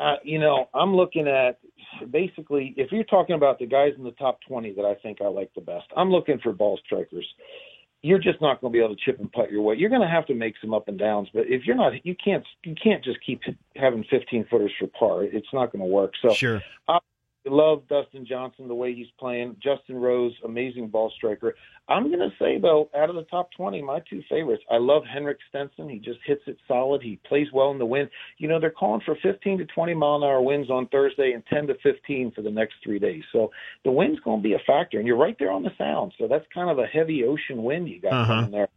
Uh, 0.00 0.16
you 0.24 0.38
know, 0.38 0.68
I'm 0.74 0.94
looking 0.96 1.28
at 1.28 1.58
basically 2.10 2.74
if 2.76 2.90
you're 2.90 3.04
talking 3.04 3.34
about 3.34 3.58
the 3.58 3.66
guys 3.66 3.92
in 3.98 4.04
the 4.04 4.12
top 4.12 4.38
20 4.48 4.72
that 4.74 4.84
I 4.84 4.94
think 5.02 5.18
I 5.20 5.26
like 5.26 5.50
the 5.54 5.60
best, 5.60 5.86
I'm 5.96 6.10
looking 6.10 6.38
for 6.38 6.52
ball 6.52 6.78
strikers. 6.84 7.26
you're 8.02 8.18
just 8.18 8.40
not 8.40 8.60
going 8.60 8.72
to 8.72 8.78
be 8.78 8.82
able 8.82 8.96
to 8.96 9.00
chip 9.04 9.20
and 9.20 9.30
putt 9.30 9.50
your 9.50 9.62
way. 9.62 9.74
You're 9.76 9.90
going 9.90 10.00
to 10.00 10.08
have 10.08 10.26
to 10.26 10.34
make 10.34 10.54
some 10.60 10.72
up 10.72 10.88
and 10.88 10.98
downs, 10.98 11.28
but 11.34 11.44
if 11.46 11.66
you're 11.66 11.76
not, 11.76 11.92
you 12.04 12.16
can't 12.22 12.44
you 12.64 12.74
can't 12.82 13.04
just 13.04 13.18
keep 13.24 13.42
having 13.76 14.04
15 14.10 14.46
footers 14.50 14.72
for 14.78 14.86
par. 14.86 15.24
It's 15.24 15.52
not 15.52 15.72
going 15.72 15.80
to 15.80 15.86
work. 15.86 16.12
So 16.22 16.32
Sure. 16.32 16.62
Love 17.46 17.82
Dustin 17.88 18.26
Johnson 18.26 18.68
the 18.68 18.74
way 18.74 18.94
he's 18.94 19.06
playing. 19.18 19.56
Justin 19.62 19.96
Rose, 19.96 20.32
amazing 20.44 20.88
ball 20.88 21.10
striker. 21.16 21.54
I'm 21.88 22.08
going 22.08 22.20
to 22.20 22.30
say 22.38 22.58
though, 22.58 22.90
out 22.94 23.08
of 23.08 23.16
the 23.16 23.24
top 23.24 23.50
20, 23.56 23.80
my 23.82 24.00
two 24.08 24.22
favorites. 24.28 24.62
I 24.70 24.76
love 24.76 25.02
Henrik 25.10 25.38
Stenson. 25.48 25.88
He 25.88 25.98
just 25.98 26.18
hits 26.26 26.42
it 26.46 26.58
solid. 26.68 27.02
He 27.02 27.18
plays 27.26 27.48
well 27.52 27.70
in 27.70 27.78
the 27.78 27.86
wind. 27.86 28.10
You 28.38 28.48
know, 28.48 28.60
they're 28.60 28.70
calling 28.70 29.00
for 29.04 29.16
15 29.22 29.58
to 29.58 29.64
20 29.66 29.94
mile 29.94 30.16
an 30.16 30.22
hour 30.24 30.42
winds 30.42 30.70
on 30.70 30.86
Thursday 30.88 31.32
and 31.32 31.42
10 31.46 31.68
to 31.68 31.74
15 31.82 32.32
for 32.32 32.42
the 32.42 32.50
next 32.50 32.74
three 32.84 32.98
days. 32.98 33.22
So 33.32 33.50
the 33.84 33.90
wind's 33.90 34.20
going 34.20 34.40
to 34.40 34.42
be 34.42 34.54
a 34.54 34.60
factor, 34.66 34.98
and 34.98 35.06
you're 35.06 35.16
right 35.16 35.36
there 35.38 35.50
on 35.50 35.62
the 35.62 35.72
sound. 35.78 36.12
So 36.18 36.28
that's 36.28 36.44
kind 36.52 36.70
of 36.70 36.78
a 36.78 36.86
heavy 36.86 37.24
ocean 37.24 37.62
wind 37.62 37.88
you 37.88 38.00
got 38.00 38.12
Uh-huh. 38.12 38.34
coming 38.34 38.50
there. 38.50 38.68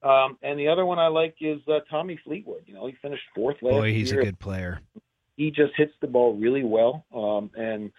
Um, 0.00 0.38
and 0.42 0.58
the 0.58 0.68
other 0.68 0.86
one 0.86 0.98
I 0.98 1.08
like 1.08 1.34
is 1.40 1.60
uh, 1.68 1.80
Tommy 1.90 2.18
Fleetwood. 2.24 2.62
You 2.66 2.74
know, 2.74 2.86
he 2.86 2.94
finished 3.02 3.24
fourth 3.34 3.56
last 3.62 3.72
Boy, 3.72 3.92
he's 3.92 4.12
a 4.12 4.16
good 4.16 4.38
player. 4.38 4.80
He 5.38 5.50
just 5.50 5.72
hits 5.76 5.92
the 6.02 6.06
ball 6.08 6.34
really 6.34 6.64
well. 6.64 7.06
Um, 7.14 7.50
and 7.56 7.90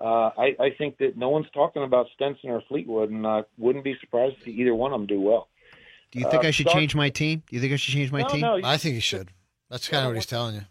uh, 0.00 0.30
I, 0.38 0.56
I 0.60 0.70
think 0.78 0.96
that 0.98 1.16
no 1.16 1.28
one's 1.28 1.46
talking 1.52 1.82
about 1.82 2.06
Stenson 2.14 2.48
or 2.50 2.62
Fleetwood, 2.68 3.10
and 3.10 3.26
I 3.26 3.42
wouldn't 3.58 3.84
be 3.84 3.96
surprised 4.00 4.38
to 4.38 4.44
see 4.44 4.52
either 4.52 4.74
one 4.74 4.92
of 4.92 4.98
them 5.00 5.06
do 5.06 5.20
well. 5.20 5.48
Do 6.12 6.20
you 6.20 6.30
think 6.30 6.44
Uh, 6.44 6.48
I 6.48 6.50
should 6.52 6.66
Doc- 6.66 6.74
change 6.76 6.94
my 6.94 7.10
team? 7.10 7.42
Do 7.48 7.56
you 7.56 7.60
think 7.60 7.72
I 7.72 7.76
should 7.76 7.92
change 7.94 8.12
my 8.12 8.22
no, 8.22 8.28
team? 8.28 8.40
no, 8.40 8.60
I 8.64 8.76
think 8.76 8.94
you 8.94 9.00
should. 9.00 9.28
That's 9.68 9.88
kind 9.88 10.04
of 10.04 10.10
what 10.10 10.14
he's 10.16 10.26
telling 10.26 10.54
you. 10.54 10.62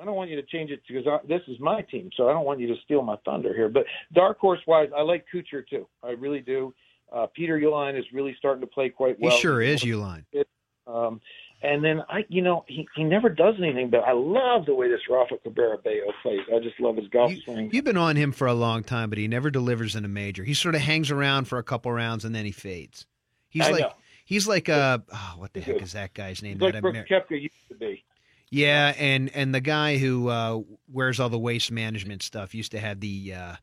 I 0.00 0.04
don't 0.04 0.14
want 0.16 0.30
you 0.30 0.36
to 0.36 0.42
change 0.42 0.70
it 0.70 0.82
because 0.86 1.06
I, 1.06 1.18
this 1.26 1.42
is 1.48 1.58
my 1.60 1.80
team, 1.82 2.10
so 2.16 2.28
I 2.28 2.32
don't 2.32 2.44
want 2.44 2.60
you 2.60 2.66
to 2.68 2.80
steal 2.84 3.02
my 3.02 3.16
thunder 3.24 3.54
here. 3.54 3.68
But 3.68 3.86
dark 4.12 4.38
horse 4.38 4.60
wise, 4.66 4.90
I 4.96 5.00
like 5.02 5.24
Kuchar 5.32 5.66
too. 5.66 5.86
I 6.02 6.10
really 6.10 6.40
do. 6.40 6.74
Uh, 7.10 7.26
Peter 7.34 7.58
Uihlein 7.58 7.98
is 7.98 8.04
really 8.12 8.34
starting 8.38 8.60
to 8.62 8.66
play 8.66 8.88
quite 8.90 9.18
well. 9.20 9.30
He 9.30 9.40
sure 9.40 9.62
is, 9.62 9.82
one 9.84 10.24
Uihlein. 10.34 10.44
Um, 10.86 11.20
and 11.62 11.84
then 11.84 12.00
I, 12.08 12.24
you 12.28 12.42
know, 12.42 12.64
he, 12.68 12.88
he 12.96 13.04
never 13.04 13.28
does 13.28 13.54
anything, 13.58 13.90
but 13.90 14.00
I 14.00 14.12
love 14.12 14.66
the 14.66 14.74
way 14.74 14.88
this 14.88 15.00
Rafa 15.08 15.36
Cabrera 15.42 15.78
Bello 15.78 16.12
plays. 16.22 16.40
I 16.54 16.58
just 16.58 16.78
love 16.80 16.96
his 16.96 17.08
golf 17.08 17.32
swing. 17.44 17.70
You've 17.72 17.84
been 17.84 17.96
on 17.96 18.16
him 18.16 18.32
for 18.32 18.46
a 18.46 18.54
long 18.54 18.82
time, 18.84 19.08
but 19.10 19.18
he 19.18 19.28
never 19.28 19.50
delivers 19.50 19.94
in 19.96 20.04
a 20.04 20.08
major. 20.08 20.44
He 20.44 20.54
sort 20.54 20.74
of 20.74 20.80
hangs 20.80 21.10
around 21.10 21.46
for 21.46 21.58
a 21.58 21.62
couple 21.62 21.92
rounds 21.92 22.24
and 22.24 22.34
then 22.34 22.44
he 22.44 22.52
fades. 22.52 23.06
He's 23.48 23.66
I 23.66 23.70
like 23.70 23.80
know. 23.82 23.92
he's 24.24 24.48
like 24.48 24.68
uh 24.68 24.98
oh, 25.12 25.34
what 25.36 25.52
the 25.52 25.60
heck 25.60 25.82
is 25.82 25.92
that 25.92 26.14
guy's 26.14 26.42
name? 26.42 26.54
He's 26.54 26.62
like 26.62 26.72
That 26.74 26.82
Brooks 26.82 26.98
Amer- 26.98 27.06
Koepka 27.20 27.40
used 27.42 27.54
to 27.68 27.74
be. 27.74 28.02
yeah, 28.50 28.94
and 28.98 29.30
and 29.34 29.54
the 29.54 29.60
guy 29.60 29.98
who 29.98 30.28
uh, 30.28 30.60
wears 30.90 31.20
all 31.20 31.28
the 31.28 31.38
waste 31.38 31.70
management 31.70 32.22
stuff 32.22 32.54
used 32.54 32.72
to 32.72 32.80
have 32.80 33.00
the 33.00 33.34
uh, 33.34 33.56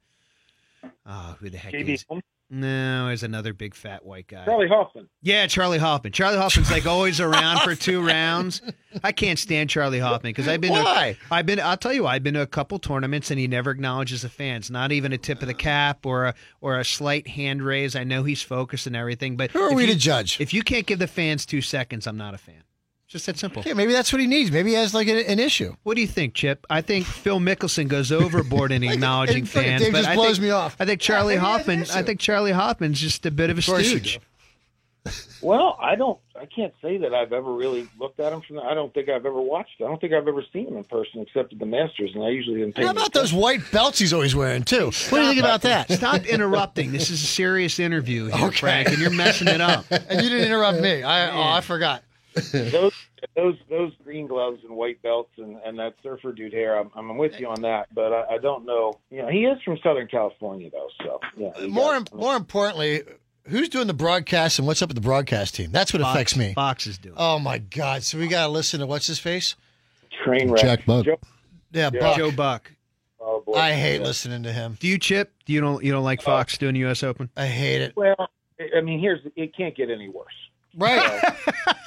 oh, 1.06 1.36
who 1.40 1.50
the 1.50 1.58
heck 1.58 1.74
JB 1.74 1.90
is? 1.90 2.06
Holmes, 2.08 2.24
No, 2.52 3.08
there's 3.08 3.22
another 3.22 3.54
big 3.54 3.76
fat 3.76 4.04
white 4.04 4.28
guy. 4.28 4.44
Charley 4.46 4.68
Hoffman. 4.68 5.08
Yeah, 5.22 5.46
Charley 5.46 5.78
Hoffman. 5.78 6.14
Charley 6.14 6.38
Hoffman's 6.38 6.72
like 6.72 6.88
always 6.88 7.20
around 7.22 7.60
for 7.60 7.76
two 7.76 8.04
rounds. 8.04 8.62
I 9.04 9.12
can't 9.12 9.38
stand 9.38 9.70
Charley 9.70 10.00
Hoffman 10.00 10.32
because 10.32 10.48
I've 10.48 10.60
been 10.60 10.74
to, 10.74 10.82
Why? 10.82 11.16
I've 11.30 11.46
been 11.46 11.60
I'll 11.60 11.78
tell 11.78 11.94
you 11.94 12.08
I've 12.08 12.24
been 12.24 12.34
to 12.34 12.42
a 12.42 12.48
couple 12.48 12.80
tournaments 12.80 13.30
and 13.30 13.40
he 13.40 13.48
never 13.48 13.70
acknowledges 13.70 14.24
the 14.24 14.30
fans. 14.30 14.72
Not 14.72 14.92
even 14.92 15.14
a 15.14 15.18
tip 15.20 15.42
of 15.44 15.48
the 15.48 15.54
cap 15.54 16.08
or 16.08 16.26
a 16.26 16.36
or 16.60 16.80
a 16.80 16.86
slight 16.86 17.28
hand 17.28 17.62
raise. 17.62 17.96
I 17.96 18.04
know 18.04 18.24
he's 18.24 18.42
focused 18.42 18.88
and 18.88 18.96
everything, 18.96 19.38
but 19.38 19.52
Who 19.52 19.62
are 19.62 19.74
we 19.76 19.86
you, 19.86 19.94
to 19.94 20.00
judge? 20.00 20.42
If 20.42 20.52
you 20.52 20.64
can't 20.64 20.88
give 20.88 20.98
the 20.98 21.08
fans 21.08 21.46
two 21.46 21.62
seconds, 21.62 22.08
I'm 22.08 22.18
not 22.18 22.34
a 22.34 22.40
fan. 22.40 22.64
Just 23.10 23.26
that 23.26 23.40
simple. 23.40 23.64
Yeah, 23.66 23.74
maybe 23.74 23.92
that's 23.92 24.14
what 24.14 24.22
he 24.22 24.28
needs. 24.28 24.52
Maybe 24.52 24.70
he 24.70 24.76
has 24.76 24.94
like 24.94 25.08
an, 25.08 25.18
an 25.18 25.40
issue. 25.40 25.76
What 25.82 25.96
do 25.96 26.02
you 26.02 26.08
think, 26.08 26.36
Chip? 26.36 26.68
I 26.70 26.82
think 26.82 27.08
Phil 27.08 27.40
Mickelson 27.40 27.88
goes 27.88 28.12
overboard 28.12 28.72
in 28.72 28.84
acknowledging 28.90 29.46
Fucking 29.46 29.68
fans, 29.70 29.82
Dave 29.82 29.92
but 29.92 29.98
just 30.00 30.10
I 30.10 30.16
blows 30.16 30.38
think, 30.38 30.44
me 30.44 30.50
off. 30.52 30.78
I 30.80 30.86
think 30.86 31.02
Charley 31.02 31.34
Yeah, 31.34 31.40
maybe 31.42 31.46
he 31.46 31.58
has 31.58 31.66
an 31.66 31.76
Hoffman. 31.88 31.98
I 31.98 32.06
think 32.06 32.20
Charley 32.20 32.52
Hoffman's 32.52 33.02
just 33.02 33.26
a 33.26 33.32
bit 33.32 33.50
of 33.50 33.58
a 33.58 33.60
Of 33.60 33.66
course 33.66 33.92
you 33.92 33.98
stooge. 33.98 34.20
Well, 35.42 35.78
I 35.82 35.96
don't. 35.96 36.20
I 36.40 36.46
can't 36.46 36.74
say 36.84 36.98
that 36.98 37.14
I've 37.14 37.34
ever 37.34 37.52
really 37.52 37.88
looked 37.98 38.20
at 38.20 38.32
him 38.32 38.42
from. 38.42 38.58
The, 38.58 38.62
I 38.62 38.76
don't 38.76 38.94
think 38.94 39.10
I've 39.10 39.26
ever 39.26 39.42
watched. 39.42 39.72
I 39.80 39.86
don't 39.86 40.00
think 40.00 40.14
I've 40.14 40.28
ever 40.28 40.44
seen 40.54 40.68
him 40.68 40.78
in 40.78 40.84
person 40.84 41.22
except 41.22 41.54
at 41.54 41.58
the 41.58 41.66
Masters, 41.66 42.12
and 42.14 42.24
I 42.24 42.30
usually 42.30 42.60
didn't 42.60 42.76
pay. 42.76 42.84
How 42.84 42.90
any 42.90 43.00
about 43.00 43.14
those 43.14 43.34
white 43.34 43.62
belts 43.72 43.98
he's 43.98 44.14
always 44.14 44.36
wearing 44.36 44.64
too? 44.64 44.86
What 44.86 45.12
do 45.12 45.22
you 45.22 45.30
think 45.30 45.40
about 45.40 45.62
that? 45.62 45.90
Stop 45.92 46.26
interrupting. 46.26 46.92
This 46.92 47.10
is 47.10 47.24
a 47.24 47.26
serious 47.26 47.80
interview 47.80 48.26
here, 48.26 48.46
Okay. 48.48 48.58
Frank, 48.58 48.90
and 48.90 49.00
you're 49.00 49.10
messing 49.10 49.48
it 49.48 49.62
up. 49.62 49.86
And 49.90 50.22
you 50.22 50.30
didn't 50.30 50.46
interrupt 50.46 50.80
me. 50.82 51.02
I 51.02 51.32
oh, 51.32 51.58
I 51.58 51.62
forgot. 51.62 52.04
Those 52.52 52.94
those 53.36 53.56
those 53.70 53.92
green 54.04 54.28
gloves 54.28 54.60
and 54.64 54.76
white 54.76 55.02
belts 55.02 55.32
and 55.38 55.58
and 55.66 55.78
that 55.80 55.96
surfer 56.04 56.32
dude 56.32 56.54
hair? 56.54 56.78
I'm 56.80 56.90
I'm 56.96 57.18
with 57.18 57.40
you 57.40 57.48
on 57.48 57.62
that, 57.64 57.94
but 57.94 58.14
I, 58.14 58.36
I 58.36 58.38
don't 58.38 58.66
know. 58.66 59.00
You 59.10 59.24
know, 59.24 59.28
he 59.28 59.46
is 59.46 59.62
from 59.64 59.78
Southern 59.84 60.08
California 60.08 60.70
though, 60.72 60.90
so 61.04 61.20
yeah. 61.38 61.50
Uh, 61.50 61.68
more 61.68 61.94
got- 62.00 62.14
more 62.14 62.36
importantly, 62.36 63.02
who's 63.48 63.70
doing 63.70 63.88
the 63.88 63.94
broadcast 63.94 64.60
and 64.60 64.68
what's 64.68 64.82
up 64.82 64.90
with 64.90 64.96
the 64.96 65.02
broadcast 65.02 65.56
team? 65.56 65.72
That's 65.72 65.92
what 65.94 66.02
affects 66.02 66.36
me. 66.38 66.54
Fox 66.54 66.88
is 66.88 66.98
doing. 66.98 67.16
Oh 67.18 67.40
my 67.40 67.58
God! 67.58 68.04
So 68.04 68.18
we 68.18 68.28
got 68.28 68.46
to 68.48 68.52
listen 68.52 68.80
to 68.80 68.86
what's 68.86 69.08
his 69.08 69.20
face? 69.20 69.56
train 70.24 70.52
wreck. 70.52 70.62
Jack 70.62 70.86
Buck. 70.86 71.06
Joe- 71.06 71.20
Yeah, 71.72 71.90
Yeah. 71.94 72.00
Buck. 72.02 72.18
Joe 72.18 72.32
Buck. 72.32 72.72
oh 73.22 73.42
boy. 73.46 73.54
I 73.54 73.72
hate 73.74 74.00
Yeah. 74.02 74.08
listening 74.08 74.44
to 74.44 74.52
him. 74.52 74.78
Do 74.80 74.88
you 74.88 74.98
Chip? 74.98 75.32
Do 75.46 75.54
you 75.54 75.62
don't 75.62 75.84
you 75.84 75.92
don't 75.92 76.04
like 76.04 76.20
uh, 76.20 76.24
Fox 76.24 76.58
doing 76.58 76.76
U.S. 76.76 77.04
Open? 77.04 77.30
I 77.38 77.46
hate 77.48 77.82
it. 77.82 77.96
Well, 77.96 78.16
I- 78.60 78.78
I 78.78 78.82
mean, 78.82 79.00
here's 79.00 79.22
it 79.38 79.56
can't 79.56 79.74
get 79.76 79.90
any 79.90 80.10
worse. 80.10 80.34
Right. 80.78 81.34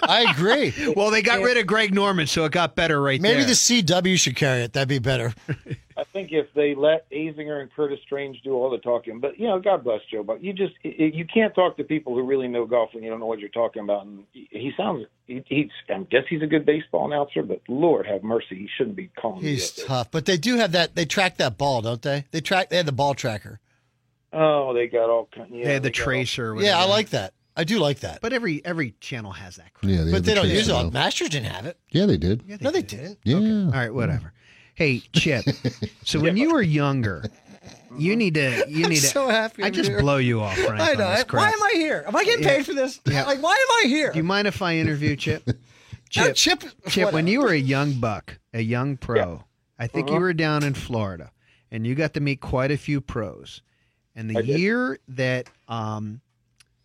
I 0.02 0.26
agree. 0.32 0.72
Well, 0.96 1.10
they 1.10 1.22
got 1.22 1.40
rid 1.40 1.56
of 1.56 1.66
Greg 1.66 1.94
Norman, 1.94 2.26
so 2.26 2.44
it 2.44 2.52
got 2.52 2.74
better 2.74 3.00
right 3.00 3.20
Maybe 3.20 3.38
there. 3.44 3.46
the 3.46 3.52
CW 3.52 4.18
should 4.18 4.36
carry 4.36 4.62
it. 4.62 4.72
That'd 4.72 4.88
be 4.88 4.98
better. 4.98 5.32
I 5.96 6.04
think 6.04 6.32
if 6.32 6.52
they 6.54 6.74
let 6.74 7.08
Azinger 7.10 7.60
and 7.60 7.72
Curtis 7.72 8.00
Strange 8.04 8.40
do 8.42 8.54
all 8.54 8.70
the 8.70 8.78
talking, 8.78 9.20
but 9.20 9.38
you 9.38 9.46
know, 9.46 9.60
God 9.60 9.84
bless 9.84 10.00
Joe, 10.10 10.22
but 10.24 10.42
you 10.42 10.52
just 10.52 10.74
you 10.82 11.24
can't 11.32 11.54
talk 11.54 11.76
to 11.76 11.84
people 11.84 12.14
who 12.14 12.22
really 12.24 12.48
know 12.48 12.66
golf 12.66 12.90
when 12.92 13.04
you 13.04 13.10
don't 13.10 13.20
know 13.20 13.26
what 13.26 13.38
you're 13.38 13.48
talking 13.50 13.82
about. 13.82 14.04
And 14.06 14.24
he- 14.32 14.48
he 14.50 14.72
sounds, 14.76 15.06
he, 15.26 15.42
he's, 15.46 15.68
I 15.88 15.98
guess 16.10 16.24
he's 16.28 16.42
a 16.42 16.46
good 16.46 16.66
baseball 16.66 17.06
announcer, 17.06 17.42
but 17.42 17.60
Lord 17.68 18.06
have 18.06 18.22
mercy, 18.24 18.56
he 18.56 18.68
shouldn't 18.76 18.96
be 18.96 19.10
calling. 19.20 19.42
He's 19.42 19.70
tough, 19.70 20.10
but 20.10 20.24
they 20.26 20.36
do 20.36 20.56
have 20.56 20.72
that. 20.72 20.94
They 20.96 21.04
track 21.04 21.36
that 21.38 21.56
ball, 21.56 21.82
don't 21.82 22.02
they? 22.02 22.24
They 22.32 22.40
track. 22.40 22.70
They 22.70 22.76
had 22.78 22.86
the 22.86 22.92
ball 22.92 23.14
tracker. 23.14 23.60
Oh, 24.32 24.72
they 24.74 24.86
got 24.88 25.08
all 25.10 25.28
kind. 25.34 25.50
Yeah, 25.54 25.64
they 25.66 25.72
had 25.74 25.82
the 25.82 25.88
they 25.90 25.92
got 25.92 26.00
all- 26.00 26.04
tracer. 26.04 26.52
or 26.52 26.62
Yeah, 26.62 26.70
I 26.72 26.80
whatever. 26.80 26.90
like 26.90 27.10
that. 27.10 27.34
I 27.56 27.64
do 27.64 27.78
like 27.78 28.00
that. 28.00 28.20
But 28.22 28.32
every 28.32 28.64
every 28.64 28.94
channel 29.00 29.32
has 29.32 29.56
that. 29.56 29.74
Crap. 29.74 29.90
Yeah, 29.92 30.04
they 30.04 30.10
But 30.12 30.24
they 30.24 30.34
don't 30.34 30.48
use 30.48 30.68
it. 30.68 30.72
all. 30.72 30.84
now. 30.84 30.90
Masters 30.90 31.28
didn't 31.28 31.52
have 31.52 31.66
it. 31.66 31.78
Yeah, 31.90 32.06
they 32.06 32.16
did. 32.16 32.42
Yeah, 32.46 32.56
No, 32.60 32.70
they 32.70 32.82
did. 32.82 33.18
didn't. 33.24 33.46
Yeah. 33.46 33.64
All 33.66 33.70
right, 33.72 33.92
whatever. 33.92 34.32
Hey, 34.74 35.00
Chip. 35.12 35.44
So 36.04 36.18
when 36.20 36.36
you 36.36 36.52
were 36.52 36.62
younger, 36.62 37.24
you 37.98 38.16
need 38.16 38.34
to 38.34 38.64
you 38.68 38.84
I'm 38.84 38.90
need 38.90 39.00
to. 39.00 39.06
so 39.06 39.28
happy 39.28 39.62
I 39.62 39.66
I'm 39.66 39.72
just 39.72 39.90
here. 39.90 40.00
blow 40.00 40.16
you 40.16 40.40
off, 40.40 40.56
Frank. 40.66 40.80
I 40.80 40.92
on 40.92 40.98
know. 40.98 41.10
this 41.10 41.24
crap. 41.24 41.42
Why 41.42 41.50
am 41.50 41.62
I 41.62 41.72
here? 41.74 42.04
Am 42.06 42.16
I 42.16 42.24
getting 42.24 42.42
Yeah. 42.44 42.56
paid 42.56 42.66
for 42.66 42.72
this? 42.74 43.00
Yeah. 43.06 43.24
Like, 43.24 43.42
why 43.42 43.52
am 43.52 43.84
I 43.86 43.88
here? 43.88 44.10
Do 44.12 44.18
you 44.18 44.24
mind 44.24 44.48
if 44.48 44.62
I 44.62 44.76
interview 44.76 45.14
Chip? 45.16 45.46
No, 46.14 46.30
Chip, 46.32 46.60
Chip, 46.60 46.72
Chip, 46.88 47.12
when 47.14 47.26
you 47.26 47.40
were 47.40 47.52
a 47.52 47.56
young 47.56 47.94
buck, 47.94 48.38
a 48.52 48.60
young 48.60 48.98
pro, 48.98 49.44
I 49.78 49.86
think 49.86 50.08
you 50.08 50.16
Uh-huh. 50.16 50.20
were 50.20 50.32
down 50.34 50.62
in 50.62 50.74
Florida, 50.74 51.30
and 51.70 51.86
you 51.86 51.94
got 51.94 52.12
to 52.14 52.20
meet 52.20 52.40
quite 52.42 52.70
a 52.70 52.76
few 52.76 53.00
pros. 53.00 53.62
And 54.14 54.28
the 54.28 54.36
I 54.38 54.42
did. 54.42 54.58
year 54.60 54.98
that 55.08 55.48
um, 55.68 56.20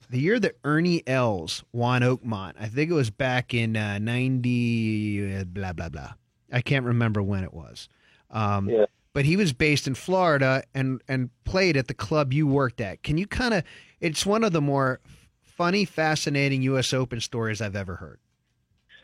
the 0.09 0.19
year 0.19 0.39
that 0.39 0.57
Ernie 0.63 1.03
Els 1.07 1.63
won 1.71 2.01
Oakmont, 2.01 2.53
I 2.59 2.67
think 2.67 2.89
it 2.89 2.93
was 2.93 3.09
back 3.09 3.53
in 3.53 3.75
uh, 3.75 3.99
ninety 3.99 5.35
uh, 5.35 5.43
blah 5.43 5.73
blah 5.73 5.89
blah. 5.89 6.13
I 6.51 6.61
can't 6.61 6.85
remember 6.85 7.21
when 7.21 7.43
it 7.43 7.53
was. 7.53 7.89
Um, 8.31 8.69
Yeah. 8.69 8.85
But 9.13 9.25
he 9.25 9.35
was 9.35 9.51
based 9.51 9.87
in 9.87 9.95
Florida 9.95 10.63
and 10.75 11.01
and 11.07 11.31
played 11.43 11.75
at 11.75 11.87
the 11.87 11.95
club 11.95 12.33
you 12.33 12.45
worked 12.45 12.79
at. 12.79 13.01
Can 13.01 13.17
you 13.17 13.25
kind 13.25 13.53
of? 13.53 13.63
It's 13.99 14.27
one 14.27 14.43
of 14.43 14.53
the 14.53 14.61
more 14.61 14.99
funny, 15.41 15.85
fascinating 15.85 16.61
U.S. 16.63 16.93
Open 16.93 17.19
stories 17.19 17.59
I've 17.61 17.75
ever 17.75 17.95
heard. 17.95 18.19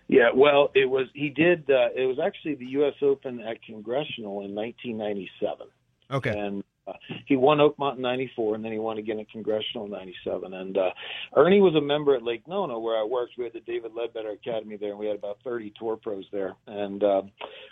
Yeah, 0.08 0.30
well, 0.36 0.70
it 0.76 0.88
was 0.88 1.08
he 1.16 1.30
did. 1.30 1.68
Uh, 1.70 1.89
it 1.96 2.06
was 2.06 2.20
actually 2.24 2.56
the 2.56 2.68
U.S. 2.68 2.94
Open 3.02 3.39
at 3.39 3.63
Congressional 3.63 4.42
in 4.42 4.54
1997. 4.54 5.68
Okay. 6.12 6.38
and 6.38 6.63
uh, 6.88 6.93
he 7.26 7.36
won 7.36 7.60
Oakmont 7.60 7.98
in 7.98 8.02
'94, 8.02 8.56
and 8.56 8.65
then 8.65 8.72
he 8.72 8.80
won 8.80 8.98
again 8.98 9.19
at 9.19 9.30
Congressional 9.30 9.86
in 9.86 9.91
'97. 9.91 10.54
And 10.54 10.78
uh, 10.78 10.89
Ernie 11.36 11.62
was 11.62 11.76
a 11.76 11.82
member 11.82 12.15
at 12.15 12.24
Lake 12.24 12.48
Nona, 12.48 12.78
where 12.78 12.98
I 13.00 13.04
worked. 13.04 13.34
We 13.38 13.43
had 13.43 13.54
the 13.54 13.62
David 13.62 13.91
Leadbetter 13.93 14.32
Academy 14.32 14.78
there, 14.78 14.91
and 14.91 14.99
we 14.99 15.08
had 15.08 15.16
about 15.16 15.39
30 15.43 15.74
tour 15.80 15.97
pros 15.97 16.26
there. 16.32 16.55
And 16.68 17.03
uh, 17.03 17.24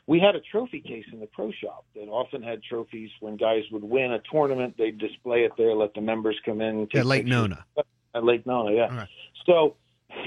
we 0.08 0.20
had 0.20 0.36
a 0.36 0.42
trophy 0.52 0.82
case 0.82 1.06
in 1.12 1.20
the 1.20 1.28
pro 1.28 1.52
shop 1.52 1.86
that 1.96 2.08
often 2.08 2.42
had 2.42 2.62
trophies. 2.64 3.10
When 3.20 3.38
guys 3.38 3.64
would 3.72 3.84
win 3.84 4.14
a 4.14 4.20
tournament, 4.32 4.76
they'd 4.78 4.98
display 4.98 5.44
it 5.44 5.52
there, 5.58 5.74
let 5.74 5.94
the 5.94 6.02
members 6.02 6.40
come 6.46 6.62
in. 6.62 6.88
At 6.94 7.06
Lake 7.06 7.22
pictures. 7.24 7.30
Nona. 7.30 7.66
At 8.14 8.24
Lake 8.24 8.46
Nona, 8.46 8.74
yeah. 8.74 8.96
Right. 8.96 9.10
So, 9.46 9.76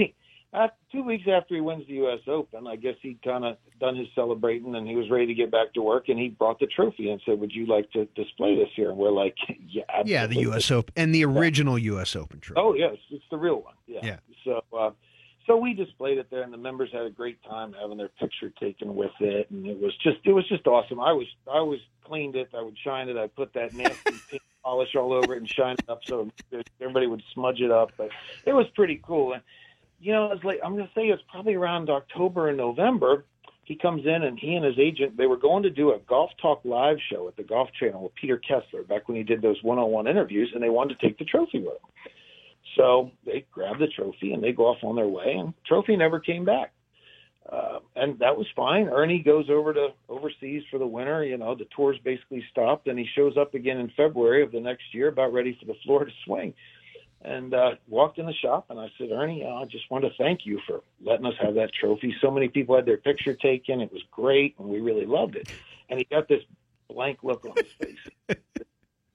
after, 0.55 0.77
two 0.93 1.03
weeks 1.03 1.25
after 1.31 1.55
he 1.55 1.61
wins 1.61 1.87
the 1.87 1.95
U.S. 1.95 2.21
Open, 2.27 2.67
I 2.67 2.77
guess 2.77 2.95
he'd 3.03 3.21
kind 3.23 3.45
of 3.45 3.57
done 3.81 3.97
his 3.97 4.07
celebrating 4.15 4.75
and 4.75 4.87
he 4.87 4.95
was 4.95 5.11
ready 5.11 5.27
to 5.27 5.35
get 5.35 5.51
back 5.51 5.75
to 5.75 5.83
work. 5.83 6.09
And 6.09 6.19
he 6.19 6.29
brought 6.29 6.61
the 6.61 6.67
trophy 6.67 7.11
and 7.11 7.21
said, 7.27 7.41
"Would 7.41 7.53
you 7.53 7.67
like 7.67 7.91
to 7.93 8.07
display 8.15 8.57
this 8.57 8.69
here?" 8.75 8.91
And 8.91 8.99
we're 8.99 9.11
like, 9.11 9.37
"Yeah, 9.69 9.83
Yeah, 10.05 10.27
the. 10.27 10.45
U.S. 10.45 10.71
Open 10.71 10.93
and 10.97 11.15
the 11.15 11.25
original 11.25 11.79
U.S. 11.79 12.15
Open 12.17 12.41
trophy. 12.41 12.61
Oh 12.61 12.75
yes, 12.75 12.97
it's 13.11 13.25
the 13.31 13.39
real 13.39 13.63
one. 13.63 13.75
Yeah. 13.87 14.01
Yeah. 14.03 14.17
So, 14.45 14.63
uh, 14.77 14.91
so 15.47 15.57
we 15.57 15.75
displayed 15.75 16.19
it 16.19 16.29
there, 16.31 16.43
and 16.43 16.53
the 16.53 16.59
members 16.59 16.91
had 16.93 17.03
a 17.03 17.11
great 17.11 17.43
time 17.45 17.75
having 17.81 17.99
their 17.99 18.09
picture 18.09 18.51
taken 18.61 18.95
with 18.95 19.13
it, 19.21 19.51
and 19.51 19.67
it 19.67 19.81
was 19.81 19.95
just 20.03 20.19
it 20.25 20.33
was 20.33 20.47
just 20.49 20.67
awesome. 20.67 21.01
I 21.01 21.13
was 21.13 21.27
I 21.53 21.61
was 21.61 21.81
cleaned 22.05 22.37
it, 22.37 22.51
I 22.57 22.63
would 22.63 22.77
shine 22.79 23.09
it, 23.09 23.17
I 23.17 23.27
put 23.27 23.53
that 23.55 23.73
nasty 23.75 24.15
pink 24.31 24.43
polish 24.63 24.95
all 24.95 25.13
over 25.13 25.35
it 25.35 25.39
and 25.39 25.49
shine 25.49 25.77
it 25.79 25.89
up 25.89 26.01
so 26.05 26.31
everybody 26.81 27.07
would 27.07 27.23
smudge 27.33 27.61
it 27.61 27.71
up. 27.71 27.91
But 27.97 28.11
it 28.47 28.53
was 28.53 28.67
pretty 28.75 29.01
cool. 29.05 29.35
And 29.35 29.43
you 30.05 30.13
know, 30.13 30.31
it's 30.33 30.45
like 30.45 30.61
I'm 30.63 30.73
going 30.77 30.85
to 30.85 30.93
say 30.95 31.07
it's 31.07 31.23
probably 31.31 31.55
around 31.55 31.89
October 31.89 32.51
and 32.51 32.59
November. 32.59 33.25
He 33.65 33.75
comes 33.75 34.05
in 34.05 34.23
and 34.23 34.39
he 34.39 34.55
and 34.55 34.63
his 34.63 34.79
agent 34.79 35.17
they 35.17 35.27
were 35.27 35.39
going 35.39 35.63
to 35.63 35.71
do 35.71 35.93
a 35.93 35.99
golf 36.07 36.31
talk 36.43 36.61
live 36.65 36.99
show 37.11 37.27
at 37.27 37.37
the 37.37 37.43
Golf 37.43 37.71
Channel 37.81 38.03
with 38.03 38.15
Peter 38.15 38.37
Kessler 38.37 38.83
back 38.83 39.09
when 39.09 39.17
he 39.17 39.23
did 39.23 39.41
those 39.41 39.57
one-on-one 39.63 40.07
interviews, 40.07 40.51
and 40.53 40.63
they 40.63 40.69
wanted 40.69 41.01
to 41.01 41.07
take 41.07 41.19
the 41.19 41.25
trophy 41.25 41.61
with 41.61 41.73
him. 41.73 41.91
So 42.77 43.13
they 43.25 43.47
grab 43.51 43.79
the 43.79 43.87
trophy 43.87 44.35
and 44.35 44.45
they 44.45 44.53
go 44.53 44.67
off 44.67 44.85
on 44.85 44.95
their 44.95 45.09
way, 45.09 45.37
and 45.39 45.55
trophy 45.67 45.97
never 45.97 46.21
came 46.21 46.45
back. 46.45 46.73
Uh, 47.51 47.79
and 47.97 48.19
that 48.19 48.37
was 48.37 48.47
fine. 48.55 48.89
Ernie 48.89 49.21
goes 49.21 49.47
over 49.49 49.73
to 49.73 49.89
overseas 50.11 50.63
for 50.71 50.79
the 50.79 50.87
winter. 50.87 51.25
You 51.25 51.39
know, 51.39 51.55
the 51.55 51.67
tour's 51.75 51.99
basically 52.05 52.45
stopped, 52.51 52.89
and 52.89 52.99
he 52.99 53.07
shows 53.17 53.39
up 53.39 53.55
again 53.55 53.79
in 53.79 53.91
February 53.97 54.43
of 54.43 54.53
the 54.53 54.61
next 54.61 54.85
year, 54.93 55.09
about 55.09 55.33
ready 55.33 55.57
for 55.59 55.67
the 55.67 55.79
Florida 55.85 56.11
swing. 56.27 56.53
And 57.25 57.55
uh, 57.55 57.77
walked 57.89 58.19
in 58.19 58.27
the 58.27 58.35
shop, 58.35 58.67
and 58.69 58.79
I 58.79 58.91
said, 58.99 59.11
Ernie, 59.11 59.47
I 59.47 59.65
just 59.65 59.91
want 59.91 60.05
to 60.05 60.11
thank 60.19 60.45
you 60.45 60.61
for 60.67 60.83
letting 61.03 61.25
us 61.25 61.33
have 61.41 61.55
that 61.55 61.73
trophy. 61.73 62.15
So 62.21 62.31
many 62.31 62.49
people 62.49 62.77
had 62.77 62.85
their 62.85 62.99
picture 62.99 63.33
taken. 63.33 63.81
It 63.81 63.91
was 63.91 64.03
great, 64.11 64.55
and 64.59 64.69
we 64.69 64.81
really 64.81 65.07
loved 65.07 65.37
it. 65.37 65.49
And 65.89 65.99
he 65.99 66.05
got 66.05 66.29
this 66.29 66.43
blank 66.89 67.21
look 67.23 67.47
on 67.47 67.55
his 67.57 67.73
face. 67.73 67.97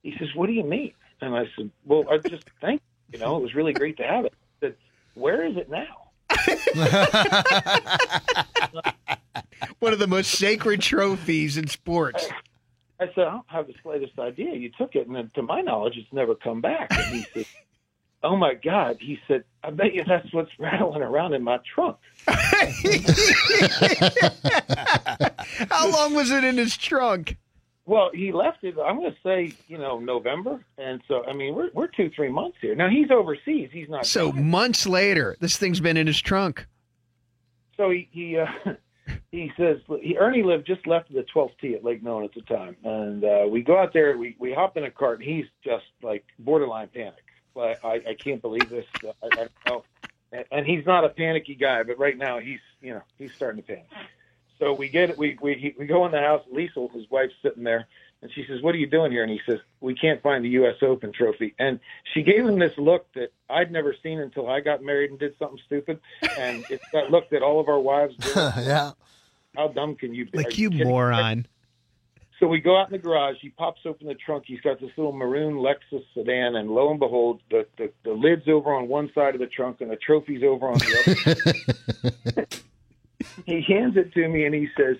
he 0.04 0.16
says, 0.18 0.30
"What 0.34 0.48
do 0.48 0.54
you 0.54 0.64
mean?" 0.64 0.94
And 1.22 1.36
I 1.36 1.46
said, 1.56 1.70
"Well, 1.86 2.06
I 2.10 2.18
just 2.18 2.46
thank 2.62 2.82
you. 3.12 3.20
You 3.20 3.26
know, 3.26 3.38
it 3.38 3.44
was 3.44 3.54
really 3.54 3.74
great 3.74 3.98
to 3.98 4.04
have 4.04 4.26
it." 4.26 4.34
He 4.60 4.68
said, 4.68 4.76
"Where 5.14 5.46
is 5.46 5.56
it 5.56 5.70
now?" 5.70 6.10
One 9.80 9.94
of 9.94 10.00
the 10.00 10.08
most 10.08 10.32
sacred 10.32 10.82
trophies 10.82 11.58
in 11.58 11.68
sports. 11.68 12.28
I 13.00 13.06
said, 13.16 13.28
I 13.28 13.32
don't 13.32 13.46
have 13.48 13.68
the 13.68 13.76
slightest 13.82 14.20
idea. 14.20 14.54
You 14.56 14.70
took 14.78 14.96
it, 14.96 15.08
and 15.08 15.16
then, 15.16 15.32
to 15.36 15.42
my 15.42 15.62
knowledge, 15.62 15.96
it's 15.96 16.12
never 16.12 16.36
come 16.36 16.60
back. 16.60 16.90
And 16.92 17.16
he 17.16 17.26
said, 17.34 17.46
Oh 18.24 18.36
my 18.36 18.54
God. 18.54 18.98
He 19.00 19.20
said, 19.28 19.44
I 19.64 19.70
bet 19.72 19.94
you 19.94 20.04
that's 20.04 20.32
what's 20.34 20.52
rattling 20.60 21.02
around 21.02 21.34
in 21.34 21.44
my 21.44 21.60
trunk. 21.74 21.98
How 25.70 25.90
long 25.92 26.14
was 26.14 26.32
it 26.32 26.44
in 26.44 26.58
his 26.58 26.76
trunk? 26.78 27.38
Well, 27.86 28.12
he 28.14 28.32
left 28.32 28.64
it. 28.64 28.76
I'm 28.78 28.98
going 28.98 29.12
to 29.12 29.18
say, 29.24 29.54
you 29.68 29.78
know, 29.80 29.98
November, 30.00 30.64
and 30.78 31.02
so 31.08 31.26
I 31.26 31.34
mean, 31.34 31.56
we're 31.56 31.72
we're 31.74 31.88
two 31.88 32.12
three 32.16 32.30
months 32.30 32.58
here 32.62 32.76
now. 32.76 32.88
He's 32.88 33.10
overseas. 33.10 33.70
He's 33.74 33.90
not. 33.90 34.06
So 34.06 34.32
months 34.32 34.86
later, 34.86 35.36
this 35.40 35.58
thing's 35.58 35.80
been 35.80 35.98
in 35.98 36.06
his 36.06 36.22
trunk. 36.22 36.68
so 37.78 37.90
he 37.90 38.08
he 38.12 38.38
uh, 38.38 38.46
he 39.32 39.52
says 39.58 39.78
he 40.04 40.18
Ernie 40.20 40.44
lived 40.44 40.68
just 40.68 40.86
left 40.86 41.12
the 41.12 41.26
12th 41.36 41.54
tee 41.60 41.74
at 41.74 41.84
Lake 41.84 42.04
Nona 42.04 42.26
at 42.26 42.34
the 42.36 42.42
time, 42.42 42.76
and 42.84 43.24
uh, 43.24 43.48
we 43.50 43.64
go 43.64 43.80
out 43.80 43.92
there. 43.92 44.16
We 44.20 44.36
we 44.38 44.54
hop 44.54 44.78
in 44.78 44.84
a 44.84 44.92
cart, 44.92 45.20
and 45.22 45.28
he's 45.28 45.46
just 45.64 45.86
like 46.04 46.24
borderline 46.38 46.90
panic. 46.94 47.24
Like 47.60 47.84
I 47.86 48.02
I 48.10 48.14
can't 48.16 48.42
believe 48.42 48.70
this. 48.70 48.86
I, 49.04 49.12
I 49.26 49.30
don't 49.30 49.52
know. 49.68 49.84
And, 50.32 50.46
and 50.52 50.66
he's 50.66 50.86
not 50.86 51.04
a 51.06 51.10
panicky 51.10 51.56
guy, 51.56 51.84
but 51.84 51.98
right 52.00 52.18
now 52.18 52.40
he's 52.40 52.60
you 52.82 52.94
know 52.94 53.02
he's 53.18 53.34
starting 53.34 53.62
to 53.62 53.68
panic. 53.68 53.88
So 54.60 54.74
we 54.74 54.90
get 54.90 55.18
we 55.18 55.38
we 55.42 55.76
we 55.78 55.86
go 55.86 56.06
in 56.06 56.12
the 56.12 56.20
house. 56.20 56.44
Liezl, 56.54 56.92
his 56.94 57.10
wife's 57.10 57.34
sitting 57.42 57.64
there, 57.64 57.88
and 58.22 58.30
she 58.34 58.44
says, 58.46 58.62
"What 58.62 58.76
are 58.76 58.78
you 58.78 58.88
doing 58.88 59.12
here?" 59.12 59.24
And 59.24 59.32
he 59.32 59.40
says, 59.46 59.60
"We 59.80 59.96
can't 59.96 60.22
find 60.22 60.44
the 60.44 60.50
U.S. 60.50 60.76
Open 60.82 61.12
trophy." 61.14 61.56
And 61.58 61.80
she 62.14 62.24
gave 62.24 62.46
him 62.46 62.60
this 62.60 62.78
look 62.78 63.08
that 63.14 63.32
I'd 63.50 63.72
never 63.72 63.96
seen 64.04 64.20
until 64.20 64.50
I 64.50 64.60
got 64.60 64.84
married 64.84 65.12
and 65.12 65.20
did 65.20 65.38
something 65.40 65.60
stupid. 65.66 66.00
And 66.38 66.66
it's 66.70 66.84
that 66.92 67.10
look 67.10 67.30
that 67.30 67.42
all 67.42 67.60
of 67.62 67.70
our 67.70 67.80
wives 67.80 68.16
do. 68.18 68.30
yeah. 68.36 68.92
How 69.56 69.70
dumb 69.70 69.96
can 69.96 70.14
you 70.14 70.26
be? 70.26 70.38
Are 70.40 70.42
Like 70.44 70.58
you 70.58 70.70
kidding? 70.70 70.88
moron. 70.88 71.48
So 72.40 72.48
we 72.48 72.62
go 72.62 72.80
out 72.80 72.88
in 72.88 72.94
the 72.94 72.98
garage. 72.98 73.36
He 73.42 73.50
pops 73.50 73.82
open 73.86 74.08
the 74.08 74.16
trunk. 74.16 74.46
He's 74.48 74.62
got 74.62 74.80
this 74.80 74.92
little 74.96 75.12
maroon 75.12 75.56
Lexus 75.56 76.04
sedan, 76.14 76.56
and 76.56 76.70
lo 76.70 76.90
and 76.90 77.00
behold, 77.00 77.42
the 77.52 77.68
the, 77.78 77.92
the 78.04 78.14
lid's 78.14 78.48
over 78.48 78.74
on 78.74 78.88
one 78.88 79.12
side 79.14 79.36
of 79.36 79.42
the 79.42 79.48
trunk, 79.48 79.82
and 79.82 79.92
the 79.92 79.98
trophy's 79.98 80.42
over 80.44 80.70
on 80.70 80.78
the 80.78 82.24
other. 82.34 82.48
he 83.46 83.62
hands 83.68 83.98
it 83.98 84.14
to 84.14 84.28
me, 84.30 84.46
and 84.46 84.56
he 84.56 84.70
says, 84.78 84.96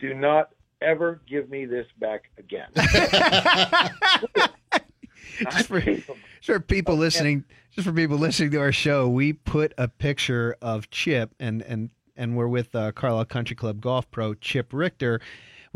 "Do 0.00 0.14
not 0.14 0.50
ever 0.80 1.20
give 1.28 1.50
me 1.50 1.66
this 1.66 1.86
back 1.98 2.30
again." 2.38 2.68
Just 5.38 5.68
for, 5.68 5.80
just 5.80 6.06
for 6.42 6.58
people 6.58 6.96
listening, 6.96 7.44
just 7.70 7.86
for 7.86 7.92
people 7.92 8.16
listening 8.16 8.50
to 8.50 8.58
our 8.58 8.72
show, 8.72 9.08
we 9.08 9.32
put 9.32 9.72
a 9.78 9.86
picture 9.86 10.56
of 10.60 10.90
Chip 10.90 11.32
and 11.38 11.62
and 11.62 11.90
and 12.16 12.36
we're 12.36 12.48
with 12.48 12.74
uh, 12.74 12.90
Carlisle 12.90 13.26
Country 13.26 13.54
Club 13.54 13.80
golf 13.80 14.10
pro 14.10 14.34
Chip 14.34 14.72
Richter. 14.72 15.20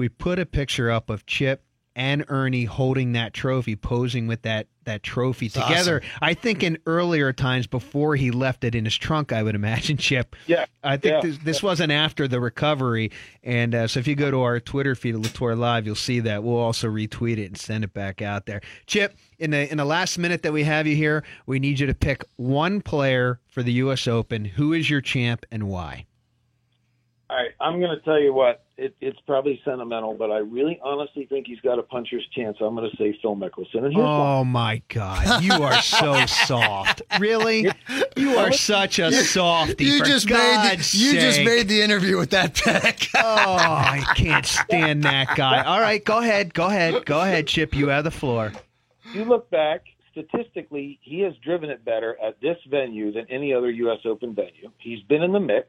We 0.02 0.08
put 0.08 0.40
a 0.40 0.46
picture 0.46 0.90
up 0.90 1.10
of 1.10 1.26
Chip 1.26 1.62
and 1.94 2.24
Ernie 2.26 2.64
holding 2.64 3.12
that 3.12 3.32
trophy, 3.32 3.76
posing 3.76 4.26
with 4.26 4.42
that 4.42 4.66
that 4.82 5.04
trophy 5.04 5.48
together. 5.48 6.02
I 6.20 6.34
think 6.34 6.64
in 6.64 6.78
earlier 6.86 7.32
times 7.32 7.68
before 7.68 8.16
he 8.16 8.32
left 8.32 8.64
it 8.64 8.74
in 8.74 8.84
his 8.84 8.96
trunk, 8.96 9.30
I 9.30 9.44
would 9.44 9.54
imagine 9.54 9.96
Chip. 9.98 10.34
Yeah, 10.48 10.64
I 10.82 10.96
think 10.96 11.22
yeah. 11.22 11.30
this, 11.30 11.38
this 11.44 11.62
wasn't 11.62 11.92
after 11.92 12.26
the 12.26 12.40
recovery, 12.40 13.12
and 13.44 13.76
uh, 13.76 13.86
so 13.86 14.00
if 14.00 14.08
you 14.08 14.16
go 14.16 14.32
to 14.32 14.42
our 14.42 14.58
Twitter 14.58 14.96
feed, 14.96 15.14
at 15.14 15.20
La 15.20 15.28
Torre 15.32 15.54
Live, 15.54 15.86
you'll 15.86 15.94
see 15.94 16.18
that. 16.18 16.42
We'll 16.42 16.56
also 16.56 16.88
retweet 16.88 17.38
it 17.38 17.46
and 17.46 17.56
send 17.56 17.84
it 17.84 17.94
back 17.94 18.20
out 18.20 18.46
there. 18.46 18.60
Chip, 18.88 19.16
in 19.38 19.52
the 19.52 19.70
in 19.70 19.78
the 19.78 19.84
last 19.84 20.18
minute 20.18 20.42
that 20.42 20.52
we 20.52 20.64
have 20.64 20.88
you 20.88 20.96
here, 20.96 21.22
we 21.46 21.60
need 21.60 21.78
you 21.78 21.86
to 21.86 21.94
pick 21.94 22.24
one 22.34 22.80
player 22.80 23.38
for 23.46 23.62
the 23.62 23.74
U.S. 23.74 24.08
Open. 24.08 24.46
Who 24.46 24.72
is 24.72 24.90
your 24.90 25.00
champ 25.00 25.46
and 25.52 25.68
why? 25.68 26.06
All 27.30 27.36
right, 27.36 27.52
I'm 27.60 27.78
going 27.78 27.96
to 27.96 28.04
tell 28.04 28.20
you 28.20 28.34
what. 28.34 28.64
It, 28.82 28.96
it's 29.00 29.18
probably 29.26 29.60
sentimental, 29.64 30.14
but 30.14 30.32
I 30.32 30.38
really 30.38 30.80
honestly 30.82 31.26
think 31.26 31.46
he's 31.46 31.60
got 31.60 31.78
a 31.78 31.82
puncher's 31.84 32.26
chance. 32.34 32.56
I'm 32.60 32.74
going 32.74 32.90
to 32.90 32.96
say 32.96 33.16
Phil 33.22 33.36
Mickelson. 33.36 33.84
And 33.84 33.92
here's 33.92 33.96
why. 33.96 34.36
Oh 34.38 34.44
my 34.44 34.82
God, 34.88 35.42
you 35.42 35.52
are 35.52 35.80
so 35.80 36.26
soft. 36.46 37.00
Really, 37.20 37.68
you 38.16 38.36
are 38.38 38.52
such 38.52 38.98
a 38.98 39.12
softy. 39.12 39.84
You 39.84 39.98
for 40.00 40.04
just 40.04 40.28
made 40.28 40.34
God's 40.34 40.90
the, 40.90 40.98
you 40.98 41.12
just 41.12 41.42
made 41.44 41.68
the 41.68 41.80
interview 41.80 42.18
with 42.18 42.30
that 42.30 42.54
pick. 42.54 43.08
Oh, 43.24 43.54
I 43.54 44.02
can't 44.16 44.44
stand 44.44 45.04
that 45.04 45.36
guy. 45.36 45.62
All 45.62 45.80
right, 45.80 46.04
go 46.04 46.18
ahead, 46.18 46.52
go 46.54 46.66
ahead, 46.66 47.06
go 47.06 47.20
ahead, 47.20 47.46
Chip. 47.46 47.74
You 47.74 47.88
have 47.88 48.02
the 48.02 48.10
floor. 48.10 48.52
you 49.14 49.24
look 49.24 49.48
back 49.50 49.84
statistically, 50.10 50.98
he 51.02 51.20
has 51.20 51.34
driven 51.44 51.70
it 51.70 51.84
better 51.84 52.16
at 52.22 52.40
this 52.40 52.56
venue 52.68 53.12
than 53.12 53.26
any 53.30 53.52
other 53.52 53.70
U.S. 53.70 53.98
Open 54.04 54.34
venue. 54.34 54.70
He's 54.78 55.02
been 55.04 55.22
in 55.22 55.32
the 55.32 55.40
mix. 55.40 55.68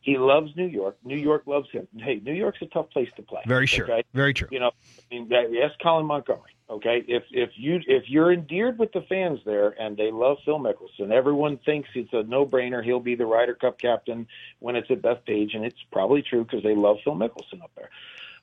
He 0.00 0.16
loves 0.16 0.56
New 0.56 0.66
York. 0.66 0.96
New 1.04 1.16
York 1.16 1.46
loves 1.46 1.70
him. 1.70 1.86
Hey, 1.96 2.20
New 2.24 2.32
York's 2.32 2.62
a 2.62 2.66
tough 2.66 2.90
place 2.90 3.10
to 3.16 3.22
play. 3.22 3.42
Very 3.46 3.66
sure. 3.66 3.84
Okay? 3.84 4.02
Very 4.14 4.32
true. 4.32 4.48
You 4.50 4.60
know, 4.60 4.70
I 4.70 5.14
mean, 5.14 5.28
yes, 5.30 5.72
Colin 5.82 6.06
Montgomerie. 6.06 6.56
Okay, 6.70 7.04
if 7.08 7.24
if 7.32 7.50
you 7.56 7.80
if 7.88 8.08
you're 8.08 8.32
endeared 8.32 8.78
with 8.78 8.92
the 8.92 9.02
fans 9.02 9.40
there 9.44 9.74
and 9.82 9.96
they 9.96 10.12
love 10.12 10.38
Phil 10.44 10.60
Mickelson, 10.60 11.10
everyone 11.10 11.58
thinks 11.58 11.88
it's 11.94 12.12
a 12.12 12.22
no-brainer. 12.22 12.84
He'll 12.84 13.00
be 13.00 13.16
the 13.16 13.26
Ryder 13.26 13.54
Cup 13.54 13.80
captain 13.80 14.28
when 14.60 14.76
it's 14.76 14.88
at 14.88 15.02
Bethpage, 15.02 15.56
and 15.56 15.64
it's 15.64 15.82
probably 15.90 16.22
true 16.22 16.44
because 16.44 16.62
they 16.62 16.76
love 16.76 16.98
Phil 17.02 17.16
Mickelson 17.16 17.60
up 17.60 17.72
there. 17.74 17.90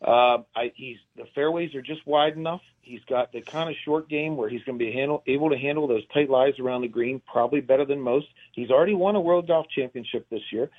Uh, 0.01 0.39
I, 0.53 0.73
he's 0.75 0.97
the 1.15 1.25
fairways 1.33 1.73
are 1.73 1.81
just 1.81 2.05
wide 2.05 2.35
enough. 2.35 2.61
He's 2.81 3.03
got 3.09 3.31
the 3.31 3.41
kind 3.41 3.69
of 3.69 3.77
short 3.83 4.09
game 4.09 4.35
where 4.35 4.49
he's 4.49 4.63
going 4.63 4.77
to 4.77 4.85
be 4.85 4.91
handle, 4.91 5.23
able 5.25 5.49
to 5.49 5.57
handle 5.57 5.87
those 5.87 6.05
tight 6.13 6.29
lies 6.29 6.59
around 6.59 6.81
the 6.81 6.87
green, 6.89 7.21
probably 7.31 7.61
better 7.61 7.85
than 7.85 8.01
most. 8.01 8.27
He's 8.51 8.71
already 8.71 8.93
won 8.93 9.15
a 9.15 9.21
World 9.21 9.47
Golf 9.47 9.67
Championship 9.69 10.27
this 10.29 10.51
year. 10.51 10.69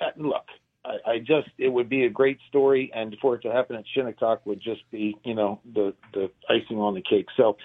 Uh, 0.00 0.06
look, 0.16 0.44
I, 0.84 1.10
I 1.10 1.18
just 1.18 1.48
it 1.58 1.68
would 1.68 1.88
be 1.88 2.04
a 2.04 2.10
great 2.10 2.38
story, 2.48 2.90
and 2.94 3.16
for 3.20 3.34
it 3.34 3.42
to 3.42 3.52
happen 3.52 3.76
at 3.76 3.84
Shinnecock 3.94 4.44
would 4.46 4.60
just 4.60 4.88
be 4.90 5.16
you 5.24 5.34
know 5.34 5.60
the 5.74 5.94
the 6.14 6.30
icing 6.48 6.78
on 6.78 6.94
the 6.94 7.02
cake. 7.02 7.26
So. 7.36 7.56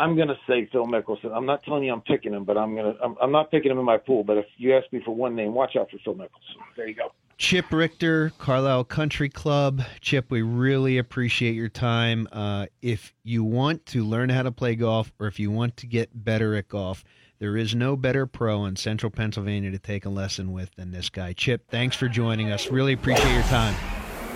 I'm 0.00 0.14
going 0.14 0.28
to 0.28 0.38
say 0.48 0.68
Phil 0.70 0.86
Mickelson. 0.86 1.34
I'm 1.34 1.44
not 1.44 1.64
telling 1.64 1.82
you 1.82 1.92
I'm 1.92 2.02
picking 2.02 2.32
him, 2.32 2.44
but 2.44 2.56
I'm 2.56 2.76
going 2.76 2.94
to. 2.94 3.02
I'm, 3.02 3.16
I'm 3.20 3.32
not 3.32 3.50
picking 3.50 3.72
him 3.72 3.80
in 3.80 3.84
my 3.84 3.96
pool. 3.96 4.22
But 4.22 4.38
if 4.38 4.46
you 4.56 4.76
ask 4.76 4.86
me 4.92 5.02
for 5.04 5.12
one 5.12 5.34
name, 5.34 5.54
watch 5.54 5.74
out 5.74 5.90
for 5.90 5.98
Phil 6.04 6.14
Mickelson. 6.14 6.62
There 6.76 6.86
you 6.86 6.94
go. 6.94 7.10
Chip 7.38 7.72
Richter, 7.72 8.32
Carlisle 8.38 8.84
Country 8.84 9.28
Club. 9.28 9.82
Chip, 10.00 10.28
we 10.28 10.42
really 10.42 10.98
appreciate 10.98 11.54
your 11.54 11.68
time. 11.68 12.26
Uh, 12.32 12.66
if 12.82 13.14
you 13.22 13.44
want 13.44 13.86
to 13.86 14.04
learn 14.04 14.28
how 14.28 14.42
to 14.42 14.50
play 14.50 14.74
golf 14.74 15.12
or 15.20 15.28
if 15.28 15.38
you 15.38 15.52
want 15.52 15.76
to 15.76 15.86
get 15.86 16.10
better 16.12 16.56
at 16.56 16.66
golf, 16.66 17.04
there 17.38 17.56
is 17.56 17.74
no 17.74 17.96
better 17.96 18.26
pro 18.26 18.64
in 18.64 18.76
central 18.76 19.10
Pennsylvania 19.10 19.70
to 19.70 19.78
take 19.78 20.04
a 20.04 20.08
lesson 20.08 20.52
with 20.52 20.74
than 20.76 20.90
this 20.90 21.08
guy. 21.08 21.32
Chip, 21.32 21.70
thanks 21.70 21.96
for 21.96 22.08
joining 22.08 22.50
us. 22.50 22.70
Really 22.70 22.92
appreciate 22.92 23.32
your 23.32 23.42
time. 23.44 23.74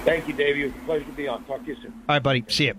Thank 0.05 0.27
you, 0.27 0.35
Davey. 0.35 0.63
It 0.63 0.67
was 0.67 0.75
a 0.75 0.85
pleasure 0.85 1.05
to 1.05 1.13
be 1.13 1.29
on. 1.29 1.45
Talk 1.45 1.63
to 1.63 1.69
you 1.69 1.77
soon. 1.77 1.93
All 1.93 2.17
right, 2.17 2.23
buddy. 2.23 2.45
See 2.49 2.67
you. 2.67 2.75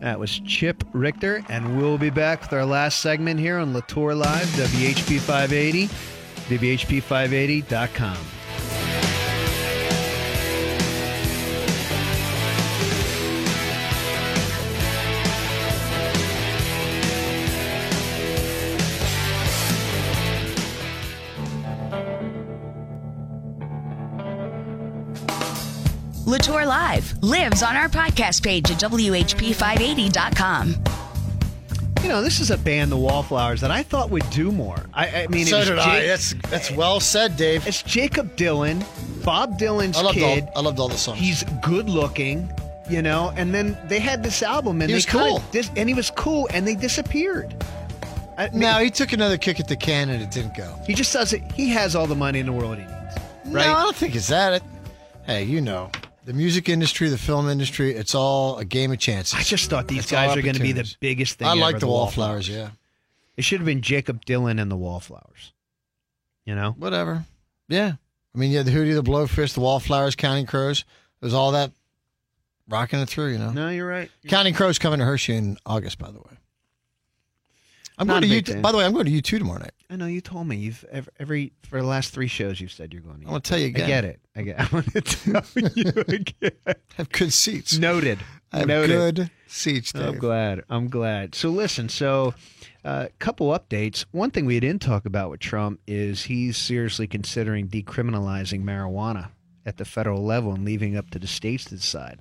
That 0.00 0.18
was 0.18 0.40
Chip 0.40 0.84
Richter, 0.92 1.44
and 1.48 1.78
we'll 1.78 1.98
be 1.98 2.10
back 2.10 2.42
with 2.42 2.52
our 2.52 2.64
last 2.66 3.00
segment 3.00 3.40
here 3.40 3.58
on 3.58 3.72
La 3.72 3.80
Torre 3.80 4.14
Live, 4.14 4.46
WHP 4.48 5.20
580, 5.20 5.86
WHP580.com. 6.48 8.18
La 26.34 26.38
Torre 26.38 26.66
Live 26.66 27.14
lives 27.22 27.62
on 27.62 27.76
our 27.76 27.88
podcast 27.88 28.42
page 28.42 28.68
at 28.68 28.78
WHP580.com. 28.80 30.74
You 32.02 32.08
know, 32.08 32.22
this 32.22 32.40
is 32.40 32.50
a 32.50 32.58
band, 32.58 32.90
the 32.90 32.96
Wallflowers, 32.96 33.60
that 33.60 33.70
I 33.70 33.84
thought 33.84 34.10
would 34.10 34.28
do 34.30 34.50
more. 34.50 34.84
I, 34.92 35.06
I 35.22 35.26
mean, 35.28 35.42
it 35.42 35.46
So 35.50 35.58
was 35.58 35.68
did 35.68 35.78
I. 35.78 36.04
That's 36.04 36.34
that's 36.50 36.72
well 36.72 36.98
said, 36.98 37.36
Dave. 37.36 37.64
it's 37.68 37.84
Jakob 37.84 38.34
Dylan, 38.36 38.84
Bob 39.24 39.60
Dylan's 39.60 39.96
I 39.96 40.02
loved 40.02 40.18
kid. 40.18 40.48
all 40.56 40.58
I 40.58 40.60
loved 40.62 40.80
all 40.80 40.88
the 40.88 40.96
songs. 40.96 41.20
He's 41.20 41.44
good 41.62 41.88
looking, 41.88 42.52
you 42.90 43.00
know, 43.00 43.32
and 43.36 43.54
then 43.54 43.78
they 43.86 44.00
had 44.00 44.24
this 44.24 44.42
album 44.42 44.80
and 44.82 44.90
He 44.90 44.94
they 44.94 44.96
was 44.96 45.06
cool. 45.06 45.40
dis- 45.52 45.70
and 45.76 45.88
he 45.88 45.94
was 45.94 46.10
cool, 46.10 46.48
and 46.52 46.66
they 46.66 46.74
disappeared. 46.74 47.54
I 48.36 48.48
mean, 48.50 48.58
now 48.58 48.80
he 48.80 48.90
took 48.90 49.12
another 49.12 49.38
kick 49.38 49.60
at 49.60 49.68
the 49.68 49.76
can 49.76 50.08
and 50.10 50.20
it 50.20 50.32
didn't 50.32 50.56
go. 50.56 50.76
he 50.84 50.94
just 50.94 51.12
does 51.12 51.32
it. 51.32 51.42
He 51.52 51.68
has 51.68 51.94
all 51.94 52.08
the 52.08 52.16
money 52.16 52.40
in 52.40 52.46
the 52.46 52.52
world 52.52 52.76
he 52.78 52.82
needs, 52.82 52.92
right? 53.44 53.66
No, 53.68 53.74
I 53.74 53.82
don't 53.84 53.94
think 53.94 54.16
it's 54.16 54.26
that. 54.26 54.54
It, 54.54 54.62
hey, 55.26 55.44
you 55.44 55.60
know, 55.60 55.92
the 56.24 56.32
music 56.32 56.68
industry, 56.68 57.08
the 57.08 57.18
film 57.18 57.48
industry, 57.48 57.94
it's 57.94 58.14
all 58.14 58.58
a 58.58 58.64
game 58.64 58.92
of 58.92 58.98
chances. 58.98 59.34
I 59.38 59.42
just 59.42 59.68
thought 59.70 59.88
these 59.88 60.00
It's 60.00 60.10
guys 60.10 60.36
are 60.36 60.42
going 60.42 60.54
to 60.56 60.62
be 60.62 60.72
the 60.72 60.92
biggest 61.00 61.38
thing. 61.38 61.46
I 61.48 61.52
ever, 61.52 61.60
like 61.60 61.78
the 61.80 61.86
Wallflowers. 61.86 62.48
Yeah, 62.48 62.70
It 63.36 63.44
should 63.44 63.60
have 63.60 63.66
been 63.66 63.82
Jakob 63.82 64.24
Dylan 64.24 64.60
and 64.60 64.70
the 64.70 64.76
Wallflowers. 64.76 65.52
You 66.44 66.54
know, 66.54 66.72
whatever. 66.78 67.24
Yeah, 67.68 67.92
I 68.34 68.38
mean, 68.38 68.50
yeah, 68.50 68.62
the 68.62 68.70
Hootie, 68.70 68.94
the 68.94 69.02
Blowfish, 69.02 69.54
the 69.54 69.60
Wallflowers, 69.60 70.14
Counting 70.14 70.46
Crows. 70.46 70.84
There's 71.20 71.34
all 71.34 71.52
that 71.52 71.70
rocking 72.68 72.98
it 73.00 73.08
through. 73.08 73.32
You 73.32 73.38
know, 73.38 73.50
no, 73.52 73.68
you're 73.70 73.88
right. 73.88 74.10
Counting 74.28 74.52
Crows 74.54 74.78
coming 74.78 74.98
to 74.98 75.04
Hershey 75.04 75.34
in 75.36 75.56
August, 75.64 75.98
by 75.98 76.10
the 76.10 76.18
way. 76.18 76.36
I'm 77.96 78.06
Not 78.06 78.14
going 78.14 78.22
to 78.22 78.28
a 78.28 78.30
you. 78.30 78.42
big 78.42 78.52
fan. 78.54 78.62
By 78.62 78.72
the 78.72 78.78
way, 78.78 78.84
I'm 78.84 78.92
going 78.92 79.06
to 79.06 79.12
U2 79.12 79.38
tomorrow 79.38 79.60
night. 79.60 79.70
I 79.94 79.96
know 79.96 80.06
you 80.06 80.20
told 80.20 80.48
me 80.48 80.56
you've 80.56 80.84
ev- 80.90 81.08
every 81.20 81.52
for 81.62 81.80
the 81.80 81.86
last 81.86 82.12
three 82.12 82.26
shows 82.26 82.60
you've 82.60 82.72
said 82.72 82.92
you're 82.92 83.00
going 83.00 83.20
to. 83.20 83.28
I 83.28 83.30
want 83.30 83.44
to 83.44 83.48
tell 83.48 83.60
you 83.60 83.68
again. 83.68 83.84
I 83.84 83.86
get 83.86 84.04
it. 84.04 84.20
I 84.34 84.42
get. 84.42 84.60
I 84.60 84.68
want 84.74 84.92
to 84.92 85.00
tell 85.00 85.44
you 85.76 85.92
again. 86.08 86.74
Have 86.96 87.10
good 87.10 87.32
seats. 87.32 87.78
Noted. 87.78 88.18
I 88.50 88.58
have 88.58 88.66
Noted. 88.66 89.14
good 89.14 89.30
seats. 89.46 89.92
I'm 89.94 90.18
glad. 90.18 90.64
I'm 90.68 90.88
glad. 90.88 91.36
So 91.36 91.50
listen. 91.50 91.88
So, 91.88 92.34
a 92.84 92.88
uh, 92.88 93.08
couple 93.20 93.56
updates. 93.56 94.04
One 94.10 94.32
thing 94.32 94.46
we 94.46 94.58
didn't 94.58 94.82
talk 94.82 95.06
about 95.06 95.30
with 95.30 95.38
Trump 95.38 95.78
is 95.86 96.24
he's 96.24 96.56
seriously 96.56 97.06
considering 97.06 97.68
decriminalizing 97.68 98.64
marijuana 98.64 99.28
at 99.64 99.76
the 99.76 99.84
federal 99.84 100.24
level 100.24 100.54
and 100.54 100.64
leaving 100.64 100.96
up 100.96 101.10
to 101.10 101.20
the 101.20 101.28
states 101.28 101.66
to 101.66 101.76
decide. 101.76 102.18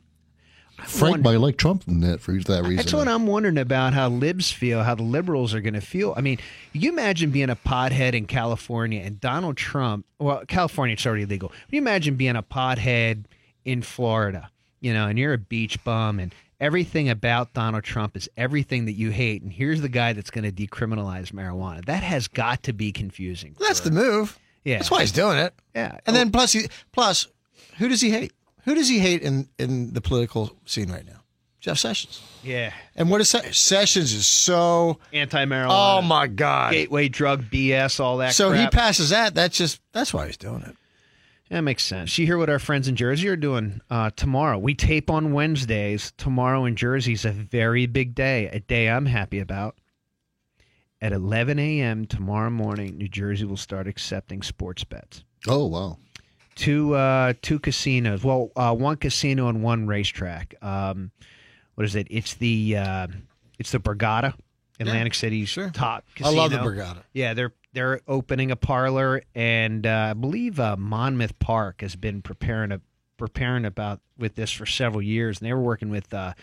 I 0.79 0.85
Frank 0.85 1.11
wonder- 1.13 1.29
might 1.29 1.37
like 1.37 1.57
Trump 1.57 1.83
in 1.87 2.01
that 2.01 2.19
for 2.19 2.33
that 2.33 2.63
reason. 2.63 2.75
That's 2.77 2.93
what 2.93 3.07
I'm 3.07 3.27
wondering 3.27 3.57
about 3.57 3.93
how 3.93 4.09
libs 4.09 4.51
feel, 4.51 4.83
how 4.83 4.95
the 4.95 5.03
liberals 5.03 5.53
are 5.53 5.61
going 5.61 5.75
to 5.75 5.81
feel. 5.81 6.13
I 6.17 6.21
mean, 6.21 6.39
you 6.73 6.89
imagine 6.91 7.31
being 7.31 7.49
a 7.49 7.55
pothead 7.55 8.13
in 8.13 8.25
California 8.25 9.01
and 9.01 9.19
Donald 9.21 9.55
Trump, 9.55 10.05
well, 10.19 10.43
California, 10.47 10.93
it's 10.93 11.05
already 11.05 11.25
legal. 11.25 11.51
You 11.69 11.77
imagine 11.77 12.15
being 12.15 12.35
a 12.35 12.43
pothead 12.43 13.25
in 13.63 13.81
Florida, 13.81 14.49
you 14.81 14.93
know, 14.93 15.07
and 15.07 15.17
you're 15.17 15.33
a 15.33 15.37
beach 15.37 15.81
bum 15.83 16.19
and 16.19 16.33
everything 16.59 17.09
about 17.09 17.53
Donald 17.53 17.83
Trump 17.83 18.17
is 18.17 18.29
everything 18.35 18.85
that 18.85 18.93
you 18.93 19.09
hate. 19.11 19.41
And 19.41 19.53
here's 19.53 19.81
the 19.81 19.89
guy 19.89 20.13
that's 20.13 20.31
going 20.31 20.43
to 20.43 20.51
decriminalize 20.51 21.31
marijuana. 21.31 21.85
That 21.85 22.03
has 22.03 22.27
got 22.27 22.63
to 22.63 22.73
be 22.73 22.91
confusing. 22.91 23.55
That's 23.59 23.79
for- 23.79 23.89
the 23.89 23.95
move. 23.95 24.39
Yeah. 24.65 24.77
That's 24.77 24.89
why 24.91 25.01
he's 25.01 25.11
doing 25.11 25.37
it. 25.37 25.53
Yeah. 25.75 25.97
And 26.05 26.15
then 26.15 26.31
plus, 26.31 26.53
he, 26.53 26.67
plus, 26.93 27.27
who 27.77 27.87
does 27.89 27.99
he 28.01 28.11
hate? 28.11 28.31
Who 28.63 28.75
does 28.75 28.87
he 28.89 28.99
hate 28.99 29.21
in, 29.21 29.49
in 29.59 29.93
the 29.93 30.01
political 30.01 30.55
scene 30.65 30.91
right 30.91 31.05
now? 31.05 31.19
Jeff 31.59 31.77
Sessions. 31.77 32.21
yeah. 32.43 32.73
And 32.95 33.09
what 33.09 33.21
is 33.21 33.29
Se- 33.29 33.51
Sessions 33.53 34.11
is 34.11 34.27
so? 34.27 34.99
Anti 35.13 35.45
marijuana. 35.45 35.67
Oh 35.69 36.01
my 36.01 36.27
God! 36.27 36.73
Gateway 36.73 37.07
drug 37.07 37.43
BS, 37.45 38.01
all 38.01 38.17
that 38.17 38.33
so 38.33 38.51
he 38.51 38.67
passes 38.67 39.11
that. 39.11 39.33
That's 39.33 39.57
just 39.57 39.79
that's 39.93 40.13
why 40.13 40.25
he's 40.27 40.35
doing 40.35 40.61
it. 40.63 40.75
That 41.49 41.61
makes 41.61 41.85
sense. 41.85 42.17
You 42.17 42.25
hear 42.25 42.37
what 42.37 42.49
our 42.49 42.59
friends 42.59 42.87
in 42.89 42.95
Jersey 42.97 43.29
are 43.29 43.35
doing 43.37 43.79
uh, 43.89 44.09
tomorrow. 44.15 44.57
We 44.57 44.73
tape 44.75 45.09
on 45.09 45.31
Wednesdays. 45.33 46.11
Tomorrow 46.17 46.65
in 46.65 46.75
Jersey 46.75 47.13
is 47.13 47.23
a 47.25 47.31
very 47.31 47.85
big 47.85 48.13
day, 48.15 48.47
a 48.47 48.59
day 48.59 48.89
I'm 48.89 49.05
happy 49.05 49.39
about. 49.39 49.77
At 51.01 51.11
11 51.13 51.59
a.m. 51.59 52.05
tomorrow 52.07 52.49
morning, 52.49 52.97
New 52.97 53.07
Jersey 53.09 53.45
will 53.45 53.57
start 53.57 53.87
accepting 53.87 54.41
sports 54.41 54.83
bets. 54.83 55.23
Oh 55.47 55.67
wow. 55.67 55.97
Two 56.55 56.95
uh, 56.95 57.33
two 57.41 57.59
casinos. 57.59 58.23
Well, 58.23 58.51
uh, 58.55 58.75
one 58.75 58.97
casino 58.97 59.47
and 59.47 59.63
one 59.63 59.87
racetrack. 59.87 60.55
Um, 60.61 61.11
what 61.75 61.85
is 61.85 61.95
it? 61.95 62.07
It's 62.09 62.35
the 62.35 62.77
uh, 62.77 63.07
it's 63.59 63.71
the 63.71 63.79
Borgata, 63.79 64.35
Atlantic 64.79 65.13
City's 65.13 65.49
sure. 65.49 65.69
top 65.71 66.05
I 66.23 66.29
love 66.29 66.51
the 66.51 66.57
Borgata. 66.57 67.03
Yeah, 67.13 67.33
they're 67.33 67.53
they're 67.73 68.01
opening 68.07 68.51
a 68.51 68.55
parlor, 68.55 69.23
and 69.33 69.85
uh, 69.85 70.09
I 70.11 70.13
believe 70.13 70.59
uh, 70.59 70.75
Monmouth 70.77 71.37
Park 71.39 71.81
has 71.81 71.95
been 71.95 72.21
preparing 72.21 72.71
a 72.71 72.81
preparing 73.17 73.65
about 73.65 73.99
with 74.17 74.35
this 74.35 74.51
for 74.51 74.65
several 74.65 75.01
years, 75.01 75.39
and 75.39 75.47
they 75.47 75.53
were 75.53 75.61
working 75.61 75.89
with 75.89 76.13
uh, 76.13 76.33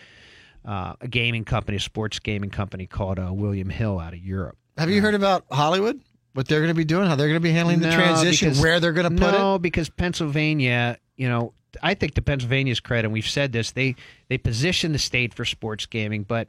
uh, 0.65 0.95
a 1.01 1.09
gaming 1.09 1.45
company, 1.45 1.77
a 1.77 1.81
sports 1.81 2.19
gaming 2.19 2.51
company 2.51 2.87
called 2.87 3.19
uh, 3.19 3.33
William 3.33 3.71
Hill 3.71 3.99
out 3.99 4.13
of 4.13 4.19
Europe. 4.19 4.57
Have 4.77 4.91
you 4.91 5.01
heard 5.01 5.15
about 5.15 5.45
Hollywood? 5.51 6.01
What 6.35 6.47
they're 6.49 6.61
going 6.61 6.68
to 6.70 6.74
be 6.74 6.85
doing? 6.85 7.07
How 7.07 7.16
they're 7.16 7.28
going 7.28 7.41
to 7.41 7.43
be 7.43 7.51
handling 7.53 7.81
the 7.81 7.89
No, 7.91 7.97
transition? 7.97 8.49
because- 8.51 8.62
Where 8.62 8.78
they're 8.81 8.93
going 8.93 9.05
to 9.16 9.20
put 9.20 9.33
no, 9.33 9.37
it? 9.37 9.39
No, 9.39 9.59
because 9.59 9.89
Pennsylvania, 9.89 10.99
you 11.16 11.28
know, 11.28 11.55
I 11.83 11.95
think 11.95 12.14
to 12.14 12.22
Pennsylvania's 12.22 12.81
credit, 12.81 13.07
and 13.07 13.12
we've 13.12 13.28
said 13.28 13.53
this, 13.53 13.72
they 13.72 13.95
they 14.28 14.39
position 14.39 14.93
the 14.93 14.99
state 14.99 15.35
for 15.35 15.45
sports 15.45 15.87
gaming, 15.87 16.24
but 16.24 16.49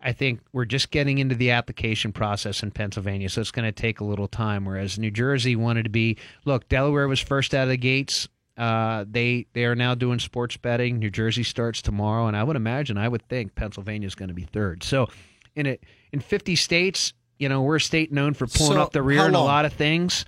I 0.00 0.12
think 0.12 0.40
we're 0.52 0.64
just 0.64 0.90
getting 0.90 1.18
into 1.18 1.34
the 1.34 1.50
application 1.52 2.10
process 2.12 2.62
in 2.62 2.70
Pennsylvania, 2.72 3.28
so 3.28 3.40
it's 3.40 3.50
going 3.52 3.66
to 3.66 3.72
take 3.72 4.00
a 4.00 4.04
little 4.04 4.26
time. 4.28 4.64
Whereas 4.64 4.98
New 4.98 5.10
Jersey 5.10 5.54
wanted 5.56 5.84
to 5.84 5.90
be, 5.90 6.16
look, 6.44 6.68
Delaware 6.68 7.06
was 7.06 7.20
first 7.20 7.54
out 7.54 7.64
of 7.64 7.68
the 7.68 7.76
gates. 7.76 8.28
Uh, 8.56 9.04
they 9.08 9.46
they 9.52 9.64
are 9.64 9.74
now 9.74 9.94
doing 9.94 10.18
sports 10.18 10.56
betting. 10.56 10.98
New 10.98 11.10
Jersey 11.10 11.42
starts 11.42 11.80
tomorrow, 11.82 12.26
and 12.26 12.36
I 12.36 12.42
would 12.42 12.56
imagine, 12.56 12.98
I 12.98 13.08
would 13.08 13.22
think 13.28 13.54
Pennsylvania 13.54 14.06
is 14.06 14.14
going 14.14 14.28
to 14.28 14.34
be 14.34 14.42
third. 14.42 14.82
So, 14.82 15.08
in 15.54 15.66
it 15.66 15.84
in 16.12 16.20
50 16.20 16.56
states, 16.56 17.12
you 17.38 17.48
know, 17.48 17.62
we're 17.62 17.76
a 17.76 17.80
state 17.80 18.12
known 18.12 18.34
for 18.34 18.46
pulling 18.46 18.74
So, 18.74 18.80
up 18.82 18.92
the 18.92 19.02
rear 19.02 19.26
in 19.26 19.34
a 19.34 19.42
lot 19.42 19.64
of 19.64 19.72
things. 19.72 20.24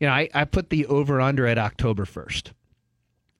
You 0.00 0.06
know, 0.06 0.12
I, 0.12 0.28
I 0.34 0.44
put 0.44 0.70
the 0.70 0.86
over 0.86 1.20
under 1.20 1.46
at 1.46 1.58
October 1.58 2.04
1st. 2.04 2.52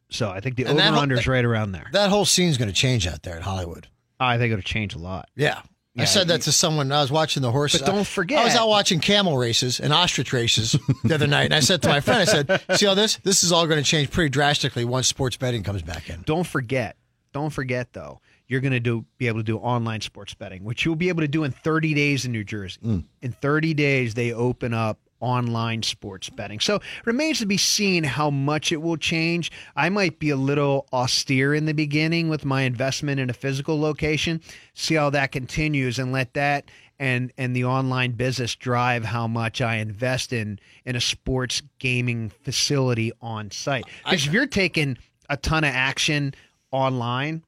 So 0.09 0.31
I 0.31 0.41
think 0.41 0.57
the 0.57 0.67
over 0.67 0.81
under 0.81 1.17
is 1.17 1.27
right 1.27 1.45
around 1.45 1.73
there. 1.73 1.89
That 1.93 2.11
whole 2.11 2.25
scene's 2.25 2.57
going 2.59 2.69
to 2.69 2.75
change 2.75 3.07
out 3.07 3.23
there 3.23 3.37
at 3.37 3.43
Hollywood. 3.43 3.89
Oh, 4.21 4.25
I 4.25 4.39
think 4.39 4.53
it'll 4.53 4.63
change 4.63 4.95
a 4.95 4.99
lot. 4.99 5.29
Yeah. 5.35 5.61
I 5.99 6.05
said 6.05 6.29
that 6.29 6.43
to 6.43 6.53
someone. 6.53 6.93
I 6.93 7.01
was 7.01 7.11
watching 7.11 7.43
the 7.43 7.51
horses. 7.51 7.81
But 7.81 7.87
don't 7.91 8.07
forget- 8.07 8.39
I 8.41 8.45
was 8.45 8.55
out 8.55 8.69
watching 8.69 9.01
camel 9.01 9.39
races 9.39 9.81
and 9.81 9.93
ostrich 9.95 10.31
races 10.33 10.77
the 11.05 11.15
other 11.15 11.27
night, 11.27 11.45
and 11.47 11.55
I 11.55 11.61
said 11.61 11.81
to 11.83 11.89
my 11.89 12.01
friend, 12.01 12.21
"I 12.21 12.25
said, 12.27 12.63
see 12.79 12.85
all 12.87 12.95
this? 12.95 13.17
This 13.23 13.43
is 13.43 13.51
all 13.51 13.67
going 13.67 13.83
to 13.83 13.89
change 13.91 14.11
pretty 14.11 14.29
drastically 14.29 14.85
once 14.85 15.07
sports 15.09 15.39
betting 15.39 15.63
comes 15.63 15.81
back 15.81 16.11
in." 16.11 16.21
Don't 16.27 16.47
forget, 16.47 16.99
don't 17.33 17.49
forget 17.49 17.95
though, 17.95 18.21
you're 18.49 18.61
going 18.61 18.73
to 18.73 18.81
do 18.81 19.05
be 19.19 19.29
able 19.29 19.41
to 19.41 19.45
do 19.45 19.59
online 19.59 20.01
sports 20.01 20.35
betting, 20.35 20.65
which 20.65 20.85
you'll 20.85 20.97
be 20.97 21.09
able 21.09 21.23
to 21.23 21.29
do 21.29 21.45
in 21.45 21.53
30 21.53 21.95
days 21.95 22.25
in 22.25 22.33
New 22.33 22.45
Jersey. 22.45 22.81
Mm. 22.85 23.05
In 23.23 23.33
30 23.33 23.75
days, 23.75 24.15
they 24.15 24.33
open 24.33 24.73
up 24.73 24.99
online 25.21 25.83
sports 25.83 26.29
betting. 26.29 26.61
So 26.61 26.77
it 26.77 27.07
remains 27.07 27.39
to 27.39 27.47
be 27.47 27.57
seen 27.57 28.05
how 28.05 28.31
much 28.31 28.71
it 28.71 28.83
will 28.83 28.97
change. 28.97 29.51
I 29.75 29.89
might 29.89 30.19
be 30.19 30.31
a 30.31 30.37
little 30.37 30.87
austere 30.93 31.55
in 31.55 31.65
the 31.65 31.73
beginning 31.73 32.29
with 32.29 32.45
my 32.45 32.63
investment 32.63 33.19
in 33.19 33.31
a 33.31 33.33
physical 33.33 33.81
location. 33.81 34.41
See 34.75 34.95
how 34.95 35.11
that 35.11 35.33
continues 35.33 35.99
and 35.99 36.13
let 36.13 36.35
that 36.35 36.71
and 36.99 37.33
and 37.37 37.55
the 37.55 37.65
online 37.65 38.13
business 38.13 38.55
drive 38.55 39.05
how 39.05 39.27
much 39.27 39.61
I 39.61 39.77
invest 39.77 40.33
in 40.33 40.59
in 40.85 40.97
a 40.97 41.01
sports 41.01 41.63
gaming 41.79 42.31
facility 42.43 43.13
on 43.21 43.51
site. 43.51 43.85
Because 44.05 44.27
if 44.27 44.33
you're 44.33 44.47
taking 44.47 44.97
a 45.29 45.37
ton 45.37 45.65
of 45.65 45.75
action 45.75 46.35
online, 46.71 47.43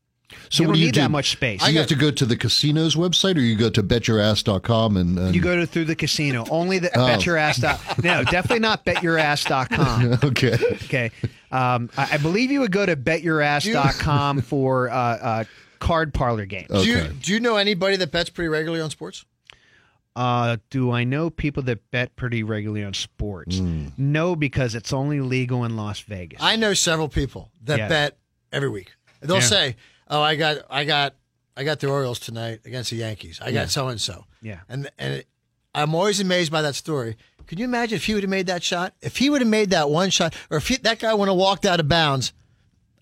So 0.51 0.63
you 0.63 0.69
what 0.69 0.73
don't 0.73 0.75
do 0.75 0.81
you 0.81 0.87
need 0.87 0.95
do? 0.95 1.01
that 1.01 1.11
much 1.11 1.31
space. 1.31 1.67
you 1.69 1.79
have 1.79 1.87
to 1.89 1.95
go 1.95 2.11
to 2.11 2.27
the 2.27 2.37
casino's 2.37 2.95
website, 2.97 3.37
or 3.37 3.41
you 3.41 3.57
go 3.57 3.71
to 3.71 3.83
betyourass.com 3.83 4.97
and, 4.99 5.19
and 5.19 5.35
You 5.35 5.41
go 5.41 5.57
to 5.57 5.67
through 5.67 5.87
the 5.87 5.97
casino. 5.97 6.45
Only 6.51 6.79
the 6.79 6.89
betyourass. 6.91 7.61
dot- 7.61 7.81
No, 8.05 8.25
definitely 8.25 8.59
not 8.61 8.85
betyourass.com. 8.85 10.19
okay. 10.31 10.59
Okay. 10.85 11.11
Um, 11.51 11.89
I, 11.97 12.09
I 12.13 12.17
believe 12.19 12.51
you 12.51 12.61
would 12.61 12.73
go 12.73 12.85
to 12.85 12.95
betyourass.com 12.97 14.43
for 14.43 14.91
uh, 14.91 14.95
uh, 14.95 15.45
card 15.79 16.13
parlor 16.15 16.45
games. 16.47 16.69
Do 16.69 16.85
you 16.85 17.05
do 17.09 17.33
you 17.33 17.41
know 17.41 17.57
anybody 17.57 17.97
that 17.97 18.11
bets 18.13 18.31
pretty 18.31 18.49
regularly 18.49 18.83
on 18.83 18.91
sports? 18.91 19.25
Uh, 20.17 20.57
do 20.71 20.91
I 20.91 21.05
know 21.05 21.31
people 21.31 21.63
that 21.65 21.91
bet 21.93 22.17
pretty 22.17 22.43
regularly 22.43 22.85
on 22.85 22.93
sports? 22.93 23.61
No, 23.61 24.35
because 24.35 24.75
it's 24.75 24.93
only 24.93 25.21
legal 25.21 25.65
in 25.65 25.77
Las 25.77 26.01
Vegas. 26.01 26.41
I 26.43 26.57
know 26.57 26.75
several 26.75 27.09
people 27.09 27.51
that 27.65 27.79
Yeah. 27.79 27.89
bet 27.89 28.19
every 28.53 28.69
week. 28.69 28.93
They'll 29.21 29.37
Yeah. 29.37 29.43
say, 29.43 29.77
"Oh, 30.09 30.23
I 30.23 30.37
got, 30.37 30.59
I 30.71 30.85
got, 30.85 31.15
I 31.57 31.65
got 31.65 31.81
the 31.81 31.89
Orioles 31.89 32.19
tonight 32.19 32.61
against 32.65 32.91
the 32.91 32.97
Yankees. 32.97 33.41
I 33.43 33.53
got 33.53 33.71
so 33.71 33.89
and 33.89 34.01
so." 34.01 34.25
Yeah. 34.43 34.61
and 34.69 34.91
and 34.99 35.15
it, 35.15 35.29
I'm 35.75 35.95
always 35.95 36.21
amazed 36.21 36.51
by 36.51 36.63
that 36.63 36.75
story. 36.75 37.17
Can 37.47 37.59
you 37.59 37.65
imagine 37.65 37.97
if 37.97 38.05
he 38.05 38.15
would 38.15 38.23
have 38.23 38.31
made 38.31 38.47
that 38.47 38.63
shot? 38.63 38.95
If 39.01 39.17
he 39.17 39.31
would 39.31 39.41
have 39.41 39.49
made 39.49 39.71
that 39.71 39.89
one 39.89 40.11
shot, 40.11 40.35
or 40.51 40.59
if 40.59 40.69
he, 40.69 40.77
that 40.79 40.99
guy 40.99 41.15
would 41.15 41.29
have 41.29 41.37
walked 41.37 41.65
out 41.65 41.81
of 41.81 41.89
bounds, 41.89 42.33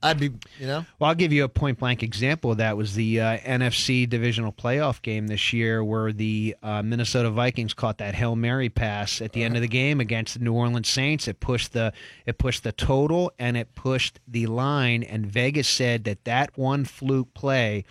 I'd 0.07 0.19
be, 0.21 0.31
you 0.59 0.67
know. 0.67 0.85
Well, 0.99 1.09
I'll 1.09 1.15
give 1.15 1.33
you 1.33 1.45
a 1.45 1.49
point 1.49 1.79
blank 1.79 2.03
example 2.03 2.53
of 2.53 2.59
that 2.59 2.77
was 2.77 2.95
the 2.95 3.21
uh, 3.21 3.39
NFC 3.39 4.09
divisional 4.09 4.53
playoff 4.53 5.03
game 5.03 5.27
this 5.27 5.53
year 5.53 5.83
where 5.85 6.13
the 6.13 6.57
uh, 6.63 6.83
Minnesota 6.83 7.31
Vikings 7.31 7.75
caught 7.75 7.99
that 7.99 8.15
Hail 8.15 8.37
Mary 8.37 8.69
pass 8.69 9.21
at 9.21 9.33
the 9.33 9.43
end 9.45 9.57
of 9.57 9.63
the 9.63 9.69
game 9.69 10.01
against 10.01 10.35
the 10.39 10.41
New 10.45 10.53
Orleans 10.55 10.89
Saints. 10.89 11.29
It 11.29 11.41
pushed 11.41 11.73
the 11.73 11.93
it 12.25 12.39
pushed 12.39 12.63
the 12.63 12.73
total 12.73 13.33
and 13.39 13.57
it 13.57 13.75
pushed 13.75 14.21
the 14.27 14.47
line 14.47 15.03
and 15.03 15.27
Vegas 15.27 15.69
said 15.69 16.05
that 16.05 16.25
that 16.25 16.57
one 16.57 16.85
fluke 16.85 17.35
play 17.35 17.85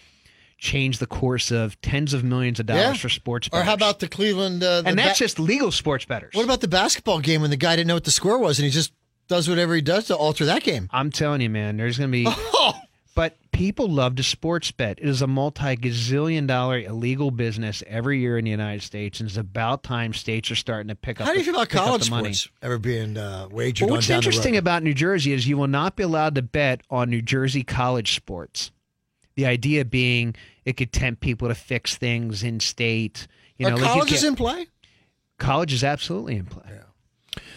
changed 0.57 0.99
the 1.01 1.05
course 1.05 1.51
of 1.51 1.79
tens 1.81 2.13
of 2.13 2.23
millions 2.23 2.59
of 2.59 2.65
dollars 2.65 2.81
Yeah. 2.83 2.93
for 2.93 3.09
sports 3.09 3.49
Or 3.51 3.63
how 3.63 3.73
about 3.73 3.99
the 3.99 4.07
Cleveland? 4.07 4.63
Uh, 4.63 4.81
the 4.81 4.87
and 4.89 4.97
that's 4.97 5.19
ba- 5.19 5.25
just 5.25 5.39
legal 5.39 5.69
sports 5.71 6.05
bettors. 6.05 6.31
what 6.33 6.45
about 6.45 6.61
the 6.61 6.67
basketball 6.67 7.19
game 7.19 7.41
when 7.41 7.49
the 7.49 7.57
guy 7.57 7.75
didn't 7.75 7.87
know 7.89 7.93
what 7.93 8.05
the 8.05 8.11
score 8.11 8.37
was 8.39 8.57
and 8.57 8.65
he 8.65 8.71
just 8.71 8.93
does 9.27 9.49
whatever 9.49 9.75
he 9.75 9.81
does 9.81 10.05
to 10.07 10.15
alter 10.15 10.45
that 10.45 10.63
game? 10.63 10.89
I'm 10.91 11.11
telling 11.11 11.41
you, 11.41 11.49
man, 11.49 11.77
there's 11.77 11.97
going 11.97 12.09
to 12.09 12.11
be 12.11 12.25
Oh, 12.29 12.73
But 13.15 13.37
people 13.51 13.87
love 13.89 14.15
to 14.15 14.23
sports 14.23 14.71
bet. 14.71 14.99
It 14.99 15.07
is 15.07 15.21
a 15.21 15.27
multi 15.27 15.75
gazillion 15.77 16.47
dollar 16.47 16.79
illegal 16.79 17.31
business 17.31 17.81
every 17.87 18.19
year 18.19 18.37
in 18.37 18.43
the 18.45 18.51
United 18.51 18.83
States, 18.83 19.19
and 19.21 19.29
it's 19.29 19.37
about 19.37 19.83
time 19.83 20.13
states 20.13 20.51
are 20.51 20.55
starting 20.55 20.89
to 20.89 20.95
pick 20.95 21.21
up. 21.21 21.27
how 21.27 21.33
do 21.33 21.39
you 21.39 21.45
feel 21.45 21.55
about 21.55 21.69
college 21.69 22.05
the 22.05 22.09
money. 22.11 22.33
sports 22.33 22.53
ever 22.61 22.77
being 22.77 23.15
uh, 23.17 23.47
wagered 23.49 23.87
Well, 23.87 23.95
what's 23.95 24.09
interesting 24.09 24.57
about 24.57 24.83
New 24.83 24.93
Jersey 24.93 25.31
is 25.31 25.47
you 25.47 25.57
will 25.57 25.67
not 25.67 25.95
be 25.95 26.03
allowed 26.03 26.35
to 26.35 26.41
bet 26.41 26.81
on 26.89 27.09
New 27.09 27.21
Jersey 27.21 27.63
college 27.63 28.15
sports. 28.15 28.71
The 29.35 29.45
idea 29.45 29.85
being 29.85 30.35
it 30.65 30.77
could 30.77 30.91
tempt 30.91 31.21
people 31.21 31.47
to 31.47 31.55
fix 31.55 31.95
things 31.95 32.43
in 32.43 32.59
state. 32.59 33.27
You 33.57 33.67
Are 33.67 33.71
know, 33.71 33.75
like 33.77 33.85
you 33.85 33.91
colleges 33.93 34.23
in 34.25 34.35
play? 34.35 34.67
college 35.39 35.71
is 35.73 35.83
absolutely 35.83 36.35
in 36.35 36.45
play. 36.45 36.79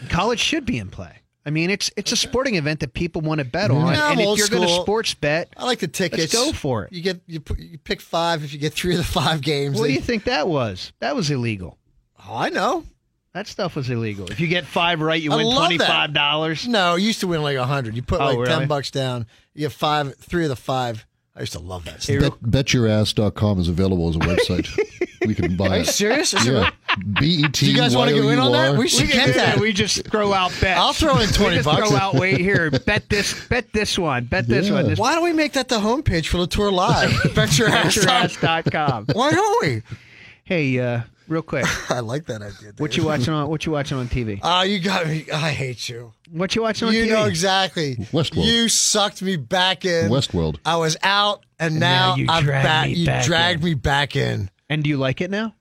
College 0.09 0.39
should 0.41 0.65
be 0.65 0.79
in 0.79 0.89
play. 0.91 1.19
I 1.47 1.51
mean, 1.51 1.71
it's 1.71 1.91
it's 1.97 2.13
a 2.13 2.17
sporting 2.17 2.57
event 2.57 2.81
that 2.81 2.93
people 2.93 3.23
want 3.23 3.39
to 3.39 3.45
bet 3.45 3.71
mm-hmm. 3.71 3.85
on, 3.85 3.95
Yeah, 3.95 4.07
I'm 4.07 4.19
and 4.19 4.21
if 4.21 4.39
you're 4.39 4.49
going 4.49 4.69
to 4.69 4.75
sports 4.75 5.15
bet, 5.15 5.49
I 5.57 5.65
like 5.65 5.79
the 5.79 5.89
tickets. 5.89 6.33
go 6.33 6.53
for 6.53 6.85
it. 6.85 6.93
You 6.93 7.01
get 7.01 7.21
you, 7.27 7.41
put, 7.41 7.59
you 7.59 7.79
pick 7.79 8.01
five 8.01 8.45
if 8.45 8.53
you 8.53 8.59
get 8.59 8.75
three 8.75 8.93
of 8.93 8.99
the 8.99 9.05
five 9.05 9.41
games. 9.41 9.79
what 9.79 9.87
do 9.87 9.93
you 9.93 10.01
think 10.01 10.25
that 10.25 10.49
was? 10.49 10.93
That 11.01 11.17
was 11.17 11.31
illegal. 11.31 11.79
Oh, 12.19 12.37
I 12.37 12.51
know. 12.51 12.85
That 13.35 13.47
stuff 13.47 13.77
was 13.77 13.89
illegal. 13.89 14.31
If 14.31 14.41
you 14.41 14.49
get 14.49 14.65
five 14.65 15.01
right, 15.01 15.21
you 15.21 15.33
I 15.33 15.37
win 15.37 15.55
twenty 15.55 15.79
five 15.79 16.13
dollars. 16.13 16.67
No, 16.67 16.97
you 16.97 17.07
used 17.07 17.21
to 17.21 17.27
win 17.29 17.43
like 17.43 17.57
a 17.57 17.67
hundred. 17.67 17.95
You 17.95 18.03
put 18.03 18.21
Oh, 18.21 18.27
like 18.27 18.39
really? 18.39 18.49
ten 18.49 18.69
bucks 18.69 18.91
down. 18.91 19.27
You 19.55 19.67
get 19.67 19.73
five, 19.73 20.17
three 20.17 20.45
of 20.45 20.49
the 20.49 20.57
five. 20.57 21.07
I 21.39 21.43
used 21.43 21.53
to 21.53 21.61
love 21.61 21.85
that. 21.85 22.03
Stuff. 22.03 22.19
Bet, 22.43 22.67
betyourass.com 22.67 23.61
is 23.61 23.69
available 23.69 24.09
as 24.09 24.17
a 24.17 24.19
website. 24.19 24.69
we 25.27 25.37
can 25.37 25.57
buy 25.57 25.69
Are 25.69 25.75
you 25.77 25.83
it. 25.83 25.87
serious? 25.87 26.35
It 26.35 26.45
Yeah. 26.53 26.71
B 27.21 27.27
E 27.27 27.43
T. 27.49 27.67
Do 27.67 27.71
you 27.71 27.77
guys 27.79 27.95
wanna 27.97 28.13
go 28.13 28.29
in 28.31 28.41
on 28.41 28.51
that? 28.53 28.77
We 28.77 28.89
should 28.89 29.07
We, 29.07 29.13
get 29.13 29.27
get 29.27 29.35
that. 29.37 29.61
We 29.61 29.73
just 29.73 30.05
throw 30.09 30.33
out 30.33 30.51
bets. 30.61 30.81
I'll 30.81 30.93
throw 30.93 31.19
in 31.19 31.29
20 31.29 31.51
we 31.51 31.55
just 31.57 31.65
bucks. 31.65 31.89
Throw 31.89 31.97
out. 31.97 32.15
Wait 32.17 32.39
here. 32.41 32.71
Bet 32.73 33.09
this. 33.09 33.47
Bet 33.47 33.73
this 33.73 33.97
one. 33.97 34.25
Bet 34.25 34.49
this 34.49 34.69
one. 34.69 34.97
Why 34.97 35.15
don't 35.15 35.23
we 35.23 35.33
make 35.33 35.53
that 35.53 35.69
the 35.69 35.79
homepage 35.79 36.27
for 36.27 36.39
La 36.39 36.47
Torre 36.47 36.73
Live? 36.73 37.13
Bet 37.37 37.57
your 37.57 37.69
ass. 37.69 37.97
betyourass.com. 37.97 39.07
Why 39.13 39.31
don't 39.31 39.63
we? 39.67 39.83
Hey, 40.43 40.79
uh, 40.81 41.03
real 41.29 41.43
quick, 41.43 41.65
I 41.91 42.01
like 42.01 42.27
that 42.27 42.43
idea. 42.43 42.73
what 42.79 42.97
you 42.97 43.05
watching 43.05 43.33
on? 43.35 43.49
What 43.51 43.65
you 43.67 43.73
watching 43.73 43.99
on 43.99 44.09
TV? 44.09 44.41
Ah, 44.43 44.63
you 44.63 44.79
got 44.81 45.07
me. 45.07 45.27
I 45.33 45.51
hate 45.51 45.89
you. 45.89 46.13
What 46.31 46.55
you 46.55 46.63
watching 46.63 46.89
on 46.89 46.95
You 46.95 47.03
TV? 47.05 47.07
You 47.07 47.13
know 47.13 47.25
exactly. 47.27 47.97
Westworld. 47.97 48.45
You 48.45 48.69
sucked 48.69 49.23
me 49.23 49.37
back 49.37 49.85
in. 49.85 50.11
Westworld. 50.11 50.59
I 50.65 50.77
was 50.77 50.97
out, 51.03 51.45
and, 51.59 51.79
now 51.79 52.11
now, 52.11 52.17
you 52.17 52.27
I'm 52.29 52.47
back. 52.47 52.89
me 52.89 52.95
You 52.95 53.07
back 53.07 53.25
dragged 53.25 53.61
in. 53.61 53.65
me 53.65 53.75
back 53.75 54.17
in. 54.17 54.51
And 54.71 54.83
do 54.85 54.91
you 54.91 54.97
like 54.99 55.21
it 55.21 55.31
now? 55.31 55.55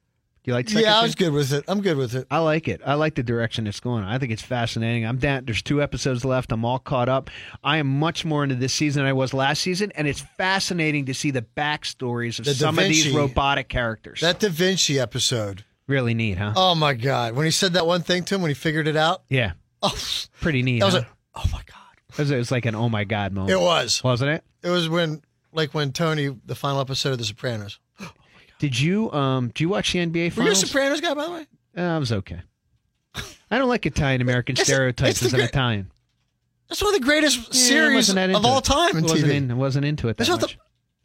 You 0.47 0.53
like? 0.53 0.69
second 0.69 0.83
Yeah, 0.83 0.97
I 0.99 1.03
was 1.03 1.13
good 1.13 1.33
with 1.33 1.51
it. 1.51 1.65
I'm 1.67 1.81
good 1.81 1.97
with 1.97 2.15
it. 2.15 2.25
I 2.31 2.37
like 2.39 2.69
it. 2.69 2.79
I 2.85 2.93
like 2.93 3.15
the 3.15 3.21
direction 3.23 3.67
it's 3.67 3.81
going. 3.81 4.05
I 4.05 4.17
think 4.17 4.31
it's 4.31 4.41
fascinating. 4.41 5.05
I'm 5.05 5.17
down. 5.17 5.43
There's 5.45 5.61
two 5.61 5.83
episodes 5.83 6.23
left. 6.23 6.53
I'm 6.53 6.63
all 6.63 6.79
caught 6.79 7.09
up. 7.09 7.29
I 7.65 7.77
am 7.77 7.99
much 7.99 8.23
more 8.23 8.43
into 8.43 8.55
this 8.55 8.71
season 8.73 9.01
than 9.03 9.09
I 9.09 9.13
was 9.13 9.33
last 9.33 9.61
season, 9.61 9.91
and 9.95 10.07
it's 10.07 10.21
fascinating 10.21 11.05
to 11.07 11.13
see 11.13 11.31
the 11.31 11.41
backstories 11.41 12.39
of 12.39 12.45
The 12.45 12.53
some 12.55 12.79
of 12.79 12.85
these 12.85 13.11
robotic 13.13 13.67
characters. 13.67 14.21
That 14.21 14.39
Da 14.39 14.47
Vinci 14.49 14.97
episode. 14.97 15.65
really 15.85 16.13
neat, 16.13 16.37
huh? 16.37 16.53
Oh 16.55 16.75
my 16.75 16.93
God! 16.93 17.35
When 17.35 17.43
he 17.45 17.51
said 17.51 17.73
that 17.73 17.85
one 17.85 18.01
thing 18.01 18.23
to 18.23 18.35
him, 18.35 18.41
when 18.41 18.49
he 18.49 18.55
figured 18.55 18.87
it 18.87 18.95
out. 18.95 19.23
yeah, 19.29 19.51
Oh, 19.83 19.93
pretty 20.39 20.63
neat. 20.63 20.79
that 20.79 20.85
was 20.85 20.95
huh? 20.95 21.01
a. 21.01 21.39
Oh 21.39 21.45
my 21.51 21.61
God! 21.65 21.97
it, 22.09 22.17
was, 22.17 22.31
it 22.31 22.37
was 22.37 22.51
like 22.51 22.65
an 22.65 22.73
oh 22.73 22.87
my 22.87 23.03
god 23.03 23.33
moment, 23.33 23.51
It 23.51 23.59
was. 23.59 24.01
wasn't 24.01 24.31
it? 24.31 24.43
It 24.63 24.69
was 24.69 24.87
when, 24.87 25.21
like, 25.51 25.73
when 25.73 25.91
Tony, 25.91 26.35
the 26.45 26.55
final 26.55 26.79
episode 26.79 27.11
of 27.11 27.17
The 27.17 27.25
Sopranos. 27.25 27.79
Did 28.59 28.79
you 28.79 29.11
um? 29.11 29.51
Do 29.53 29.63
you 29.63 29.69
watch 29.69 29.93
the 29.93 29.99
NBA 29.99 30.35
Were 30.35 30.43
you 30.43 30.51
a? 30.51 30.55
Sopranos 30.55 31.01
guy, 31.01 31.13
by 31.13 31.25
the 31.25 31.31
way? 31.31 31.47
Uh, 31.77 31.81
I 31.81 31.97
was 31.97 32.11
okay. 32.11 32.41
I 33.49 33.57
don't 33.57 33.69
like 33.69 33.85
Italian 33.85 34.21
American 34.21 34.55
stereotypes 34.57 35.21
as 35.23 35.33
an 35.33 35.39
great- 35.39 35.49
Italian. 35.49 35.91
That's 36.69 36.81
one 36.81 36.93
of 36.93 36.99
the 36.99 37.05
greatest 37.05 37.37
Yeah, 37.37 37.51
series 37.53 38.09
of 38.09 38.45
all 38.45 38.59
time 38.61 38.97
in 38.97 39.03
wasn't. 39.03 39.31
In, 39.31 39.57
wasn't 39.57 39.85
into 39.85 40.09
it 40.09 40.17
that 40.17 40.27
That's 40.27 40.39
the- 40.39 40.47
much. 40.47 40.57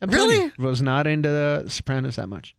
You, 0.03 0.09
Really? 0.19 0.53
was 0.59 0.83
not 0.83 1.07
into 1.07 1.29
the 1.29 1.67
Sopranos 1.69 2.17
that 2.17 2.29
much. 2.29 2.57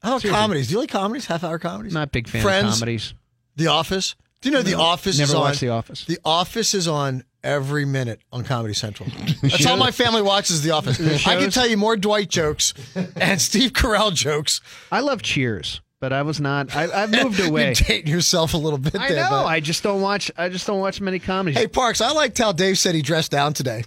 How 0.00 0.10
about 0.10 0.20
Seriously. 0.22 0.40
comedies? 0.40 0.68
Do 0.68 0.74
you 0.74 0.78
like 0.78 0.90
comedies? 0.90 1.26
Half 1.26 1.42
hour 1.42 1.58
comedies? 1.58 1.92
Not 1.92 2.06
a 2.06 2.10
big 2.10 2.28
fan 2.28 2.40
Friends? 2.42 2.68
of 2.74 2.74
comedies. 2.74 3.14
The 3.56 3.66
Office. 3.66 4.14
Do 4.40 4.48
you 4.48 4.54
know 4.54 4.62
The 4.62 4.74
Office 4.74 5.18
Never 5.18 5.30
is 5.30 5.34
on? 5.34 5.40
watched 5.40 5.60
The 5.60 5.70
Office. 5.70 6.04
The 6.04 6.18
Office 6.24 6.74
is 6.74 6.86
on 6.86 7.24
every 7.44 7.84
minute 7.84 8.20
on 8.32 8.44
Comedy 8.44 8.74
Central. 8.74 9.08
That's 9.42 9.66
all 9.66 9.76
my 9.76 9.90
family 9.90 10.22
watches. 10.22 10.62
The 10.62 10.70
Office. 10.72 10.98
I 11.26 11.36
can 11.36 11.50
tell 11.50 11.66
you 11.66 11.76
more 11.76 11.96
Dwight 11.96 12.28
jokes 12.28 12.74
and 13.16 13.40
Steve 13.40 13.72
Carell 13.72 14.12
jokes. 14.14 14.60
I 14.92 15.00
love 15.00 15.22
Cheers, 15.22 15.80
but 16.00 16.12
I 16.12 16.22
was 16.22 16.40
not. 16.40 16.74
I, 16.74 17.02
I've 17.02 17.10
moved 17.10 17.40
away. 17.48 17.66
You're 17.66 17.74
dating 17.74 18.12
yourself 18.12 18.54
a 18.54 18.58
little 18.58 18.78
bit 18.78 18.96
I 18.96 19.08
there. 19.08 19.22
know. 19.24 19.30
but- 19.30 19.46
I 19.46 19.60
just 19.60 19.82
don't 19.82 20.00
watch. 20.00 20.30
I 20.36 20.48
just 20.48 20.66
don't 20.66 20.80
watch 20.80 21.00
many 21.00 21.18
comedies. 21.18 21.58
Hey 21.58 21.66
Parks, 21.68 22.00
I 22.00 22.12
liked 22.12 22.38
how 22.38 22.52
Dave 22.52 22.78
said 22.78 22.94
he 22.94 23.02
dressed 23.02 23.30
down 23.30 23.52
today. 23.54 23.84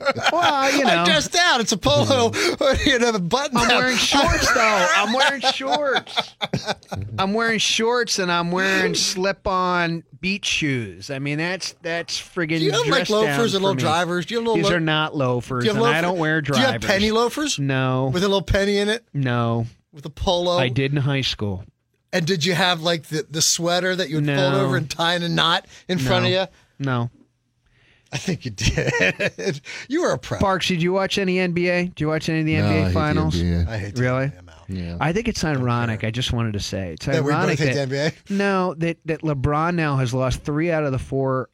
well, 0.32 0.76
you 0.76 0.84
know, 0.84 1.04
dressed 1.04 1.32
down. 1.32 1.60
It's 1.60 1.72
a 1.72 1.76
polo. 1.76 2.32
you 2.84 2.98
have 2.98 3.14
a 3.14 3.18
button. 3.18 3.56
I'm 3.56 3.68
wearing 3.68 3.96
shorts 3.96 4.52
though. 4.52 4.86
I'm 4.96 5.12
wearing 5.14 5.40
shorts. 5.40 6.34
I'm 7.18 7.34
wearing 7.34 7.58
shorts 7.58 8.18
and 8.18 8.30
I'm 8.30 8.50
wearing 8.50 8.94
slip-on 8.94 10.04
beach 10.20 10.46
shoes. 10.46 11.10
I 11.10 11.18
mean, 11.18 11.38
that's 11.38 11.74
that's 11.82 12.20
friggin' 12.20 12.58
Do 12.58 12.64
you 12.64 12.72
have 12.72 12.86
like 12.86 13.10
loafers 13.10 13.54
and 13.54 13.62
little 13.62 13.76
me. 13.76 13.82
drivers? 13.82 14.26
Do 14.26 14.34
you 14.34 14.40
have 14.40 14.46
little? 14.46 14.56
These 14.56 14.70
lo- 14.70 14.76
are 14.76 14.80
not 14.80 15.14
loafers, 15.16 15.64
do 15.64 15.68
you 15.70 15.74
have 15.74 15.84
and 15.84 15.96
I 15.96 16.00
don't 16.00 16.18
wear 16.18 16.40
drivers. 16.40 16.64
Do 16.64 16.66
you 16.66 16.72
have 16.72 16.82
penny 16.82 17.10
loafers 17.10 17.58
No, 17.58 18.10
with 18.12 18.22
a 18.22 18.28
little 18.28 18.42
penny 18.42 18.78
in 18.78 18.88
it 18.88 19.04
no, 19.12 19.66
with 19.92 20.06
a 20.06 20.10
polo? 20.10 20.56
I 20.58 20.68
did 20.68 20.92
in 20.92 20.98
high 20.98 21.20
school. 21.22 21.64
And 22.14 22.26
did 22.26 22.44
you 22.44 22.52
have 22.54 22.82
like 22.82 23.04
the, 23.04 23.26
the 23.30 23.40
sweater 23.40 23.96
that 23.96 24.10
you 24.10 24.16
would 24.16 24.26
fold 24.26 24.54
over 24.54 24.76
and 24.76 24.88
tie 24.90 25.14
in 25.14 25.22
a 25.22 25.28
knot 25.30 25.66
in 25.88 25.98
front 25.98 26.26
of 26.26 26.30
you? 26.30 26.44
No, 26.78 27.10
I 28.12 28.18
think 28.18 28.44
you 28.44 28.50
did. 28.50 29.60
you 29.88 30.02
were 30.02 30.12
a 30.12 30.18
pro. 30.18 30.38
Parks. 30.38 30.68
Did 30.68 30.82
you 30.82 30.92
watch 30.92 31.16
any 31.18 31.36
NBA? 31.36 31.90
Did 31.94 32.00
you 32.00 32.08
watch 32.08 32.28
any 32.28 32.40
of 32.40 32.46
the 32.46 32.56
No, 32.56 32.66
I 32.66 32.68
hate 32.72 32.82
NBA 32.82 32.86
the 32.88 32.92
finals? 32.92 33.34
NBA. 33.36 33.68
I 33.68 33.78
hate 33.78 33.96
to 33.96 34.02
Really? 34.02 34.24
I'm 34.38 34.48
out. 34.48 34.54
Yeah. 34.68 34.96
I 35.00 35.12
think 35.12 35.28
it's 35.28 35.42
ironic. 35.44 36.04
I 36.04 36.10
just 36.10 36.32
wanted 36.32 36.52
to 36.52 36.60
say 36.60 36.92
it's 36.92 37.06
That 37.06 37.14
we 37.24 37.30
both 37.30 37.40
ironic 37.40 37.58
hate 37.58 37.74
that 37.74 37.88
the 37.88 37.96
NBA? 37.96 38.14
no, 38.36 38.74
that 38.74 38.98
that 39.06 39.22
LeBron 39.22 39.74
now 39.74 39.96
has 39.96 40.12
lost 40.14 40.42
three 40.42 40.70
out 40.70 40.84
of 40.84 40.92
the 40.92 40.98
four 40.98 41.48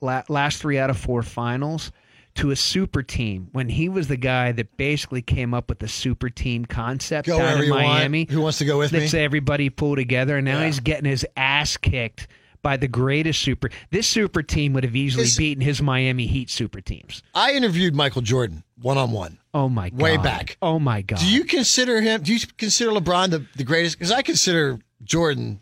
la- 0.00 0.22
last 0.28 0.58
three 0.60 0.78
out 0.78 0.90
of 0.90 0.96
four 0.98 1.22
finals 1.22 1.92
to 2.36 2.50
a 2.50 2.56
super 2.56 3.02
team 3.02 3.48
when 3.52 3.68
he 3.68 3.88
was 3.88 4.08
the 4.08 4.16
guy 4.16 4.50
that 4.52 4.76
basically 4.76 5.22
came 5.22 5.54
up 5.54 5.68
with 5.68 5.78
the 5.78 5.86
super 5.88 6.28
team 6.28 6.64
concept 6.64 7.28
Go 7.28 7.38
down 7.38 7.62
in 7.62 7.68
Miami. 7.70 8.20
want. 8.20 8.30
Who 8.30 8.40
wants 8.40 8.58
to 8.58 8.64
go 8.64 8.76
with 8.78 8.92
me? 8.92 9.00
Let's 9.00 9.14
everybody 9.14 9.70
pull 9.70 9.94
together, 9.96 10.36
and 10.38 10.44
now 10.44 10.58
Yeah. 10.58 10.66
he's 10.66 10.80
getting 10.80 11.04
his 11.08 11.24
ass 11.36 11.76
kicked 11.76 12.26
by 12.64 12.76
the 12.76 12.88
greatest 12.88 13.40
super. 13.40 13.70
This 13.90 14.08
super 14.08 14.42
team 14.42 14.72
would 14.72 14.82
have 14.82 14.96
easily 14.96 15.22
Is- 15.24 15.36
beaten 15.36 15.62
his 15.62 15.80
Miami 15.80 16.26
Heat 16.26 16.50
super 16.50 16.80
teams. 16.80 17.22
I 17.32 17.52
interviewed 17.52 17.94
Michael 17.94 18.22
Jordan 18.22 18.64
one 18.82 18.98
on 18.98 19.12
one. 19.12 19.38
Oh 19.54 19.68
my 19.68 19.90
god! 19.90 20.00
Way 20.02 20.16
back. 20.16 20.56
Oh 20.60 20.80
my 20.80 21.02
god! 21.02 21.20
Do 21.20 21.28
you 21.28 21.44
consider 21.44 22.00
him? 22.00 22.22
Do 22.22 22.34
you 22.34 22.40
consider 22.58 22.90
LeBron 22.90 23.30
the, 23.30 23.46
the 23.54 23.62
greatest? 23.62 23.96
Because 23.96 24.10
I 24.10 24.22
consider 24.22 24.80
Jordan. 25.04 25.60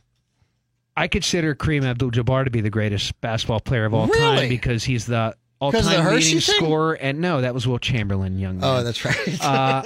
I 0.97 1.09
consider 1.09 1.55
Kareem 1.55 1.85
Abdul-Jabbar 1.85 2.45
to 2.45 2.51
be 2.51 2.61
the 2.61 2.69
greatest 2.71 3.19
basketball 3.23 3.61
player 3.61 3.87
of 3.87 3.95
all 3.95 4.07
Really? 4.07 4.19
time 4.41 4.49
because 4.49 4.85
he's 4.85 5.07
the 5.07 5.35
the 5.61 5.67
all-time 5.67 6.03
Hershey 6.03 6.25
leading 6.35 6.41
thing? 6.41 6.57
scorer. 6.57 6.95
And 6.95 7.21
no, 7.21 7.41
that 7.41 7.55
was 7.55 7.67
Wilt 7.69 7.83
Chamberlain, 7.83 8.39
young 8.39 8.59
man. 8.59 8.65
Oh, 8.81 8.83
that's 8.83 9.05
right. 9.05 9.41
uh, 9.45 9.83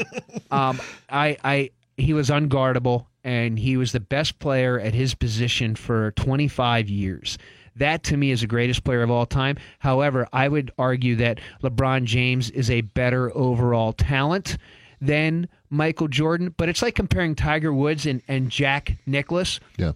um, 0.51 0.81
I, 1.11 1.37
I, 1.45 1.71
he 1.99 2.12
was 2.14 2.31
unguardable, 2.31 3.07
and 3.27 3.59
he 3.59 3.77
was 3.77 3.91
the 3.91 3.99
best 3.99 4.39
player 4.39 4.79
at 4.79 4.95
his 4.95 5.12
position 5.12 5.74
for 5.74 6.12
25 6.12 6.89
years. 6.89 7.37
That 7.74 8.05
to 8.05 8.16
me 8.16 8.31
is 8.31 8.43
the 8.43 8.47
greatest 8.47 8.85
player 8.85 9.03
of 9.03 9.11
all 9.11 9.27
time. 9.27 9.57
However, 9.81 10.29
I 10.33 10.47
would 10.47 10.70
argue 10.79 11.16
that 11.16 11.41
LeBron 11.61 12.05
James 12.05 12.51
is 12.51 12.70
a 12.70 12.83
better 12.83 13.37
overall 13.37 13.93
talent 13.93 14.59
than 15.01 15.49
Michael 15.70 16.07
Jordan. 16.07 16.55
But 16.57 16.68
it's 16.68 16.83
like 16.83 16.95
comparing 16.95 17.35
Tiger 17.35 17.72
Woods 17.72 18.07
and, 18.07 18.22
and 18.29 18.49
Jack 18.49 18.97
Nicklaus. 19.07 19.59
Yeah. 19.77 19.93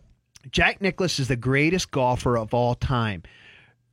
Jack 0.50 0.80
Nicklaus 0.80 1.20
is 1.20 1.28
the 1.28 1.36
greatest 1.36 1.92
golfer 1.92 2.36
of 2.36 2.52
all 2.52 2.74
time. 2.74 3.22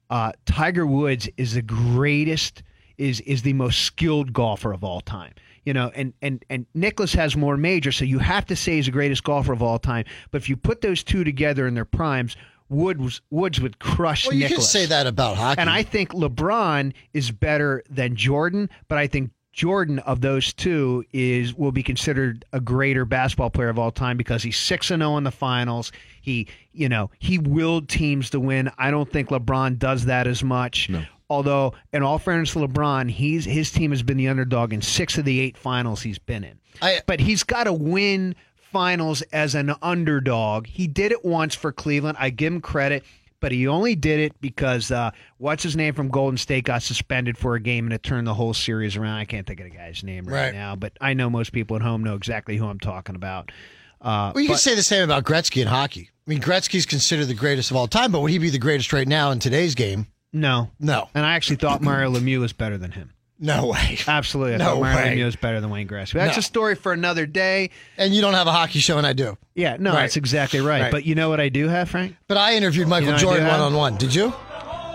Uh, 0.09 0.31
Tiger 0.47 0.87
Woods 0.87 1.29
is 1.37 1.53
the 1.53 1.61
greatest, 1.61 2.63
is 2.97 3.19
is 3.21 3.43
the 3.43 3.53
most 3.53 3.81
skilled 3.81 4.33
golfer 4.33 4.73
of 4.73 4.83
all 4.83 5.01
time. 5.01 5.33
You 5.67 5.73
know, 5.73 5.91
and 5.95 6.13
and 6.21 6.45
and 6.49 6.65
Nicklaus 6.73 7.11
has 7.11 7.35
more 7.35 7.57
majors, 7.57 7.97
so 7.97 8.05
you 8.05 8.19
have 8.19 8.45
to 8.45 8.55
say 8.55 8.77
he's 8.77 8.85
the 8.85 8.91
greatest 8.93 9.25
golfer 9.25 9.51
of 9.51 9.61
all 9.61 9.77
time. 9.77 10.05
But 10.31 10.41
if 10.41 10.47
you 10.47 10.55
put 10.55 10.79
those 10.79 11.03
two 11.03 11.25
together 11.25 11.67
in 11.67 11.73
their 11.73 11.83
primes, 11.83 12.37
Woods 12.69 13.19
Woods 13.31 13.59
would 13.59 13.77
crush 13.77 14.25
Well, 14.25 14.33
you 14.33 14.43
Nicklaus. 14.43 14.59
can 14.59 14.81
say 14.81 14.85
that 14.85 15.07
about 15.07 15.35
hockey. 15.35 15.59
And 15.59 15.69
I 15.69 15.83
think 15.83 16.13
LeBron 16.13 16.93
is 17.11 17.31
better 17.31 17.83
than 17.89 18.15
Jordan, 18.15 18.69
but 18.87 18.97
I 18.97 19.07
think 19.07 19.31
Jordan 19.51 19.99
of 19.99 20.21
those 20.21 20.53
two 20.53 21.03
is 21.11 21.53
will 21.53 21.73
be 21.73 21.83
considered 21.83 22.45
a 22.53 22.61
greater 22.61 23.03
basketball 23.03 23.49
player 23.49 23.67
of 23.67 23.77
all 23.77 23.91
time 23.91 24.15
because 24.15 24.43
he's 24.43 24.55
6 24.55 24.91
and 24.91 25.01
0 25.01 25.17
in 25.17 25.25
the 25.25 25.31
finals. 25.31 25.91
He, 26.21 26.47
you 26.71 26.87
know, 26.87 27.11
he 27.19 27.39
willed 27.39 27.89
teams 27.89 28.29
to 28.29 28.39
win. 28.39 28.71
I 28.77 28.89
don't 28.89 29.11
think 29.11 29.31
LeBron 29.31 29.79
does 29.79 30.05
that 30.05 30.27
as 30.27 30.45
much. 30.45 30.89
Although, 31.29 31.73
in 31.91 32.03
all 32.03 32.19
fairness 32.19 32.53
to 32.53 32.59
LeBron, 32.59 33.09
he's 33.11 33.43
his 33.45 33.71
team 33.71 33.91
has 33.91 34.01
been 34.03 34.17
the 34.17 34.29
underdog 34.29 34.71
in 34.73 34.81
6 34.81 35.17
of 35.17 35.25
the 35.25 35.39
8 35.41 35.57
finals 35.57 36.01
he's 36.01 36.19
been 36.19 36.43
in. 36.43 36.59
I- 36.81 37.01
but 37.05 37.19
he's 37.19 37.43
got 37.43 37.65
to 37.65 37.73
win 37.73 38.35
finals 38.55 39.21
as 39.33 39.55
an 39.55 39.73
underdog. 39.81 40.67
He 40.67 40.87
did 40.87 41.11
it 41.11 41.25
once 41.25 41.55
for 41.55 41.71
Cleveland. 41.71 42.17
I 42.19 42.29
give 42.29 42.53
him 42.53 42.61
credit, 42.61 43.03
but 43.39 43.51
he 43.51 43.67
only 43.67 43.95
did 43.95 44.19
it 44.19 44.39
because 44.41 44.89
uh, 44.91 45.11
what's 45.37 45.63
his 45.63 45.75
name 45.75 45.93
from 45.93 46.09
Golden 46.09 46.37
State 46.37 46.65
got 46.65 46.81
suspended 46.81 47.37
for 47.37 47.55
a 47.55 47.59
game 47.59 47.85
and 47.85 47.93
it 47.93 48.03
turned 48.03 48.25
the 48.27 48.33
whole 48.33 48.53
series 48.53 48.95
around. 48.95 49.17
I 49.17 49.25
can't 49.25 49.45
think 49.45 49.59
of 49.59 49.65
the 49.69 49.75
guy's 49.75 50.03
name 50.03 50.25
right, 50.25 50.45
Right. 50.45 50.53
now, 50.53 50.75
but 50.75 50.93
I 51.01 51.13
know 51.13 51.29
most 51.29 51.51
people 51.51 51.75
at 51.75 51.81
home 51.81 52.03
know 52.03 52.15
exactly 52.15 52.55
who 52.57 52.67
I'm 52.67 52.79
talking 52.79 53.15
about. 53.15 53.51
Uh, 53.99 54.31
well, 54.35 54.41
you 54.43 54.49
can 54.49 54.57
say 54.57 54.75
the 54.75 54.83
same 54.83 55.03
about 55.03 55.23
Gretzky 55.23 55.61
in 55.61 55.67
hockey. 55.67 56.09
I 56.27 56.29
mean, 56.29 56.39
Gretzky's 56.41 56.85
considered 56.85 57.25
the 57.25 57.33
greatest 57.33 57.71
of 57.71 57.77
all 57.77 57.87
time, 57.87 58.11
but 58.11 58.19
would 58.21 58.31
he 58.31 58.37
be 58.37 58.49
the 58.49 58.59
greatest 58.59 58.93
right 58.93 59.07
now 59.07 59.31
in 59.31 59.39
today's 59.39 59.75
game? 59.75 60.07
No, 60.33 60.69
No. 60.79 61.09
and 61.15 61.25
I 61.25 61.33
actually 61.35 61.57
thought 61.57 61.81
Mario 61.81 62.11
Lemieux 62.11 62.39
was 62.39 62.53
better 62.53 62.77
than 62.77 62.91
him. 62.91 63.11
No 63.39 63.67
way. 63.67 63.99
Absolutely, 64.07 64.55
I 64.55 64.57
No 64.57 64.65
thought 64.65 64.79
Mario 64.81 64.97
way. 64.97 65.15
Lemieux 65.17 65.25
was 65.25 65.35
better 65.35 65.61
than 65.61 65.69
Wayne 65.69 65.87
Gretzky. 65.87 66.13
That's 66.13 66.37
No. 66.37 66.39
a 66.39 66.43
story 66.43 66.75
for 66.75 66.91
another 66.91 67.25
day. 67.27 67.69
And 67.97 68.13
you 68.15 68.21
don't 68.21 68.33
have 68.33 68.47
a 68.47 68.51
hockey 68.51 68.79
show, 68.79 68.97
and 68.97 69.05
I 69.05 69.13
do. 69.13 69.37
Yeah, 69.55 69.77
no, 69.79 69.91
Right. 69.93 70.01
that's 70.01 70.17
exactly 70.17 70.59
right. 70.59 70.81
Right. 70.83 70.91
But 70.91 71.05
you 71.05 71.13
know 71.15 71.29
what 71.29 71.39
I 71.39 71.49
do 71.49 71.67
have, 71.67 71.89
Frank? 71.89 72.15
But 72.27 72.37
I 72.37 72.55
interviewed 72.55 72.87
Michael 72.87 73.07
You 73.09 73.13
know, 73.13 73.17
Jordan 73.19 73.47
one 73.47 73.59
on 73.59 73.73
one. 73.75 73.95
Did 73.97 74.13
you? 74.15 74.33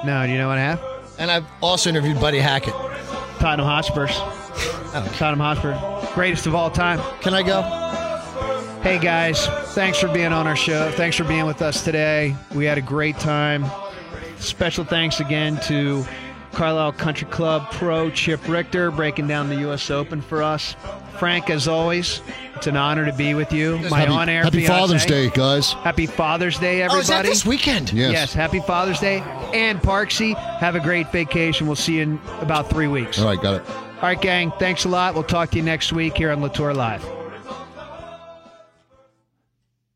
No, 0.04 0.26
do 0.26 0.32
you 0.32 0.38
know 0.38 0.48
what 0.48 0.58
I 0.58 0.62
have? 0.62 0.80
And 1.18 1.30
I've 1.30 1.44
also 1.60 1.88
interviewed 1.90 2.18
Buddy 2.20 2.38
Hackett. 2.40 2.74
Tottenham 3.38 3.66
Hotspurs. 3.66 4.10
Oh. 4.14 5.08
Tottenham 5.16 5.38
Hotspur, 5.40 6.14
greatest 6.14 6.46
of 6.46 6.54
all 6.54 6.70
time. 6.70 7.00
Can 7.20 7.34
I 7.34 7.42
go? 7.42 7.62
Hey 8.82 8.98
guys, 8.98 9.46
thanks 9.74 9.98
for 9.98 10.08
being 10.08 10.32
on 10.32 10.46
our 10.48 10.56
show. 10.56 10.90
Thanks 10.92 11.16
for 11.16 11.22
being 11.24 11.46
with 11.46 11.62
us 11.62 11.84
today. 11.84 12.34
We 12.52 12.64
had 12.64 12.76
a 12.78 12.82
great 12.82 13.18
time. 13.20 13.64
Special 14.42 14.84
thanks 14.84 15.20
again 15.20 15.58
to 15.62 16.04
Carlisle 16.52 16.92
Country 16.92 17.28
Club 17.28 17.70
Pro 17.72 18.10
Chip 18.10 18.46
Richter 18.48 18.90
breaking 18.90 19.26
down 19.26 19.48
the 19.48 19.56
U.S. 19.56 19.90
Open 19.90 20.20
for 20.20 20.42
us. 20.42 20.76
Frank, 21.18 21.50
as 21.50 21.68
always, 21.68 22.20
it's 22.56 22.66
an 22.66 22.76
honor 22.76 23.04
to 23.06 23.12
be 23.12 23.34
with 23.34 23.52
you. 23.52 23.78
My 23.88 24.00
happy, 24.00 24.12
on-air 24.12 24.44
happy 24.44 24.58
fiance. 24.58 24.72
Father's 24.72 25.06
Day, 25.06 25.30
guys. 25.30 25.72
Happy 25.72 26.06
Father's 26.06 26.58
Day, 26.58 26.82
everybody. 26.82 26.92
Oh, 26.92 26.98
everybody. 26.98 27.00
is 27.00 27.08
that 27.08 27.24
this 27.24 27.46
weekend? 27.46 27.92
Yes. 27.92 28.12
Yes, 28.12 28.34
happy 28.34 28.60
Father's 28.60 28.98
Day. 29.00 29.20
And 29.54 29.80
Parksy, 29.80 30.36
have 30.36 30.74
a 30.74 30.80
great 30.80 31.10
vacation. 31.12 31.66
We'll 31.66 31.76
see 31.76 31.96
you 31.96 32.02
in 32.02 32.20
about 32.40 32.68
three 32.68 32.88
weeks. 32.88 33.18
All 33.18 33.26
right, 33.26 33.40
got 33.40 33.54
it. 33.60 33.70
All 33.70 34.08
right, 34.08 34.20
gang. 34.20 34.52
Thanks 34.58 34.84
a 34.84 34.88
lot. 34.88 35.14
We'll 35.14 35.22
talk 35.22 35.50
to 35.50 35.56
you 35.56 35.62
next 35.62 35.92
week 35.92 36.16
here 36.16 36.32
on 36.32 36.40
La 36.40 36.48
Torre 36.48 36.74
Live. 36.74 37.04